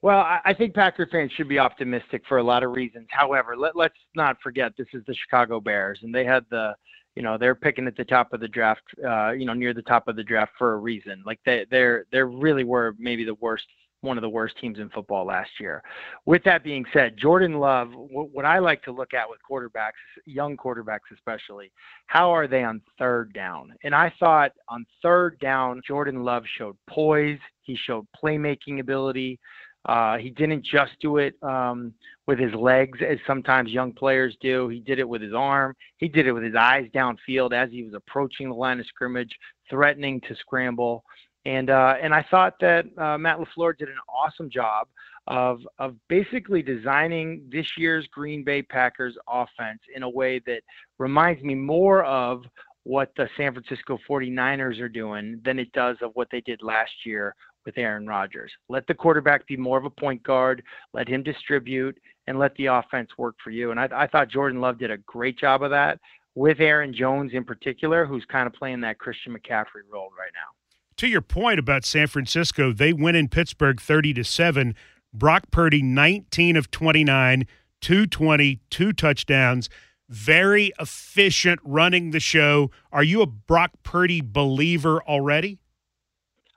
Well, 0.00 0.20
I 0.44 0.54
think 0.54 0.74
Packer 0.74 1.08
fans 1.10 1.32
should 1.32 1.48
be 1.48 1.58
optimistic 1.58 2.22
for 2.28 2.38
a 2.38 2.42
lot 2.42 2.62
of 2.62 2.70
reasons. 2.70 3.08
However, 3.10 3.56
let, 3.56 3.74
let's 3.74 3.98
not 4.14 4.36
forget 4.40 4.72
this 4.78 4.86
is 4.92 5.02
the 5.06 5.14
Chicago 5.14 5.58
Bears, 5.58 5.98
and 6.02 6.14
they 6.14 6.24
had 6.24 6.44
the, 6.50 6.74
you 7.16 7.22
know, 7.22 7.36
they're 7.36 7.56
picking 7.56 7.88
at 7.88 7.96
the 7.96 8.04
top 8.04 8.32
of 8.32 8.38
the 8.38 8.46
draft, 8.46 8.82
uh, 9.04 9.32
you 9.32 9.44
know, 9.44 9.54
near 9.54 9.74
the 9.74 9.82
top 9.82 10.06
of 10.06 10.14
the 10.14 10.22
draft 10.22 10.52
for 10.56 10.74
a 10.74 10.76
reason. 10.78 11.20
Like 11.26 11.40
they, 11.44 11.66
they're, 11.68 12.04
they 12.12 12.22
really 12.22 12.62
were 12.62 12.94
maybe 12.96 13.24
the 13.24 13.34
worst 13.34 13.66
one 14.00 14.16
of 14.16 14.22
the 14.22 14.28
worst 14.28 14.56
teams 14.60 14.78
in 14.78 14.88
football 14.90 15.26
last 15.26 15.50
year. 15.58 15.82
With 16.24 16.44
that 16.44 16.62
being 16.62 16.84
said, 16.92 17.16
Jordan 17.16 17.58
Love, 17.58 17.90
what 17.92 18.44
I 18.44 18.58
like 18.58 18.82
to 18.84 18.92
look 18.92 19.14
at 19.14 19.28
with 19.28 19.40
quarterbacks, 19.48 19.92
young 20.24 20.56
quarterbacks 20.56 21.10
especially, 21.12 21.72
how 22.06 22.30
are 22.30 22.46
they 22.46 22.62
on 22.62 22.80
third 22.98 23.32
down? 23.32 23.74
And 23.82 23.94
I 23.94 24.12
thought 24.20 24.52
on 24.68 24.86
third 25.02 25.38
down, 25.40 25.82
Jordan 25.86 26.22
Love 26.22 26.44
showed 26.56 26.76
poise, 26.88 27.40
he 27.62 27.76
showed 27.76 28.06
playmaking 28.22 28.80
ability. 28.80 29.38
Uh, 29.84 30.18
he 30.18 30.30
didn't 30.30 30.64
just 30.64 30.92
do 31.00 31.16
it 31.16 31.34
um, 31.42 31.94
with 32.26 32.38
his 32.38 32.52
legs, 32.52 32.98
as 33.08 33.16
sometimes 33.26 33.70
young 33.70 33.92
players 33.92 34.36
do. 34.40 34.68
He 34.68 34.80
did 34.80 34.98
it 34.98 35.08
with 35.08 35.22
his 35.22 35.32
arm. 35.32 35.74
He 35.96 36.08
did 36.08 36.26
it 36.26 36.32
with 36.32 36.42
his 36.42 36.54
eyes 36.54 36.86
downfield 36.94 37.52
as 37.52 37.70
he 37.70 37.84
was 37.84 37.94
approaching 37.94 38.48
the 38.48 38.54
line 38.54 38.80
of 38.80 38.86
scrimmage, 38.86 39.30
threatening 39.70 40.20
to 40.22 40.34
scramble. 40.36 41.04
And 41.48 41.70
uh, 41.70 41.94
and 42.02 42.14
I 42.14 42.22
thought 42.30 42.60
that 42.60 42.84
uh, 42.98 43.16
Matt 43.16 43.38
LaFleur 43.38 43.78
did 43.78 43.88
an 43.88 43.96
awesome 44.06 44.50
job 44.50 44.86
of 45.28 45.66
of 45.78 45.96
basically 46.06 46.60
designing 46.60 47.42
this 47.50 47.78
year's 47.78 48.06
Green 48.08 48.44
Bay 48.44 48.60
Packers 48.60 49.16
offense 49.26 49.80
in 49.96 50.02
a 50.02 50.10
way 50.10 50.40
that 50.40 50.60
reminds 50.98 51.42
me 51.42 51.54
more 51.54 52.04
of 52.04 52.42
what 52.84 53.12
the 53.16 53.30
San 53.38 53.54
Francisco 53.54 53.98
49ers 54.06 54.78
are 54.78 54.90
doing 54.90 55.40
than 55.42 55.58
it 55.58 55.72
does 55.72 55.96
of 56.02 56.10
what 56.12 56.28
they 56.30 56.42
did 56.42 56.62
last 56.62 56.92
year 57.06 57.34
with 57.64 57.78
Aaron 57.78 58.06
Rodgers. 58.06 58.52
Let 58.68 58.86
the 58.86 58.94
quarterback 58.94 59.46
be 59.46 59.56
more 59.56 59.78
of 59.78 59.86
a 59.86 59.90
point 59.90 60.22
guard, 60.22 60.62
let 60.92 61.08
him 61.08 61.22
distribute, 61.22 61.98
and 62.26 62.38
let 62.38 62.54
the 62.56 62.66
offense 62.66 63.08
work 63.16 63.36
for 63.42 63.50
you. 63.52 63.70
And 63.70 63.80
I, 63.80 63.88
I 63.94 64.06
thought 64.06 64.28
Jordan 64.28 64.60
Love 64.60 64.78
did 64.78 64.90
a 64.90 64.98
great 64.98 65.38
job 65.38 65.62
of 65.62 65.70
that 65.70 65.98
with 66.34 66.60
Aaron 66.60 66.92
Jones 66.92 67.32
in 67.32 67.44
particular, 67.44 68.04
who's 68.04 68.26
kind 68.26 68.46
of 68.46 68.52
playing 68.52 68.82
that 68.82 68.98
Christian 68.98 69.32
McCaffrey 69.32 69.88
role 69.90 70.10
right 70.18 70.32
now 70.34 70.57
to 70.98 71.08
your 71.08 71.20
point 71.22 71.58
about 71.58 71.84
San 71.84 72.06
Francisco, 72.08 72.72
they 72.72 72.92
win 72.92 73.14
in 73.14 73.28
Pittsburgh 73.28 73.80
30 73.80 74.14
to 74.14 74.24
7. 74.24 74.74
Brock 75.14 75.50
Purdy 75.50 75.80
19 75.80 76.56
of 76.56 76.70
29, 76.70 77.46
220, 77.80 78.60
two 78.68 78.92
touchdowns, 78.92 79.70
very 80.08 80.72
efficient 80.78 81.60
running 81.64 82.10
the 82.10 82.20
show. 82.20 82.70
Are 82.92 83.02
you 83.02 83.22
a 83.22 83.26
Brock 83.26 83.70
Purdy 83.82 84.20
believer 84.20 85.02
already? 85.02 85.58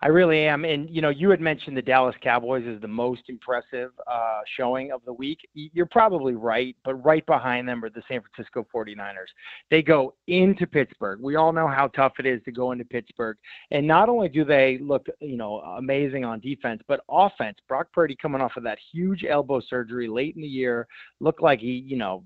I 0.04 0.08
really 0.08 0.46
am. 0.46 0.66
And, 0.66 0.90
you 0.90 1.00
know, 1.00 1.10
you 1.10 1.30
had 1.30 1.40
mentioned 1.40 1.78
the 1.78 1.82
Dallas 1.82 2.16
Cowboys 2.24 2.66
as 2.68 2.82
the 2.82 2.88
most 2.88 3.22
impressive 3.28 3.92
uh, 4.12 4.40
showing 4.58 4.92
of 4.92 5.02
the 5.06 5.14
week. 5.14 5.38
You're 5.54 5.86
probably 5.86 6.34
right, 6.34 6.76
but 6.84 6.96
right 6.96 7.24
behind 7.28 7.70
them 7.70 7.84
are 7.84 7.90
the 7.90 8.02
San 8.08 8.22
Francisco 8.22 8.66
49ers. 8.74 9.30
They 9.70 9.84
go 9.84 10.16
into 10.26 10.66
Pittsburgh. 10.66 11.20
We 11.22 11.36
all 11.36 11.54
know 11.54 11.68
how 11.68 11.88
tough 11.88 12.14
it 12.18 12.26
is 12.26 12.42
to 12.46 12.52
go 12.52 12.72
into 12.72 12.84
Pittsburgh. 12.84 13.38
And 13.70 13.86
not 13.86 14.10
only 14.10 14.28
do 14.28 14.44
they 14.44 14.80
look, 14.82 15.06
you 15.20 15.38
know, 15.38 15.60
amazing 15.60 16.26
on 16.26 16.40
defense, 16.40 16.82
but 16.88 17.02
offense. 17.08 17.60
Brock 17.68 17.88
Purdy 17.94 18.18
coming 18.20 18.42
off 18.42 18.58
of 18.58 18.64
that 18.64 18.80
huge 18.92 19.24
elbow 19.24 19.62
surgery 19.70 20.08
late 20.08 20.36
in 20.36 20.42
the 20.42 20.48
year, 20.48 20.88
looked 21.20 21.44
like 21.44 21.60
he, 21.60 21.86
you 21.86 21.98
know, 21.98 22.24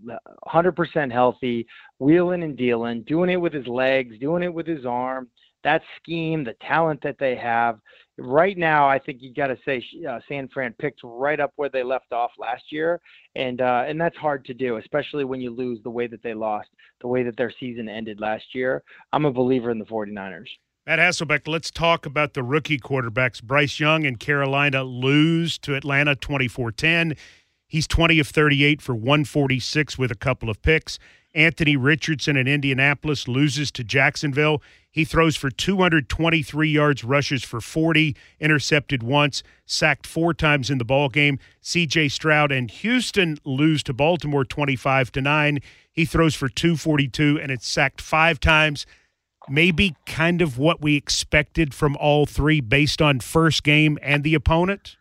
100% 0.47 1.11
healthy, 1.11 1.67
wheeling 1.99 2.43
and 2.43 2.55
dealing, 2.55 3.01
doing 3.01 3.29
it 3.29 3.35
with 3.35 3.51
his 3.51 3.67
legs, 3.67 4.15
doing 4.17 4.43
it 4.43 4.53
with 4.53 4.65
his 4.65 4.85
arm 4.85 5.27
that 5.65 5.81
scheme, 5.97 6.43
the 6.43 6.55
talent 6.61 7.01
that 7.03 7.17
they 7.19 7.35
have. 7.35 7.79
Right 8.17 8.57
now, 8.57 8.87
I 8.87 8.99
think 8.99 9.17
you 9.21 9.33
got 9.33 9.47
to 9.47 9.57
say 9.65 9.83
uh, 10.07 10.19
San 10.29 10.47
Fran 10.47 10.73
picked 10.79 11.01
right 11.03 11.39
up 11.39 11.51
where 11.57 11.69
they 11.69 11.83
left 11.83 12.13
off 12.13 12.31
last 12.39 12.63
year, 12.71 13.01
and 13.35 13.59
uh, 13.59 13.83
and 13.85 13.99
that's 13.99 14.15
hard 14.15 14.45
to 14.45 14.53
do, 14.53 14.77
especially 14.77 15.25
when 15.25 15.41
you 15.41 15.49
lose 15.49 15.79
the 15.83 15.89
way 15.89 16.07
that 16.07 16.23
they 16.23 16.33
lost, 16.33 16.69
the 17.01 17.07
way 17.07 17.23
that 17.23 17.35
their 17.35 17.51
season 17.59 17.89
ended 17.89 18.21
last 18.21 18.45
year. 18.53 18.83
I'm 19.11 19.25
a 19.25 19.33
believer 19.33 19.69
in 19.71 19.79
the 19.79 19.85
49ers. 19.85 20.47
Matt 20.85 20.99
Hasselbeck, 20.99 21.47
let's 21.47 21.71
talk 21.71 22.05
about 22.05 22.35
the 22.35 22.43
rookie 22.43 22.77
quarterbacks. 22.77 23.43
Bryce 23.43 23.79
Young 23.79 24.05
and 24.05 24.19
Carolina 24.19 24.83
lose 24.83 25.57
to 25.59 25.75
Atlanta 25.75 26.15
24 26.15 26.71
10. 26.71 27.15
He's 27.67 27.87
20 27.87 28.19
of 28.19 28.27
38 28.27 28.81
for 28.81 28.93
146 28.93 29.97
with 29.97 30.11
a 30.11 30.15
couple 30.15 30.49
of 30.49 30.61
picks. 30.61 30.99
Anthony 31.35 31.75
Richardson 31.75 32.37
in 32.37 32.47
Indianapolis 32.47 33.27
loses 33.27 33.69
to 33.71 33.83
Jacksonville. 33.83 34.61
He 34.89 35.03
throws 35.03 35.35
for 35.35 35.49
223 35.49 36.69
yards, 36.69 37.03
rushes 37.03 37.43
for 37.43 37.59
40, 37.59 38.15
intercepted 38.39 39.03
once, 39.03 39.43
sacked 39.65 40.07
four 40.07 40.33
times 40.33 40.69
in 40.69 40.77
the 40.77 40.85
ball 40.85 41.09
game. 41.09 41.37
C.J. 41.59 42.07
Stroud 42.07 42.51
and 42.51 42.71
Houston 42.71 43.37
lose 43.43 43.83
to 43.83 43.93
Baltimore 43.93 44.45
25 44.45 45.11
to 45.11 45.21
9. 45.21 45.59
He 45.91 46.05
throws 46.05 46.33
for 46.33 46.47
242 46.47 47.39
and 47.41 47.51
it's 47.51 47.67
sacked 47.67 47.99
five 47.99 48.39
times. 48.39 48.85
Maybe 49.49 49.95
kind 50.05 50.41
of 50.41 50.57
what 50.57 50.81
we 50.81 50.95
expected 50.95 51.73
from 51.73 51.97
all 51.97 52.25
three 52.25 52.61
based 52.61 53.01
on 53.01 53.19
first 53.19 53.63
game 53.63 53.99
and 54.01 54.23
the 54.23 54.33
opponent. 54.33 54.95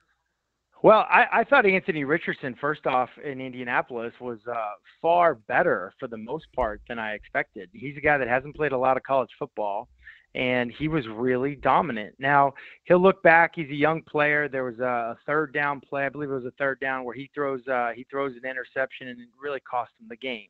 Well, 0.84 1.06
I, 1.08 1.24
I 1.32 1.44
thought 1.44 1.64
Anthony 1.64 2.04
Richardson, 2.04 2.54
first 2.60 2.84
off, 2.84 3.08
in 3.24 3.40
Indianapolis, 3.40 4.12
was 4.20 4.38
uh, 4.46 4.72
far 5.00 5.34
better 5.34 5.94
for 5.98 6.08
the 6.08 6.18
most 6.18 6.44
part 6.54 6.82
than 6.90 6.98
I 6.98 7.14
expected. 7.14 7.70
He's 7.72 7.96
a 7.96 8.02
guy 8.02 8.18
that 8.18 8.28
hasn't 8.28 8.54
played 8.54 8.72
a 8.72 8.76
lot 8.76 8.98
of 8.98 9.02
college 9.02 9.30
football, 9.38 9.88
and 10.34 10.70
he 10.70 10.88
was 10.88 11.06
really 11.08 11.54
dominant. 11.54 12.14
Now 12.18 12.52
he'll 12.82 13.00
look 13.00 13.22
back; 13.22 13.52
he's 13.54 13.70
a 13.70 13.74
young 13.74 14.02
player. 14.02 14.46
There 14.46 14.64
was 14.64 14.78
a 14.78 15.16
third 15.24 15.54
down 15.54 15.80
play, 15.80 16.04
I 16.04 16.10
believe 16.10 16.28
it 16.28 16.34
was 16.34 16.44
a 16.44 16.50
third 16.58 16.80
down, 16.80 17.04
where 17.04 17.14
he 17.14 17.30
throws 17.34 17.66
uh, 17.66 17.92
he 17.96 18.04
throws 18.10 18.34
an 18.36 18.46
interception, 18.46 19.08
and 19.08 19.18
it 19.18 19.28
really 19.42 19.60
cost 19.60 19.92
him 19.98 20.06
the 20.10 20.16
game. 20.16 20.48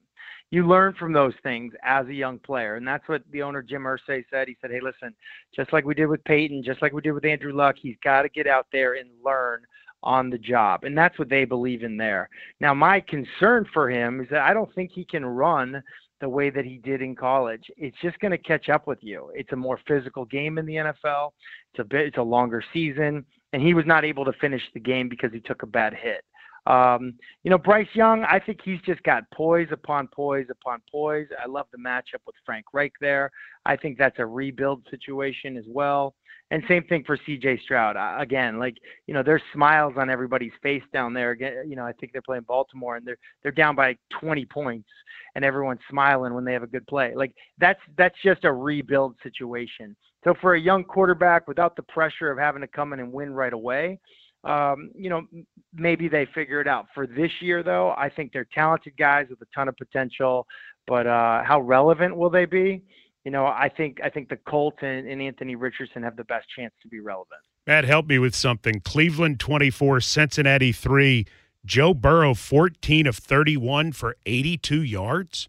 You 0.51 0.67
learn 0.67 0.95
from 0.99 1.13
those 1.13 1.35
things 1.45 1.75
as 1.85 2.09
a 2.09 2.13
young 2.13 2.41
player, 2.41 2.75
and 2.75 2.89
that's 2.89 3.09
what 3.09 3.23
the 3.31 3.43
owner 3.43 3.63
Jim 3.63 3.83
Irsay 3.83 4.25
said. 4.33 4.49
He 4.49 4.57
said, 4.61 4.73
"Hey, 4.73 4.81
listen, 4.83 5.15
just 5.55 5.73
like 5.73 5.85
we 5.85 5.95
did 5.95 6.07
with 6.07 6.25
Peyton, 6.25 6.65
just 6.65 6.83
like 6.83 6.93
we 6.93 7.03
did 7.03 7.13
with 7.13 7.25
Andrew 7.25 7.53
Luck, 7.53 7.77
he's 7.81 7.97
got 8.03 8.23
to 8.23 8.29
get 8.29 8.49
out 8.49 8.67
there 8.73 8.95
and 8.95 9.09
learn." 9.25 9.61
On 10.05 10.31
the 10.31 10.39
job. 10.39 10.85
And 10.85 10.97
that's 10.97 11.19
what 11.19 11.29
they 11.29 11.45
believe 11.45 11.83
in 11.83 11.97
there. 11.97 12.29
Now, 12.61 12.73
my 12.73 13.01
concern 13.01 13.67
for 13.73 13.91
him 13.91 14.21
is 14.21 14.29
that 14.31 14.43
I 14.43 14.55
don't 14.55 14.73
think 14.75 14.93
he 14.93 15.05
can 15.05 15.25
run 15.27 15.83
the 16.21 16.29
way 16.29 16.49
that 16.51 16.65
he 16.65 16.79
did 16.79 17.03
in 17.03 17.17
college. 17.17 17.65
It's 17.77 17.97
just 18.01 18.19
going 18.21 18.31
to 18.31 18.39
catch 18.39 18.69
up 18.69 18.87
with 18.87 18.99
you. 19.03 19.31
It's 19.35 19.53
a 19.53 19.57
more 19.57 19.81
physical 19.87 20.25
game 20.25 20.59
in 20.59 20.67
the 20.67 20.77
NFL. 20.77 21.33
It's 21.73 21.81
a 21.81 21.85
bit 21.85 22.07
it's 22.07 22.19
a 22.19 22.23
longer 22.23 22.63
season 22.73 23.25
and 23.53 23.63
he 23.63 23.75
was 23.75 23.87
not 23.87 24.05
able 24.05 24.25
to 24.25 24.33
finish 24.41 24.63
the 24.75 24.81
game 24.81 25.09
because 25.09 25.33
he 25.33 25.41
took 25.41 25.63
a 25.63 25.67
bad 25.67 25.95
hit. 25.95 26.25
Um, 26.67 27.15
you 27.43 27.51
know, 27.51 27.59
Bryce 27.59 27.87
Young, 27.93 28.25
I 28.25 28.41
think 28.41 28.61
he's 28.65 28.81
just 28.87 29.03
got 29.03 29.31
poise 29.33 29.69
upon 29.71 30.09
poise 30.09 30.47
upon 30.51 30.81
poise. 30.91 31.29
I 31.43 31.47
love 31.47 31.67
the 31.73 31.79
matchup 31.79 32.23
with 32.27 32.35
Frank 32.47 32.65
Reich 32.73 32.93
there. 33.01 33.31
I 33.67 33.77
think 33.77 33.99
that's 33.99 34.19
a 34.19 34.27
rebuild 34.27 34.83
situation 34.91 35.57
as 35.57 35.65
well. 35.69 36.15
And 36.55 36.63
same 36.69 36.85
thing 36.85 37.03
for 37.05 37.19
CJ 37.19 37.63
Stroud. 37.63 37.97
Again, 38.23 38.61
like 38.61 38.77
you 39.09 39.13
know, 39.13 39.25
there's 39.25 39.43
smiles 39.53 39.95
on 39.97 40.09
everybody's 40.09 40.53
face 40.63 40.85
down 40.93 41.13
there. 41.13 41.33
Again, 41.33 41.65
you 41.67 41.75
know, 41.75 41.85
I 41.85 41.91
think 41.95 42.13
they're 42.13 42.23
playing 42.23 42.45
Baltimore 42.45 42.95
and 42.95 43.05
they're 43.05 43.19
they're 43.43 43.51
down 43.51 43.75
by 43.75 43.97
20 44.21 44.47
points, 44.47 44.89
and 45.35 45.45
everyone's 45.45 45.81
smiling 45.91 46.33
when 46.33 46.45
they 46.45 46.53
have 46.53 46.63
a 46.63 46.69
good 46.69 46.87
play. 46.87 47.13
Like 47.17 47.35
that's 47.59 47.81
that's 47.99 48.15
just 48.23 48.45
a 48.45 48.53
rebuild 48.53 49.17
situation. 49.21 49.97
So 50.23 50.33
for 50.41 50.55
a 50.55 50.61
young 50.61 50.85
quarterback 50.85 51.49
without 51.49 51.75
the 51.75 51.83
pressure 51.83 52.31
of 52.31 52.39
having 52.39 52.63
to 52.63 52.69
come 52.69 52.93
in 52.93 53.01
and 53.01 53.13
win 53.13 53.35
right 53.35 53.53
away, 53.53 53.99
um, 54.45 54.93
you 54.95 55.11
know, 55.11 55.27
maybe 55.75 56.07
they 56.07 56.25
figure 56.37 56.61
it 56.61 56.69
out. 56.69 56.87
For 56.95 57.09
this 57.09 57.33
year, 57.41 57.65
though, 57.65 57.97
I 57.99 58.09
think 58.09 58.33
they're 58.33 58.47
talented 58.55 58.97
guys 58.97 59.27
with 59.29 59.43
a 59.43 59.47
ton 59.53 59.67
of 59.67 59.77
potential, 59.77 60.47
but 60.87 61.09
uh, 61.09 61.43
how 61.43 61.63
relevant 61.63 62.17
will 62.17 62.31
they 62.31 62.45
be? 62.45 62.85
You 63.25 63.31
know, 63.31 63.47
I 63.47 63.71
think 63.75 64.01
I 64.05 64.11
think 64.11 64.29
the 64.29 64.37
Colts 64.37 64.79
and, 64.83 65.09
and 65.09 65.23
Anthony 65.23 65.57
Richardson 65.57 66.03
have 66.03 66.17
the 66.17 66.25
best 66.25 66.47
chance 66.55 66.75
to 66.83 66.89
be 66.89 67.01
relevant. 67.01 67.41
Matt, 67.67 67.85
help 67.85 68.07
me 68.07 68.19
with 68.19 68.35
something. 68.35 68.81
Cleveland 68.81 69.41
24, 69.41 70.01
Cincinnati 70.01 70.73
3. 70.73 71.27
Joe 71.65 71.95
Burrow 71.95 72.35
14 72.35 73.07
of 73.07 73.17
31 73.17 73.93
for 73.93 74.17
82 74.27 74.83
yards. 74.83 75.49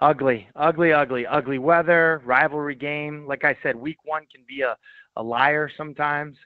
Ugly, 0.00 0.48
ugly, 0.56 0.94
ugly, 0.94 1.26
ugly 1.26 1.58
weather, 1.58 2.22
rivalry 2.24 2.74
game. 2.74 3.26
Like 3.26 3.44
I 3.44 3.54
said, 3.62 3.76
week 3.76 3.98
one 4.04 4.22
can 4.34 4.42
be 4.48 4.62
a, 4.62 4.76
a 5.16 5.22
liar 5.22 5.70
sometimes. 5.76 6.36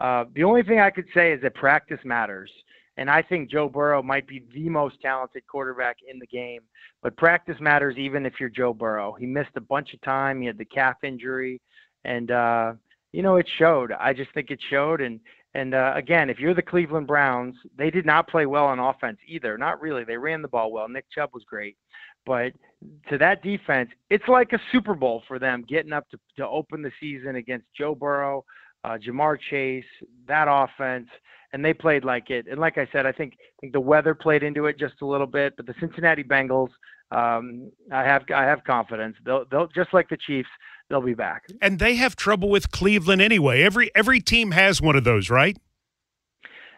Uh, 0.00 0.24
the 0.34 0.42
only 0.42 0.64
thing 0.64 0.80
I 0.80 0.90
could 0.90 1.06
say 1.14 1.32
is 1.32 1.40
that 1.42 1.54
practice 1.54 2.00
matters. 2.04 2.50
And 2.96 3.10
I 3.10 3.22
think 3.22 3.50
Joe 3.50 3.68
Burrow 3.68 4.02
might 4.02 4.26
be 4.26 4.44
the 4.54 4.68
most 4.68 5.00
talented 5.00 5.46
quarterback 5.46 5.96
in 6.08 6.18
the 6.18 6.26
game. 6.26 6.60
But 7.02 7.16
practice 7.16 7.56
matters 7.60 7.96
even 7.98 8.24
if 8.24 8.34
you're 8.38 8.48
Joe 8.48 8.72
Burrow. 8.72 9.12
He 9.12 9.26
missed 9.26 9.50
a 9.56 9.60
bunch 9.60 9.94
of 9.94 10.00
time. 10.02 10.40
He 10.40 10.46
had 10.46 10.58
the 10.58 10.64
calf 10.64 10.96
injury. 11.02 11.60
And, 12.04 12.30
uh, 12.30 12.74
you 13.12 13.22
know, 13.22 13.36
it 13.36 13.48
showed. 13.58 13.92
I 13.92 14.12
just 14.12 14.32
think 14.32 14.50
it 14.50 14.60
showed. 14.70 15.00
And, 15.00 15.20
and 15.54 15.74
uh, 15.74 15.92
again, 15.96 16.30
if 16.30 16.38
you're 16.38 16.54
the 16.54 16.62
Cleveland 16.62 17.06
Browns, 17.06 17.56
they 17.76 17.90
did 17.90 18.06
not 18.06 18.28
play 18.28 18.46
well 18.46 18.66
on 18.66 18.78
offense 18.78 19.18
either. 19.26 19.58
Not 19.58 19.80
really. 19.80 20.04
They 20.04 20.16
ran 20.16 20.42
the 20.42 20.48
ball 20.48 20.72
well. 20.72 20.88
Nick 20.88 21.06
Chubb 21.10 21.30
was 21.32 21.44
great. 21.44 21.76
But 22.26 22.52
to 23.08 23.18
that 23.18 23.42
defense, 23.42 23.90
it's 24.08 24.28
like 24.28 24.52
a 24.52 24.60
Super 24.72 24.94
Bowl 24.94 25.22
for 25.28 25.38
them 25.38 25.64
getting 25.68 25.92
up 25.92 26.08
to, 26.10 26.18
to 26.36 26.48
open 26.48 26.82
the 26.82 26.92
season 27.00 27.36
against 27.36 27.66
Joe 27.76 27.94
Burrow, 27.94 28.44
uh, 28.82 28.98
Ja'Marr 28.98 29.38
Chase, 29.50 29.84
that 30.26 30.46
offense, 30.48 31.08
and 31.54 31.64
they 31.64 31.72
played 31.72 32.04
like 32.04 32.30
it. 32.30 32.46
And 32.50 32.60
like 32.60 32.78
I 32.78 32.88
said, 32.92 33.06
I 33.06 33.12
think 33.12 33.34
I 33.40 33.56
think 33.60 33.72
the 33.72 33.80
weather 33.80 34.14
played 34.14 34.42
into 34.42 34.66
it 34.66 34.76
just 34.76 34.94
a 35.00 35.06
little 35.06 35.26
bit. 35.26 35.56
But 35.56 35.66
the 35.66 35.74
Cincinnati 35.78 36.24
Bengals, 36.24 36.70
um, 37.12 37.70
I 37.92 38.02
have 38.02 38.24
I 38.34 38.42
have 38.42 38.64
confidence. 38.64 39.16
They'll 39.24 39.44
they'll 39.50 39.68
just 39.68 39.94
like 39.94 40.08
the 40.08 40.16
Chiefs, 40.16 40.48
they'll 40.90 41.00
be 41.00 41.14
back. 41.14 41.44
And 41.62 41.78
they 41.78 41.94
have 41.94 42.16
trouble 42.16 42.50
with 42.50 42.72
Cleveland 42.72 43.22
anyway. 43.22 43.62
Every 43.62 43.90
every 43.94 44.20
team 44.20 44.50
has 44.50 44.82
one 44.82 44.96
of 44.96 45.04
those, 45.04 45.30
right? 45.30 45.56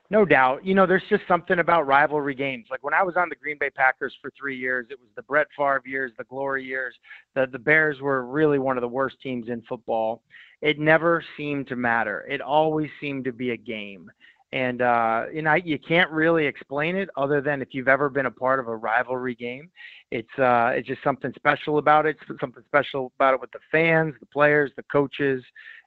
No 0.09 0.25
doubt. 0.25 0.65
You 0.65 0.75
know, 0.75 0.87
there's 0.87 1.03
just 1.09 1.25
something 1.27 1.59
about 1.59 1.87
rivalry 1.87 2.35
games. 2.35 2.67
Like 2.71 2.85
when 2.85 2.95
I 2.95 3.03
was 3.03 3.17
on 3.17 3.29
the 3.29 3.35
Green 3.35 3.57
Bay 3.59 3.71
Packers 3.71 4.15
for 4.23 4.31
three 4.39 4.57
years, 4.57 4.87
it 4.91 5.01
was 5.01 5.09
the 5.17 5.23
Brett 5.23 5.49
Favre 5.57 5.83
years, 5.85 6.13
the 6.19 6.25
glory 6.25 6.65
years. 6.65 6.95
The 7.35 7.47
the 7.51 7.59
Bears 7.59 8.01
were 8.03 8.27
really 8.27 8.59
one 8.59 8.77
of 8.77 8.83
the 8.83 8.89
worst 8.89 9.17
teams 9.23 9.49
in 9.49 9.63
football. 9.63 10.23
It 10.61 10.79
never 10.79 11.25
seemed 11.37 11.69
to 11.69 11.77
matter. 11.77 12.27
It 12.29 12.41
always 12.41 12.91
seemed 13.01 13.25
to 13.25 13.33
be 13.33 13.51
a 13.51 13.57
game. 13.57 14.11
And 14.57 14.81
uh, 14.81 15.27
you 15.35 15.43
know, 15.43 15.53
you 15.53 15.79
can't 15.79 16.11
really 16.11 16.47
explain 16.47 16.97
it 16.97 17.11
other 17.15 17.43
than 17.43 17.61
if 17.61 17.69
you've 17.73 17.89
ever 17.89 18.09
been 18.09 18.25
a 18.25 18.31
part 18.31 18.59
of 18.59 18.69
a 18.69 18.75
rivalry 18.75 19.35
game. 19.35 19.69
It's 20.11 20.39
uh, 20.39 20.71
it's 20.75 20.89
just 20.89 21.03
something 21.05 21.31
special 21.37 21.77
about 21.77 22.07
it. 22.07 22.17
Something 22.41 22.63
special 22.67 23.13
about 23.19 23.35
it 23.35 23.41
with 23.43 23.53
the 23.53 23.59
fans, 23.71 24.15
the 24.19 24.25
players, 24.25 24.71
the 24.77 24.83
coaches, 24.85 25.45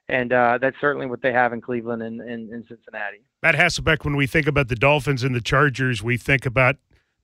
and 0.08 0.32
uh, 0.32 0.58
that's 0.62 0.76
certainly 0.80 1.08
what 1.08 1.20
they 1.20 1.32
have 1.32 1.52
in 1.52 1.60
Cleveland 1.60 2.00
and 2.02 2.20
in 2.20 2.64
Cincinnati. 2.68 3.22
Matt 3.42 3.56
Hasselbeck, 3.56 4.04
when 4.04 4.14
we 4.14 4.28
think 4.28 4.46
about 4.46 4.68
the 4.68 4.76
Dolphins 4.76 5.24
and 5.24 5.34
the 5.34 5.40
Chargers, 5.40 6.00
we 6.00 6.16
think 6.16 6.46
about 6.46 6.76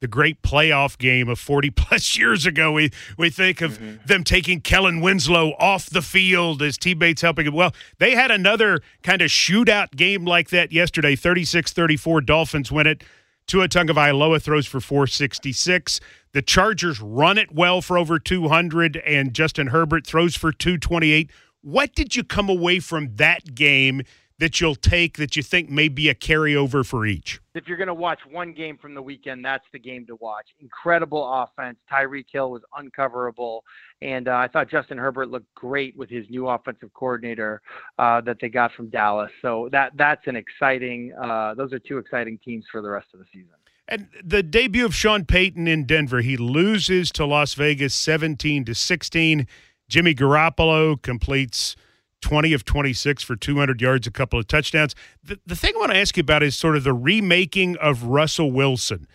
the 0.06 0.08
great 0.08 0.40
playoff 0.40 0.96
game 0.98 1.28
of 1.28 1.36
40 1.36 1.70
plus 1.76 2.16
years 2.16 2.46
ago. 2.46 2.70
We 2.70 2.90
we 3.18 3.28
think 3.28 3.60
of 3.60 3.78
mm-hmm. 3.78 4.06
them 4.06 4.22
taking 4.22 4.60
Kellen 4.60 5.00
Winslow 5.00 5.54
off 5.58 5.90
the 5.90 6.02
field 6.02 6.62
as 6.62 6.78
teammates 6.78 7.22
helping 7.22 7.46
him. 7.46 7.54
Well, 7.54 7.74
they 7.98 8.12
had 8.14 8.30
another 8.30 8.80
kind 9.02 9.20
of 9.20 9.30
shootout 9.30 9.96
game 9.96 10.24
like 10.24 10.50
that 10.50 10.70
yesterday, 10.70 11.16
36-34. 11.16 12.24
Dolphins 12.24 12.70
win 12.70 12.86
it. 12.86 13.02
Tua 13.48 13.68
Tagovailoa 13.68 14.40
throws 14.40 14.66
for 14.66 14.80
466. 14.80 16.00
The 16.32 16.42
Chargers 16.42 17.00
run 17.00 17.38
it 17.38 17.52
well 17.52 17.80
for 17.80 17.98
over 17.98 18.18
200, 18.18 18.96
and 18.98 19.34
Justin 19.34 19.68
Herbert 19.68 20.06
throws 20.06 20.36
for 20.36 20.52
228. 20.52 21.30
What 21.62 21.94
did 21.94 22.14
you 22.14 22.22
come 22.22 22.48
away 22.48 22.78
from 22.78 23.16
that 23.16 23.54
game 23.54 24.02
that 24.38 24.60
you'll 24.60 24.74
take 24.74 25.16
that 25.16 25.36
you 25.36 25.42
think 25.42 25.70
may 25.70 25.88
be 25.88 26.08
a 26.08 26.14
carryover 26.14 26.84
for 26.84 27.06
each? 27.06 27.40
If 27.54 27.68
you're 27.68 27.78
going 27.78 27.86
to 27.88 27.94
watch 27.94 28.20
one 28.30 28.52
game 28.52 28.76
from 28.76 28.94
the 28.94 29.00
weekend, 29.00 29.44
that's 29.44 29.64
the 29.72 29.78
game 29.78 30.06
to 30.06 30.16
watch. 30.16 30.46
Incredible 30.60 31.26
offense. 31.32 31.78
Tyreek 31.90 32.26
Hill 32.30 32.50
was 32.50 32.62
uncoverable. 32.78 33.60
And 34.02 34.28
uh, 34.28 34.34
I 34.34 34.48
thought 34.48 34.70
Justin 34.70 34.98
Herbert 34.98 35.30
looked 35.30 35.52
great 35.54 35.96
with 35.96 36.10
his 36.10 36.26
new 36.28 36.48
offensive 36.48 36.92
coordinator 36.92 37.62
uh, 37.98 38.20
that 38.22 38.36
they 38.40 38.48
got 38.48 38.72
from 38.72 38.90
Dallas. 38.90 39.30
So 39.40 39.68
that 39.72 39.92
that's 39.96 40.26
an 40.26 40.36
exciting, 40.36 41.12
uh, 41.20 41.54
those 41.54 41.72
are 41.72 41.78
two 41.78 41.98
exciting 41.98 42.38
teams 42.44 42.66
for 42.70 42.82
the 42.82 42.88
rest 42.88 43.08
of 43.14 43.20
the 43.20 43.26
season. 43.32 43.54
And 43.88 44.08
the 44.22 44.42
debut 44.42 44.84
of 44.84 44.94
Sean 44.94 45.24
Payton 45.24 45.68
in 45.68 45.84
Denver, 45.84 46.20
he 46.20 46.36
loses 46.36 47.12
to 47.12 47.24
Las 47.24 47.54
Vegas 47.54 47.94
17 47.94 48.64
to 48.64 48.74
16. 48.74 49.46
Jimmy 49.88 50.14
Garoppolo 50.14 51.00
completes 51.00 51.76
20 52.22 52.52
of 52.52 52.64
26 52.64 53.22
for 53.22 53.36
200 53.36 53.80
yards, 53.80 54.06
a 54.06 54.10
couple 54.10 54.38
of 54.38 54.46
touchdowns. 54.46 54.94
The, 55.22 55.38
the 55.46 55.56
thing 55.56 55.74
I 55.76 55.78
want 55.78 55.92
to 55.92 55.98
ask 55.98 56.16
you 56.16 56.22
about 56.22 56.42
is 56.42 56.56
sort 56.56 56.76
of 56.76 56.84
the 56.84 56.92
remaking 56.92 57.76
of 57.76 58.04
Russell 58.04 58.50
Wilson 58.50 59.06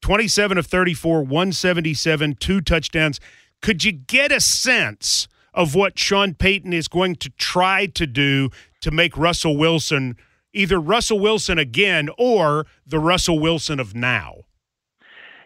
27 0.00 0.58
of 0.58 0.66
34, 0.66 1.22
177, 1.22 2.36
two 2.36 2.60
touchdowns. 2.60 3.20
Could 3.60 3.84
you 3.84 3.92
get 3.92 4.30
a 4.30 4.40
sense 4.40 5.26
of 5.52 5.74
what 5.74 5.98
Sean 5.98 6.34
Payton 6.34 6.72
is 6.72 6.86
going 6.86 7.16
to 7.16 7.30
try 7.30 7.86
to 7.86 8.06
do 8.06 8.50
to 8.80 8.90
make 8.90 9.16
Russell 9.16 9.56
Wilson 9.56 10.16
either 10.52 10.80
Russell 10.80 11.18
Wilson 11.18 11.58
again 11.58 12.08
or 12.16 12.66
the 12.86 12.98
Russell 12.98 13.38
Wilson 13.38 13.80
of 13.80 13.94
now? 13.94 14.42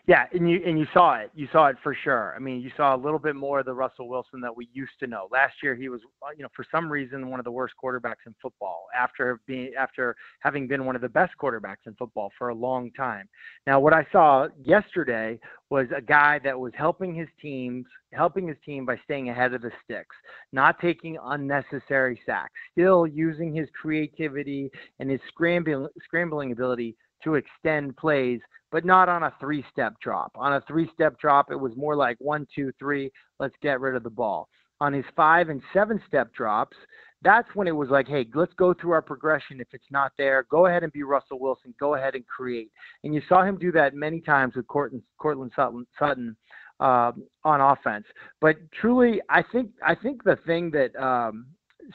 Yeah, 0.09 0.24
and 0.32 0.50
you 0.50 0.61
and 0.66 0.76
you 0.80 0.86
saw 0.92 1.14
it. 1.20 1.30
You 1.32 1.46
saw 1.53 1.68
it 1.68 1.76
for 1.80 1.94
sure. 1.94 2.34
I 2.34 2.40
mean, 2.40 2.61
you 2.61 2.72
saw 2.76 2.96
a 2.96 2.98
little 2.98 3.20
bit 3.20 3.36
more 3.36 3.61
of 3.61 3.66
the 3.66 3.74
Russell 3.74 4.09
Wilson 4.09 4.40
that 4.40 4.55
we 4.55 4.68
used 4.72 4.98
to 4.98 5.07
know. 5.07 5.28
Last 5.30 5.55
year, 5.62 5.76
he 5.76 5.88
was, 5.88 6.00
uh, 6.22 6.30
you 6.36 6.42
know, 6.42 6.48
for 6.57 6.64
some 6.72 6.90
reason, 6.90 7.30
one 7.30 7.38
of 7.38 7.44
the 7.44 7.53
worst 7.53 7.74
quarterbacks 7.82 8.26
in 8.26 8.34
football. 8.42 8.86
After 8.98 9.38
being 9.46 9.74
after 9.78 10.16
having 10.40 10.66
been 10.66 10.86
one 10.86 10.96
of 10.96 11.03
the 11.03 11.09
best 11.09 11.34
quarterbacks 11.40 11.86
in 11.86 11.94
football 11.94 12.32
for 12.36 12.48
a 12.48 12.55
long 12.55 12.90
time. 12.96 13.28
Now, 13.64 13.78
what 13.78 13.92
I 13.92 14.05
saw 14.11 14.48
yesterday 14.64 15.38
was 15.70 15.86
a 15.96 16.03
guy 16.03 16.40
that 16.42 16.59
was 16.59 16.72
helping 16.76 17.14
his 17.14 17.28
teams, 17.40 17.86
helping 18.12 18.48
his 18.48 18.57
team 18.66 18.84
by 18.84 18.98
staying 19.05 19.28
ahead 19.28 19.55
of 19.55 19.62
the 19.62 19.70
sticks, 19.84 20.16
not 20.53 20.80
taking 20.80 21.16
unnecessary 21.26 22.20
sacks, 22.26 22.53
still 22.72 23.07
using 23.07 23.55
his 23.55 23.68
creativity 23.80 24.68
and 24.98 25.09
his 25.09 25.20
scrambling 25.28 25.86
scrambling 26.05 26.50
ability 26.50 26.96
to 27.22 27.36
extend 27.36 27.96
plays 27.96 28.40
but 28.73 28.87
not 28.87 29.09
on 29.09 29.23
a 29.23 29.35
three 29.39 29.64
step 29.70 29.95
drop. 30.03 30.33
On 30.35 30.55
a 30.55 30.62
three 30.62 30.91
step 30.95 31.20
drop, 31.20 31.53
it 31.53 31.61
was 31.61 31.77
more 31.77 31.95
like 31.95 32.16
one, 32.18 32.47
two, 32.53 32.73
three, 32.79 33.12
let's 33.39 33.55
get 33.62 33.81
rid 33.81 33.95
of 33.95 34.03
the 34.03 34.11
ball. 34.11 34.49
On 34.81 34.93
his 34.93 35.05
five 35.14 35.51
and 35.51 35.62
seven 35.73 36.03
step 36.09 36.35
drops, 36.35 36.77
that's 37.23 37.49
when 37.55 37.68
it 37.68 37.77
was 37.77 37.91
like, 37.91 38.09
hey, 38.09 38.27
let's 38.35 38.55
go 38.55 38.75
through 38.75 38.93
our 38.93 39.03
progression. 39.03 39.61
If 39.61 39.68
it's 39.73 39.85
not 39.93 40.11
there, 40.18 40.47
go 40.51 40.66
ahead 40.66 40.83
and 40.83 40.93
be 40.93 41.05
Russell 41.05 41.39
Wilson. 41.39 41.73
Go 41.79 41.95
ahead 41.95 42.16
and 42.16 42.27
create. 42.27 42.73
And 43.05 43.14
you 43.14 43.23
saw 43.29 43.45
him 43.45 43.59
do 43.59 43.70
that 43.73 43.95
many 43.95 44.20
times 44.20 44.57
with 44.57 44.66
Courtland, 44.66 45.05
Courtland 45.18 45.53
Sutton, 45.55 45.87
Sutton 45.99 46.35
uh, 46.81 47.12
on 47.45 47.61
offense. 47.61 48.07
But 48.41 48.57
truly, 48.81 49.20
I 49.29 49.45
think 49.53 49.70
I 49.87 49.95
think 49.95 50.25
the 50.25 50.37
thing 50.47 50.70
that 50.73 50.97
um, 51.01 51.47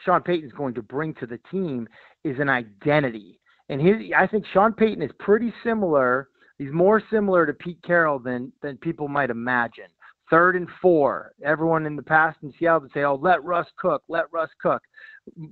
Sean 0.06 0.22
Payton 0.22 0.48
is 0.48 0.54
going 0.54 0.76
to 0.76 0.82
bring 0.82 1.14
to 1.16 1.26
the 1.26 1.40
team 1.52 1.90
is 2.24 2.40
an 2.40 2.50
identity. 2.50 3.40
And 3.70 3.82
I 4.16 4.28
think 4.28 4.46
Sean 4.54 4.72
Payton 4.72 5.02
is 5.02 5.12
pretty 5.20 5.54
similar 5.62 6.30
He's 6.58 6.72
more 6.72 7.02
similar 7.12 7.46
to 7.46 7.54
Pete 7.54 7.82
Carroll 7.84 8.20
than 8.20 8.52
than 8.62 8.78
people 8.78 9.08
might 9.08 9.30
imagine. 9.30 9.88
Third 10.30 10.56
and 10.56 10.68
four. 10.82 11.34
Everyone 11.44 11.86
in 11.86 11.96
the 11.96 12.04
past 12.04 12.38
in 12.44 12.54
Seattle 12.60 12.82
would 12.82 12.92
say, 12.92 13.04
"Oh, 13.04 13.16
let 13.16 13.44
Russ 13.44 13.68
cook, 13.78 14.04
let 14.10 14.26
Russ 14.32 14.50
cook." 14.62 14.82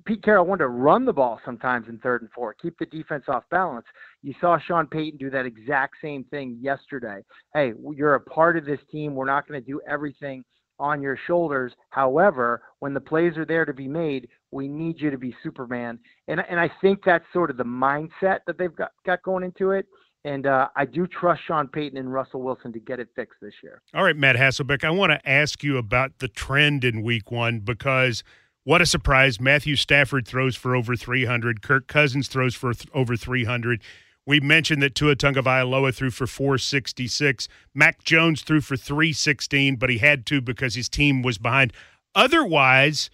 Pete 0.05 0.23
Carroll 0.23 0.45
wanted 0.45 0.63
to 0.63 0.69
run 0.69 1.05
the 1.05 1.13
ball 1.13 1.39
sometimes 1.45 1.87
in 1.87 1.97
third 1.99 2.21
and 2.21 2.31
four, 2.31 2.53
keep 2.53 2.77
the 2.77 2.85
defense 2.85 3.25
off 3.27 3.43
balance. 3.49 3.85
You 4.21 4.33
saw 4.39 4.57
Sean 4.57 4.87
Payton 4.87 5.17
do 5.17 5.29
that 5.29 5.45
exact 5.45 5.95
same 6.01 6.23
thing 6.25 6.57
yesterday. 6.61 7.23
Hey, 7.53 7.73
you're 7.93 8.15
a 8.15 8.21
part 8.21 8.57
of 8.57 8.65
this 8.65 8.79
team. 8.91 9.15
We're 9.15 9.25
not 9.25 9.47
going 9.47 9.61
to 9.61 9.65
do 9.65 9.81
everything 9.87 10.43
on 10.79 11.01
your 11.01 11.17
shoulders. 11.27 11.73
However, 11.89 12.61
when 12.79 12.93
the 12.93 12.99
plays 12.99 13.37
are 13.37 13.45
there 13.45 13.65
to 13.65 13.73
be 13.73 13.87
made, 13.87 14.27
we 14.51 14.67
need 14.67 14.99
you 14.99 15.09
to 15.09 15.17
be 15.17 15.35
Superman. 15.43 15.99
And 16.27 16.41
and 16.49 16.59
I 16.59 16.69
think 16.81 16.99
that's 17.03 17.25
sort 17.33 17.49
of 17.49 17.57
the 17.57 17.63
mindset 17.63 18.39
that 18.47 18.57
they've 18.57 18.75
got, 18.75 18.91
got 19.05 19.23
going 19.23 19.43
into 19.43 19.71
it. 19.71 19.87
And 20.25 20.47
uh, 20.47 20.69
I 20.75 20.85
do 20.85 21.05
trust 21.05 21.43
Sean 21.47 21.67
Payton 21.67 21.99
and 21.99 22.11
Russell 22.11 22.41
Wilson 22.41 22.73
to 22.73 22.79
get 22.79 22.99
it 22.99 23.09
fixed 23.15 23.39
this 23.41 23.53
year. 23.61 23.83
All 23.93 24.03
right, 24.03 24.17
Matt 24.17 24.35
Hasselbeck, 24.35 24.83
I 24.83 24.89
want 24.89 25.11
to 25.11 25.29
ask 25.29 25.63
you 25.63 25.77
about 25.77 26.17
the 26.17 26.27
trend 26.27 26.83
in 26.83 27.03
week 27.03 27.29
one 27.29 27.59
because 27.59 28.23
what 28.63 28.81
a 28.81 28.87
surprise. 28.87 29.39
Matthew 29.39 29.75
Stafford 29.75 30.27
throws 30.27 30.55
for 30.55 30.75
over 30.75 30.95
300. 30.95 31.61
Kirk 31.61 31.87
Cousins 31.87 32.27
throws 32.27 32.55
for 32.55 32.73
th- 32.73 32.89
over 32.91 33.15
300. 33.15 33.83
We 34.25 34.39
mentioned 34.39 34.81
that 34.81 34.95
Tua 34.95 35.15
Tagovailoa 35.15 35.93
threw 35.93 36.09
for 36.09 36.25
466. 36.25 37.47
Mac 37.75 38.03
Jones 38.03 38.41
threw 38.41 38.61
for 38.61 38.75
316, 38.75 39.75
but 39.75 39.91
he 39.91 39.99
had 39.99 40.25
to 40.25 40.41
because 40.41 40.73
his 40.73 40.89
team 40.89 41.21
was 41.21 41.37
behind. 41.37 41.71
Otherwise, 42.15 43.11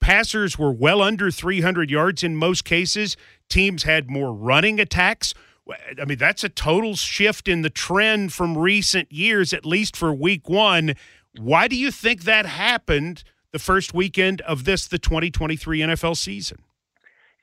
passers 0.00 0.58
were 0.58 0.72
well 0.72 1.02
under 1.02 1.30
300 1.30 1.90
yards 1.90 2.24
in 2.24 2.34
most 2.34 2.64
cases. 2.64 3.18
Teams 3.50 3.82
had 3.82 4.10
more 4.10 4.32
running 4.32 4.80
attacks. 4.80 5.34
I 6.00 6.04
mean, 6.04 6.18
that's 6.18 6.44
a 6.44 6.48
total 6.48 6.96
shift 6.96 7.48
in 7.48 7.62
the 7.62 7.70
trend 7.70 8.32
from 8.32 8.56
recent 8.56 9.12
years, 9.12 9.52
at 9.52 9.66
least 9.66 9.96
for 9.96 10.12
week 10.12 10.48
one. 10.48 10.94
Why 11.38 11.68
do 11.68 11.76
you 11.76 11.90
think 11.90 12.22
that 12.22 12.46
happened 12.46 13.22
the 13.52 13.58
first 13.58 13.92
weekend 13.92 14.40
of 14.42 14.64
this, 14.64 14.86
the 14.86 14.98
2023 14.98 15.80
NFL 15.80 16.16
season? 16.16 16.58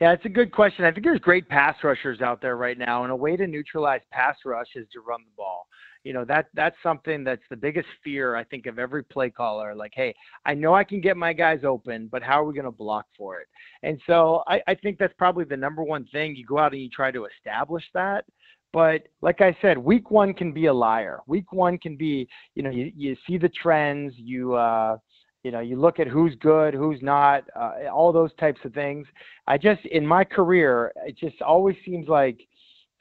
Yeah, 0.02 0.12
it's 0.12 0.26
a 0.26 0.30
good 0.30 0.52
question. 0.52 0.84
I 0.84 0.92
think 0.92 1.06
there's 1.06 1.20
great 1.20 1.48
pass 1.48 1.76
rushers 1.84 2.22
out 2.22 2.42
there 2.42 2.58
right 2.58 2.78
now, 2.78 3.04
and 3.04 3.12
a 3.12 3.16
way 3.16 3.38
to 3.38 3.48
neutralize 3.48 4.02
pass 4.12 4.36
rush 4.44 4.68
is 4.76 4.88
to 4.92 5.00
run 5.00 5.22
the 5.24 5.32
ball 5.38 5.68
you 6.06 6.14
know 6.14 6.24
that 6.24 6.46
that's 6.54 6.78
something 6.84 7.24
that's 7.24 7.42
the 7.50 7.58
biggest 7.58 7.88
fear 8.04 8.36
I 8.36 8.44
think 8.46 8.68
of 8.68 8.78
every 8.80 9.04
play 9.04 9.32
caller. 9.32 9.74
Like, 9.76 9.94
hey, 9.96 10.14
I 10.46 10.54
know 10.54 10.76
I 10.76 10.84
can 10.84 11.02
get 11.02 11.18
my 11.18 11.34
guys 11.34 11.62
open, 11.66 12.08
but 12.12 12.22
how 12.22 12.42
are 12.42 12.46
we 12.46 12.54
going 12.54 12.66
to 12.66 12.72
block 12.72 13.08
for 13.18 13.40
it? 13.40 13.48
And 13.82 14.00
so 14.06 14.44
I, 14.48 14.62
I 14.68 14.76
think 14.76 15.00
that's 15.00 15.16
probably 15.18 15.46
the 15.46 15.58
number 15.58 15.84
one 15.84 16.06
thing. 16.12 16.36
You 16.36 16.46
go 16.46 16.60
out 16.60 16.74
and 16.74 16.82
you 16.82 16.90
try 16.90 17.10
to 17.12 17.26
establish 17.26 17.84
that. 17.96 18.24
But 18.72 19.08
like 19.22 19.42
I 19.42 19.58
said, 19.62 19.78
week 19.78 20.12
one 20.12 20.34
can 20.34 20.52
be 20.52 20.68
a 20.68 20.74
liar. 20.74 21.22
Week 21.28 21.52
one 21.52 21.78
can 21.80 21.98
be, 21.98 22.28
you 22.54 22.62
know, 22.62 22.70
you, 22.70 22.92
you 22.96 23.16
see 23.28 23.38
the 23.38 23.50
trends, 23.50 24.14
you 24.16 24.54
uh, 24.54 24.98
you 25.44 25.52
know, 25.52 25.60
you 25.60 25.80
look 25.80 26.00
at 26.00 26.08
who's 26.08 26.36
good, 26.40 26.74
who's 26.74 27.02
not, 27.04 27.44
uh, 27.56 27.88
all 27.94 28.12
those 28.12 28.34
types 28.40 28.60
of 28.66 28.74
things. 28.74 29.08
I 29.48 29.58
just 29.58 29.86
in 29.86 30.06
my 30.06 30.24
career, 30.24 30.92
it 31.06 31.18
just 31.18 31.42
always 31.42 31.76
seems 31.86 32.08
like 32.08 32.40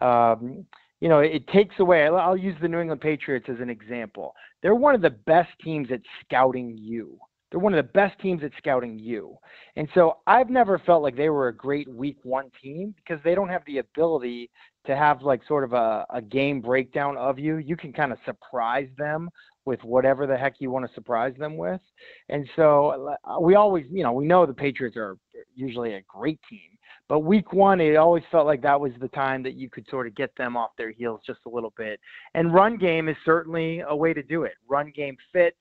um, 0.01 0.65
you 1.01 1.09
know, 1.09 1.21
it 1.21 1.47
takes 1.49 1.75
away. 1.79 2.07
I'll 2.07 2.37
use 2.37 2.57
the 2.63 2.69
New 2.69 2.81
England 2.81 3.01
Patriots 3.01 3.47
as 3.49 3.61
an 3.61 3.71
example. 3.71 4.35
They're 4.63 4.75
one 4.75 4.95
of 4.95 5.03
the 5.03 5.11
best 5.11 5.51
teams 5.63 5.89
at 5.93 6.01
scouting 6.25 6.77
you. 6.79 7.19
They're 7.51 7.61
one 7.61 7.75
of 7.75 7.85
the 7.87 7.93
best 7.93 8.19
teams 8.21 8.43
at 8.43 8.51
scouting 8.59 8.99
you. 8.99 9.37
And 9.77 9.89
so 9.95 10.19
I've 10.27 10.51
never 10.51 10.79
felt 10.79 11.03
like 11.03 11.17
they 11.17 11.29
were 11.29 11.49
a 11.49 11.57
great 11.57 11.89
week 11.89 12.17
one 12.25 12.51
team 12.61 12.95
because 12.97 13.23
they 13.23 13.37
don't 13.37 13.49
have 13.49 13.63
the 13.67 13.79
ability 13.79 14.51
to 14.87 14.97
have 14.97 15.23
like 15.23 15.41
sort 15.47 15.63
of 15.63 15.73
a, 15.73 16.05
a 16.13 16.21
game 16.21 16.61
breakdown 16.61 17.17
of 17.17 17.39
you. 17.39 17.59
You 17.59 17.77
can 17.77 17.93
kind 17.93 18.11
of 18.11 18.19
surprise 18.25 18.89
them 18.99 19.31
with 19.67 19.83
whatever 19.85 20.27
the 20.27 20.37
heck 20.37 20.55
you 20.59 20.71
want 20.71 20.87
to 20.87 20.95
surprise 20.95 21.35
them 21.39 21.57
with. 21.57 21.81
And 22.29 22.49
so 22.57 23.15
we 23.41 23.55
always, 23.55 23.87
you 23.91 24.03
know, 24.03 24.13
we 24.13 24.27
know 24.27 24.47
the 24.47 24.53
Patriots 24.53 24.97
are 24.97 25.17
usually 25.55 25.95
a 25.95 26.03
great 26.09 26.41
team. 26.51 26.74
But 27.09 27.21
week 27.21 27.53
one, 27.53 27.81
it 27.81 27.97
always 27.97 28.23
felt 28.31 28.47
like 28.47 28.63
that 28.63 28.81
was 28.81 28.93
the 28.99 29.09
time 29.09 29.43
that 29.43 29.55
you 29.55 29.69
could 29.69 29.87
sort 29.91 30.07
of 30.07 30.15
get 30.15 30.35
them 30.37 30.57
off 30.57 30.71
their 30.79 30.91
heels 30.91 31.21
just 31.27 31.41
a 31.47 31.51
little 31.51 31.73
bit. 31.77 32.01
And 32.35 32.55
run 32.55 32.79
game 32.79 33.09
is 33.09 33.17
certainly 33.25 33.81
a 33.87 33.95
way 33.95 34.15
to 34.15 34.23
do 34.23 34.45
it. 34.45 34.55
Run 34.69 34.91
game 34.95 35.17
fits. 35.33 35.57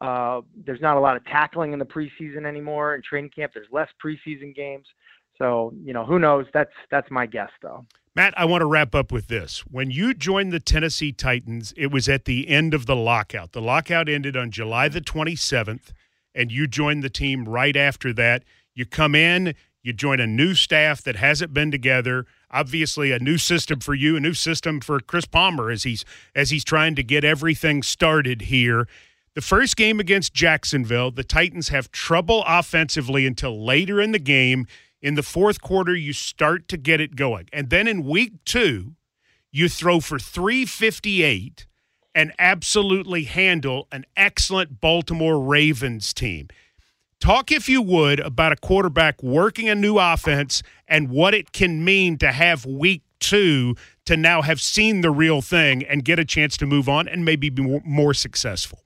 Uh, 0.00 0.40
there's 0.64 0.80
not 0.80 0.96
a 0.96 1.00
lot 1.00 1.16
of 1.16 1.24
tackling 1.26 1.72
in 1.72 1.78
the 1.78 1.84
preseason 1.84 2.46
anymore. 2.46 2.94
In 2.94 3.02
training 3.02 3.30
camp, 3.34 3.52
there's 3.52 3.66
less 3.70 3.88
preseason 4.02 4.54
games. 4.54 4.86
So, 5.36 5.72
you 5.84 5.92
know, 5.92 6.04
who 6.04 6.18
knows? 6.18 6.46
That's 6.52 6.72
that's 6.90 7.10
my 7.10 7.26
guess, 7.26 7.50
though. 7.62 7.84
Matt, 8.14 8.34
I 8.36 8.46
want 8.46 8.62
to 8.62 8.66
wrap 8.66 8.94
up 8.94 9.12
with 9.12 9.28
this. 9.28 9.60
When 9.60 9.90
you 9.90 10.12
joined 10.14 10.52
the 10.52 10.58
Tennessee 10.58 11.12
Titans, 11.12 11.72
it 11.76 11.92
was 11.92 12.08
at 12.08 12.24
the 12.24 12.48
end 12.48 12.74
of 12.74 12.86
the 12.86 12.96
lockout. 12.96 13.52
The 13.52 13.60
lockout 13.60 14.08
ended 14.08 14.36
on 14.36 14.50
July 14.50 14.88
the 14.88 15.00
27th, 15.00 15.92
and 16.34 16.50
you 16.50 16.66
joined 16.66 17.04
the 17.04 17.10
team 17.10 17.48
right 17.48 17.76
after 17.76 18.12
that. 18.14 18.42
You 18.74 18.86
come 18.86 19.14
in, 19.14 19.54
you 19.88 19.94
join 19.94 20.20
a 20.20 20.26
new 20.26 20.54
staff 20.54 21.02
that 21.02 21.16
hasn't 21.16 21.54
been 21.54 21.70
together. 21.70 22.26
Obviously, 22.50 23.10
a 23.10 23.18
new 23.18 23.38
system 23.38 23.80
for 23.80 23.94
you, 23.94 24.16
a 24.16 24.20
new 24.20 24.34
system 24.34 24.80
for 24.80 25.00
Chris 25.00 25.24
Palmer 25.24 25.70
as 25.70 25.82
he's 25.82 26.04
as 26.34 26.50
he's 26.50 26.62
trying 26.62 26.94
to 26.94 27.02
get 27.02 27.24
everything 27.24 27.82
started 27.82 28.42
here. 28.42 28.86
The 29.34 29.40
first 29.40 29.76
game 29.76 29.98
against 29.98 30.34
Jacksonville, 30.34 31.10
the 31.10 31.24
Titans 31.24 31.70
have 31.70 31.90
trouble 31.90 32.44
offensively 32.46 33.26
until 33.26 33.64
later 33.64 34.00
in 34.00 34.12
the 34.12 34.18
game. 34.18 34.66
In 35.00 35.14
the 35.14 35.22
fourth 35.22 35.62
quarter, 35.62 35.94
you 35.94 36.12
start 36.12 36.68
to 36.68 36.76
get 36.76 37.00
it 37.00 37.16
going. 37.16 37.48
And 37.52 37.70
then 37.70 37.88
in 37.88 38.04
week 38.04 38.44
two, 38.44 38.94
you 39.50 39.68
throw 39.68 40.00
for 40.00 40.18
358 40.18 41.66
and 42.14 42.32
absolutely 42.38 43.24
handle 43.24 43.86
an 43.92 44.04
excellent 44.16 44.80
Baltimore 44.80 45.40
Ravens 45.40 46.12
team. 46.12 46.48
Talk, 47.20 47.50
if 47.50 47.68
you 47.68 47.82
would, 47.82 48.20
about 48.20 48.52
a 48.52 48.56
quarterback 48.56 49.24
working 49.24 49.68
a 49.68 49.74
new 49.74 49.98
offense 49.98 50.62
and 50.86 51.10
what 51.10 51.34
it 51.34 51.50
can 51.50 51.84
mean 51.84 52.16
to 52.18 52.30
have 52.30 52.64
week 52.64 53.02
two 53.18 53.74
to 54.06 54.16
now 54.16 54.40
have 54.42 54.60
seen 54.60 55.00
the 55.00 55.10
real 55.10 55.42
thing 55.42 55.84
and 55.84 56.04
get 56.04 56.20
a 56.20 56.24
chance 56.24 56.56
to 56.58 56.64
move 56.64 56.88
on 56.88 57.08
and 57.08 57.24
maybe 57.24 57.50
be 57.50 57.80
more 57.84 58.14
successful. 58.14 58.84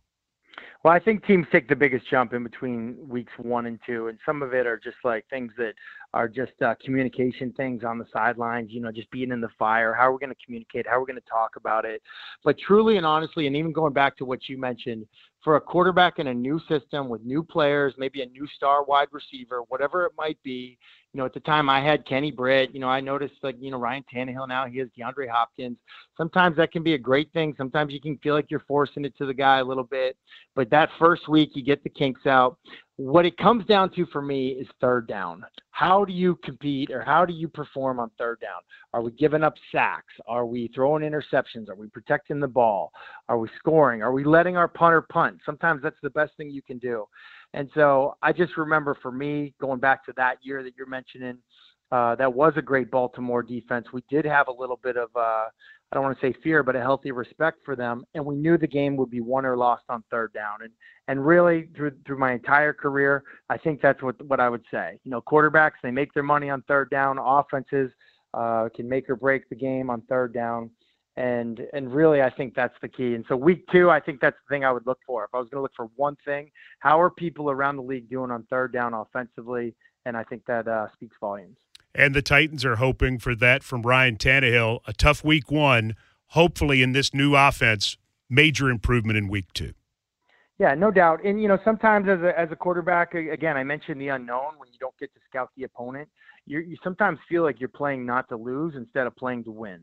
Well, 0.83 0.95
I 0.95 0.99
think 0.99 1.26
teams 1.26 1.47
take 1.53 1.68
the 1.68 1.76
biggest 1.76 2.09
jump 2.11 2.33
in 2.33 2.43
between 2.43 2.97
weeks 3.07 3.33
one 3.37 3.66
and 3.66 3.78
two, 3.87 4.09
and 4.09 4.18
some 4.24 4.43
of 4.43 4.55
it 4.55 4.66
are 4.66 4.80
just 4.83 4.97
like 5.05 5.26
things 5.28 5.53
that 5.59 5.74
are 6.15 6.29
just 6.29 6.53
uh, 6.63 6.75
communication 6.85 7.53
things 7.53 7.83
on 7.85 7.99
the 7.99 8.07
sidelines, 8.13 8.71
you 8.71 8.81
know, 8.81 8.93
just 8.93 9.11
being 9.11 9.31
in 9.31 9.41
the 9.41 9.49
fire. 9.59 9.95
How 9.95 10.09
are 10.09 10.13
we 10.13 10.19
going 10.19 10.31
to 10.31 10.45
communicate? 10.45 10.87
How 10.87 10.97
are 10.97 11.01
we 11.01 11.07
going 11.07 11.21
to 11.21 11.29
talk 11.29 11.57
about 11.57 11.85
it? 11.85 12.03
But 12.45 12.59
truly 12.59 12.99
and 12.99 13.07
honestly, 13.07 13.47
and 13.47 13.57
even 13.57 13.73
going 13.73 13.93
back 13.93 14.17
to 14.19 14.25
what 14.25 14.49
you 14.49 14.59
mentioned, 14.59 15.07
for 15.43 15.57
a 15.57 15.61
quarterback 15.61 16.19
in 16.19 16.29
a 16.29 16.35
new 16.35 16.61
system 16.69 17.09
with 17.09 17.23
new 17.23 17.43
players, 17.43 17.95
maybe 17.99 18.23
a 18.23 18.27
new 18.27 18.47
star 18.55 18.85
wide 18.85 19.09
receiver, 19.11 19.63
whatever 19.69 20.05
it 20.07 20.13
might 20.17 20.41
be. 20.43 20.79
You 21.13 21.19
know, 21.19 21.27
at 21.27 21.35
the 21.35 21.41
time 21.41 21.69
I 21.69 21.81
had 21.81 22.07
Kenny 22.07 22.31
Britt. 22.31 22.73
You 22.73 22.81
know, 22.81 22.89
I 22.89 23.01
noticed 23.01 23.35
like 23.43 23.57
you 23.61 23.71
know 23.71 23.79
Ryan 23.79 24.05
Tannehill 24.15 24.49
now 24.49 24.67
he 24.67 24.79
has 24.79 24.89
DeAndre 24.99 25.29
Hopkins. 25.29 25.79
Sometimes 26.17 26.57
that 26.57 26.73
can 26.73 26.83
be 26.83 26.95
a 26.95 26.99
great 26.99 27.31
thing. 27.33 27.55
Sometimes 27.59 27.93
you 27.93 28.01
can 28.01 28.17
feel 28.19 28.35
like 28.35 28.51
you're 28.51 28.65
forcing 28.69 29.05
it 29.05 29.17
to 29.19 29.27
the 29.27 29.35
guy 29.35 29.59
a 29.59 29.65
little 29.65 29.85
bit. 29.85 30.17
But 30.55 30.71
that 30.71 30.91
first 30.99 31.29
week 31.29 31.51
you 31.55 31.63
get 31.63 31.83
the 31.83 31.91
kinks 31.91 32.27
out 32.27 32.57
what 33.05 33.27
it 33.27 33.37
comes 33.37 33.67
down 33.67 33.91
to 33.91 34.07
for 34.07 34.23
me 34.23 34.51
is 34.51 34.69
third 34.81 35.09
down. 35.09 35.45
How 35.73 36.05
do 36.05 36.13
you 36.13 36.39
compete 36.45 36.91
or 36.93 37.03
how 37.03 37.25
do 37.25 37.33
you 37.33 37.49
perform 37.49 37.99
on 37.99 38.11
third 38.17 38.39
down? 38.41 38.61
Are 38.93 39.03
we 39.03 39.11
giving 39.11 39.43
up 39.43 39.55
sacks? 39.73 40.13
Are 40.29 40.47
we 40.47 40.71
throwing 40.73 41.03
interceptions? 41.03 41.69
Are 41.69 41.75
we 41.75 41.89
protecting 41.89 42.39
the 42.39 42.47
ball? 42.47 42.93
Are 43.29 43.39
we 43.39 43.49
scoring? 43.59 44.03
Are 44.03 44.13
we 44.13 44.23
letting 44.23 44.57
our 44.57 44.69
punter 44.69 45.03
punt? 45.03 45.39
Sometimes 45.45 45.83
that's 45.83 45.97
the 46.03 46.11
best 46.11 46.31
thing 46.37 46.51
you 46.51 46.63
can 46.63 46.79
do. 46.79 47.05
And 47.55 47.69
so 47.75 48.17
I 48.23 48.33
just 48.33 48.57
remember 48.57 48.97
for 49.03 49.11
me, 49.11 49.53
going 49.61 49.81
back 49.81 50.05
to 50.07 50.13
that 50.17 50.37
year 50.41 50.63
that 50.63 50.75
you're 50.77 50.87
mentioning, 50.87 51.39
uh, 51.91 52.15
that 52.15 52.33
was 52.33 52.53
a 52.57 52.63
great 52.63 52.89
Baltimore 52.91 53.43
defense. 53.43 53.89
We 53.93 54.05
did 54.09 54.25
have 54.25 54.47
a 54.47 54.53
little 54.53 54.79
bit 54.81 54.97
of, 54.97 55.09
uh, 55.17 55.47
I 55.93 55.95
don't 55.95 56.05
want 56.05 56.18
to 56.18 56.26
say 56.26 56.34
fear, 56.43 56.62
but 56.62 56.74
a 56.74 56.80
healthy 56.80 57.12
respect 57.12 57.59
for 57.66 57.76
them, 57.76 58.07
and 58.14 58.24
we 58.24 58.34
knew 58.34 58.57
the 58.57 58.66
game 58.66 58.97
would 58.97 59.11
be 59.11 59.20
won 59.20 59.45
or 59.45 59.59
lost 59.59 59.84
on 59.90 60.03
third 60.11 60.32
down. 60.32 60.62
And 60.62 60.72
and 61.07 61.24
really 61.26 61.68
through 61.76 61.93
through 62.07 62.18
my 62.18 62.32
entire 62.32 62.72
career, 62.72 63.22
I 63.51 63.59
think 63.59 63.82
that's 63.82 64.03
what 64.03 64.16
what 64.26 64.40
I 64.40 64.49
would 64.49 64.64
say. 64.70 64.99
You 65.05 65.11
know, 65.11 65.20
quarterbacks 65.20 65.72
they 65.82 65.90
make 65.90 66.14
their 66.14 66.22
money 66.22 66.49
on 66.49 66.62
third 66.62 66.88
down. 66.88 67.18
Offenses 67.18 67.93
uh, 68.32 68.70
can 68.74 68.88
make 68.88 69.11
or 69.11 69.16
break 69.16 69.51
the 69.51 69.55
game 69.55 69.90
on 69.90 70.01
third 70.09 70.32
down. 70.32 70.70
And 71.18 71.61
and 71.74 71.95
really, 71.95 72.22
I 72.22 72.30
think 72.30 72.55
that's 72.55 72.74
the 72.80 72.88
key. 72.88 73.14
And 73.14 73.26
so 73.28 73.36
week 73.36 73.66
two, 73.70 73.90
I 73.90 74.01
think 74.01 74.22
that's 74.22 74.38
the 74.49 74.55
thing 74.55 74.64
I 74.64 74.72
would 74.72 74.86
look 74.86 75.01
for. 75.07 75.24
If 75.24 75.34
I 75.34 75.38
was 75.40 75.49
going 75.51 75.59
to 75.59 75.62
look 75.62 75.72
for 75.76 75.90
one 75.97 76.16
thing, 76.24 76.51
how 76.78 76.99
are 77.03 77.11
people 77.11 77.51
around 77.51 77.76
the 77.76 77.82
league 77.82 78.09
doing 78.09 78.30
on 78.30 78.45
third 78.49 78.72
down 78.72 78.95
offensively? 78.95 79.74
And 80.07 80.16
I 80.16 80.24
think 80.24 80.43
that 80.47 80.66
uh, 80.66 80.86
speaks 80.95 81.16
volumes. 81.20 81.59
And 81.95 82.14
the 82.14 82.22
Titans 82.22 82.64
are 82.64 82.76
hoping 82.76 83.18
for 83.18 83.34
that 83.34 83.62
from 83.62 83.82
Ryan 83.82 84.16
Tannehill. 84.16 84.80
A 84.86 84.93
tough 84.93 85.22
week 85.24 85.51
one. 85.51 85.95
Hopefully, 86.28 86.82
in 86.82 86.93
this 86.93 87.12
new 87.12 87.36
offense, 87.36 87.99
major 88.30 88.70
improvement 88.70 89.18
in 89.18 89.28
week 89.28 89.53
two. 89.53 89.74
Yeah, 90.59 90.74
no 90.74 90.90
doubt. 90.90 91.24
And 91.24 91.43
you 91.43 91.49
know, 91.49 91.59
sometimes 91.64 92.09
as 92.09 92.20
a 92.20 92.38
as 92.38 92.49
a 92.51 92.57
quarterback, 92.57 93.14
again, 93.14 93.57
I 93.57 93.64
mentioned 93.64 94.01
the 94.01 94.09
unknown 94.09 94.59
when 94.59 94.68
you 94.72 94.78
don't 94.78 94.97
get 94.99 95.12
to 95.14 95.20
scout 95.28 95.51
the 95.57 95.64
opponent. 95.64 96.09
You 96.47 96.61
you 96.61 96.76
sometimes 96.82 97.18
feel 97.28 97.43
like 97.43 97.61
you're 97.61 97.68
playing 97.68 98.07
not 98.07 98.28
to 98.28 98.36
lose 98.36 98.74
instead 98.76 99.07
of 99.07 99.16
playing 99.16 99.45
to 99.45 99.51
win, 99.51 99.80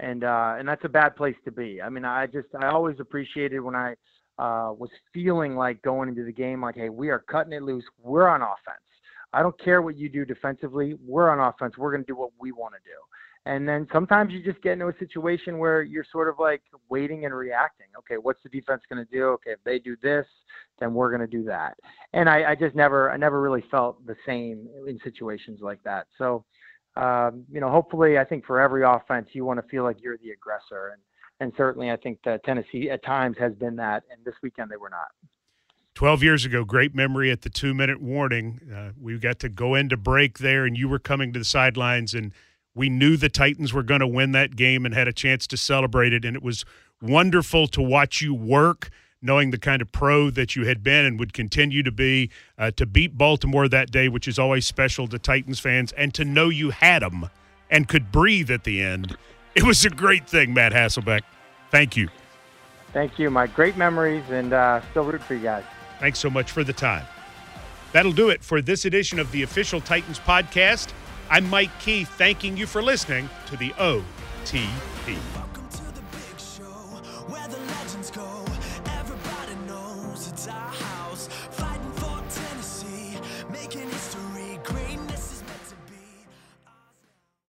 and 0.00 0.24
uh, 0.24 0.56
and 0.58 0.68
that's 0.68 0.84
a 0.84 0.88
bad 0.88 1.16
place 1.16 1.36
to 1.44 1.50
be. 1.50 1.80
I 1.82 1.88
mean, 1.88 2.04
I 2.04 2.26
just 2.26 2.48
I 2.58 2.68
always 2.68 3.00
appreciated 3.00 3.60
when 3.60 3.74
I 3.74 3.92
uh, 4.38 4.72
was 4.76 4.90
feeling 5.12 5.56
like 5.56 5.82
going 5.82 6.08
into 6.08 6.24
the 6.24 6.32
game, 6.32 6.62
like, 6.62 6.76
hey, 6.76 6.90
we 6.90 7.08
are 7.08 7.18
cutting 7.18 7.52
it 7.52 7.62
loose. 7.62 7.84
We're 8.02 8.28
on 8.28 8.42
offense. 8.42 8.87
I 9.32 9.42
don't 9.42 9.58
care 9.60 9.82
what 9.82 9.96
you 9.96 10.08
do 10.08 10.24
defensively. 10.24 10.94
We're 11.04 11.30
on 11.30 11.40
offense. 11.40 11.76
We're 11.76 11.92
going 11.92 12.02
to 12.02 12.06
do 12.06 12.16
what 12.16 12.30
we 12.40 12.52
want 12.52 12.74
to 12.74 12.80
do. 12.84 12.96
And 13.46 13.66
then 13.66 13.86
sometimes 13.92 14.32
you 14.32 14.42
just 14.42 14.62
get 14.62 14.72
into 14.72 14.88
a 14.88 14.98
situation 14.98 15.58
where 15.58 15.82
you're 15.82 16.04
sort 16.10 16.28
of 16.28 16.34
like 16.38 16.62
waiting 16.90 17.24
and 17.24 17.34
reacting. 17.34 17.86
Okay, 17.98 18.16
what's 18.16 18.42
the 18.42 18.48
defense 18.50 18.82
going 18.90 19.04
to 19.04 19.10
do? 19.10 19.24
Okay, 19.28 19.52
if 19.52 19.58
they 19.64 19.78
do 19.78 19.96
this, 20.02 20.26
then 20.78 20.92
we're 20.92 21.08
going 21.08 21.22
to 21.22 21.26
do 21.26 21.44
that. 21.44 21.78
And 22.12 22.28
I, 22.28 22.50
I 22.50 22.54
just 22.54 22.74
never, 22.74 23.10
I 23.10 23.16
never 23.16 23.40
really 23.40 23.64
felt 23.70 24.04
the 24.06 24.16
same 24.26 24.68
in 24.86 24.98
situations 25.02 25.60
like 25.62 25.82
that. 25.84 26.08
So, 26.18 26.44
um, 26.96 27.44
you 27.50 27.60
know, 27.60 27.70
hopefully, 27.70 28.18
I 28.18 28.24
think 28.24 28.44
for 28.44 28.60
every 28.60 28.84
offense, 28.84 29.28
you 29.32 29.44
want 29.44 29.60
to 29.62 29.68
feel 29.68 29.84
like 29.84 30.02
you're 30.02 30.18
the 30.18 30.30
aggressor. 30.30 30.88
And, 30.88 31.02
and 31.40 31.52
certainly, 31.56 31.90
I 31.90 31.96
think 31.96 32.18
that 32.24 32.44
Tennessee 32.44 32.90
at 32.90 33.04
times 33.04 33.36
has 33.38 33.54
been 33.54 33.76
that. 33.76 34.02
And 34.10 34.22
this 34.24 34.34
weekend, 34.42 34.70
they 34.70 34.76
were 34.76 34.90
not. 34.90 35.08
12 35.98 36.22
years 36.22 36.44
ago, 36.44 36.64
great 36.64 36.94
memory 36.94 37.28
at 37.30 37.42
the 37.42 37.50
two 37.50 37.74
minute 37.74 38.00
warning. 38.00 38.60
Uh, 38.72 38.90
we 39.00 39.18
got 39.18 39.40
to 39.40 39.48
go 39.48 39.74
into 39.74 39.96
break 39.96 40.38
there, 40.38 40.64
and 40.64 40.78
you 40.78 40.88
were 40.88 40.98
coming 40.98 41.32
to 41.32 41.38
the 41.38 41.44
sidelines 41.44 42.14
and– 42.14 42.32
we 42.78 42.88
knew 42.88 43.16
the 43.16 43.28
Titans 43.28 43.72
were 43.72 43.82
going 43.82 44.00
to 44.00 44.06
win 44.06 44.30
that 44.32 44.54
game 44.54 44.86
and 44.86 44.94
had 44.94 45.08
a 45.08 45.12
chance 45.12 45.48
to 45.48 45.56
celebrate 45.56 46.12
it. 46.12 46.24
And 46.24 46.36
it 46.36 46.42
was 46.42 46.64
wonderful 47.02 47.66
to 47.68 47.82
watch 47.82 48.22
you 48.22 48.32
work, 48.32 48.90
knowing 49.20 49.50
the 49.50 49.58
kind 49.58 49.82
of 49.82 49.90
pro 49.90 50.30
that 50.30 50.54
you 50.54 50.64
had 50.64 50.84
been 50.84 51.04
and 51.04 51.18
would 51.18 51.32
continue 51.32 51.82
to 51.82 51.90
be, 51.90 52.30
uh, 52.56 52.70
to 52.76 52.86
beat 52.86 53.18
Baltimore 53.18 53.68
that 53.68 53.90
day, 53.90 54.08
which 54.08 54.28
is 54.28 54.38
always 54.38 54.64
special 54.64 55.08
to 55.08 55.18
Titans 55.18 55.58
fans, 55.58 55.90
and 55.92 56.14
to 56.14 56.24
know 56.24 56.48
you 56.48 56.70
had 56.70 57.02
them 57.02 57.28
and 57.68 57.88
could 57.88 58.12
breathe 58.12 58.50
at 58.50 58.62
the 58.62 58.80
end. 58.80 59.16
It 59.56 59.64
was 59.64 59.84
a 59.84 59.90
great 59.90 60.28
thing, 60.28 60.54
Matt 60.54 60.72
Hasselbeck. 60.72 61.22
Thank 61.72 61.96
you. 61.96 62.08
Thank 62.92 63.18
you. 63.18 63.28
My 63.28 63.48
great 63.48 63.76
memories, 63.76 64.24
and 64.30 64.52
uh, 64.52 64.80
still 64.92 65.04
root 65.04 65.22
for 65.22 65.34
you 65.34 65.42
guys. 65.42 65.64
Thanks 65.98 66.18
so 66.18 66.30
much 66.30 66.50
for 66.50 66.64
the 66.64 66.72
time. 66.72 67.04
That'll 67.92 68.12
do 68.12 68.28
it 68.30 68.42
for 68.42 68.60
this 68.60 68.84
edition 68.84 69.18
of 69.18 69.30
the 69.32 69.42
official 69.42 69.80
Titans 69.80 70.18
podcast. 70.18 70.92
I'm 71.30 71.48
Mike 71.48 71.70
Keith, 71.80 72.08
thanking 72.08 72.56
you 72.56 72.66
for 72.66 72.82
listening 72.82 73.28
to 73.46 73.56
the 73.56 73.70
OTP. 73.70 75.37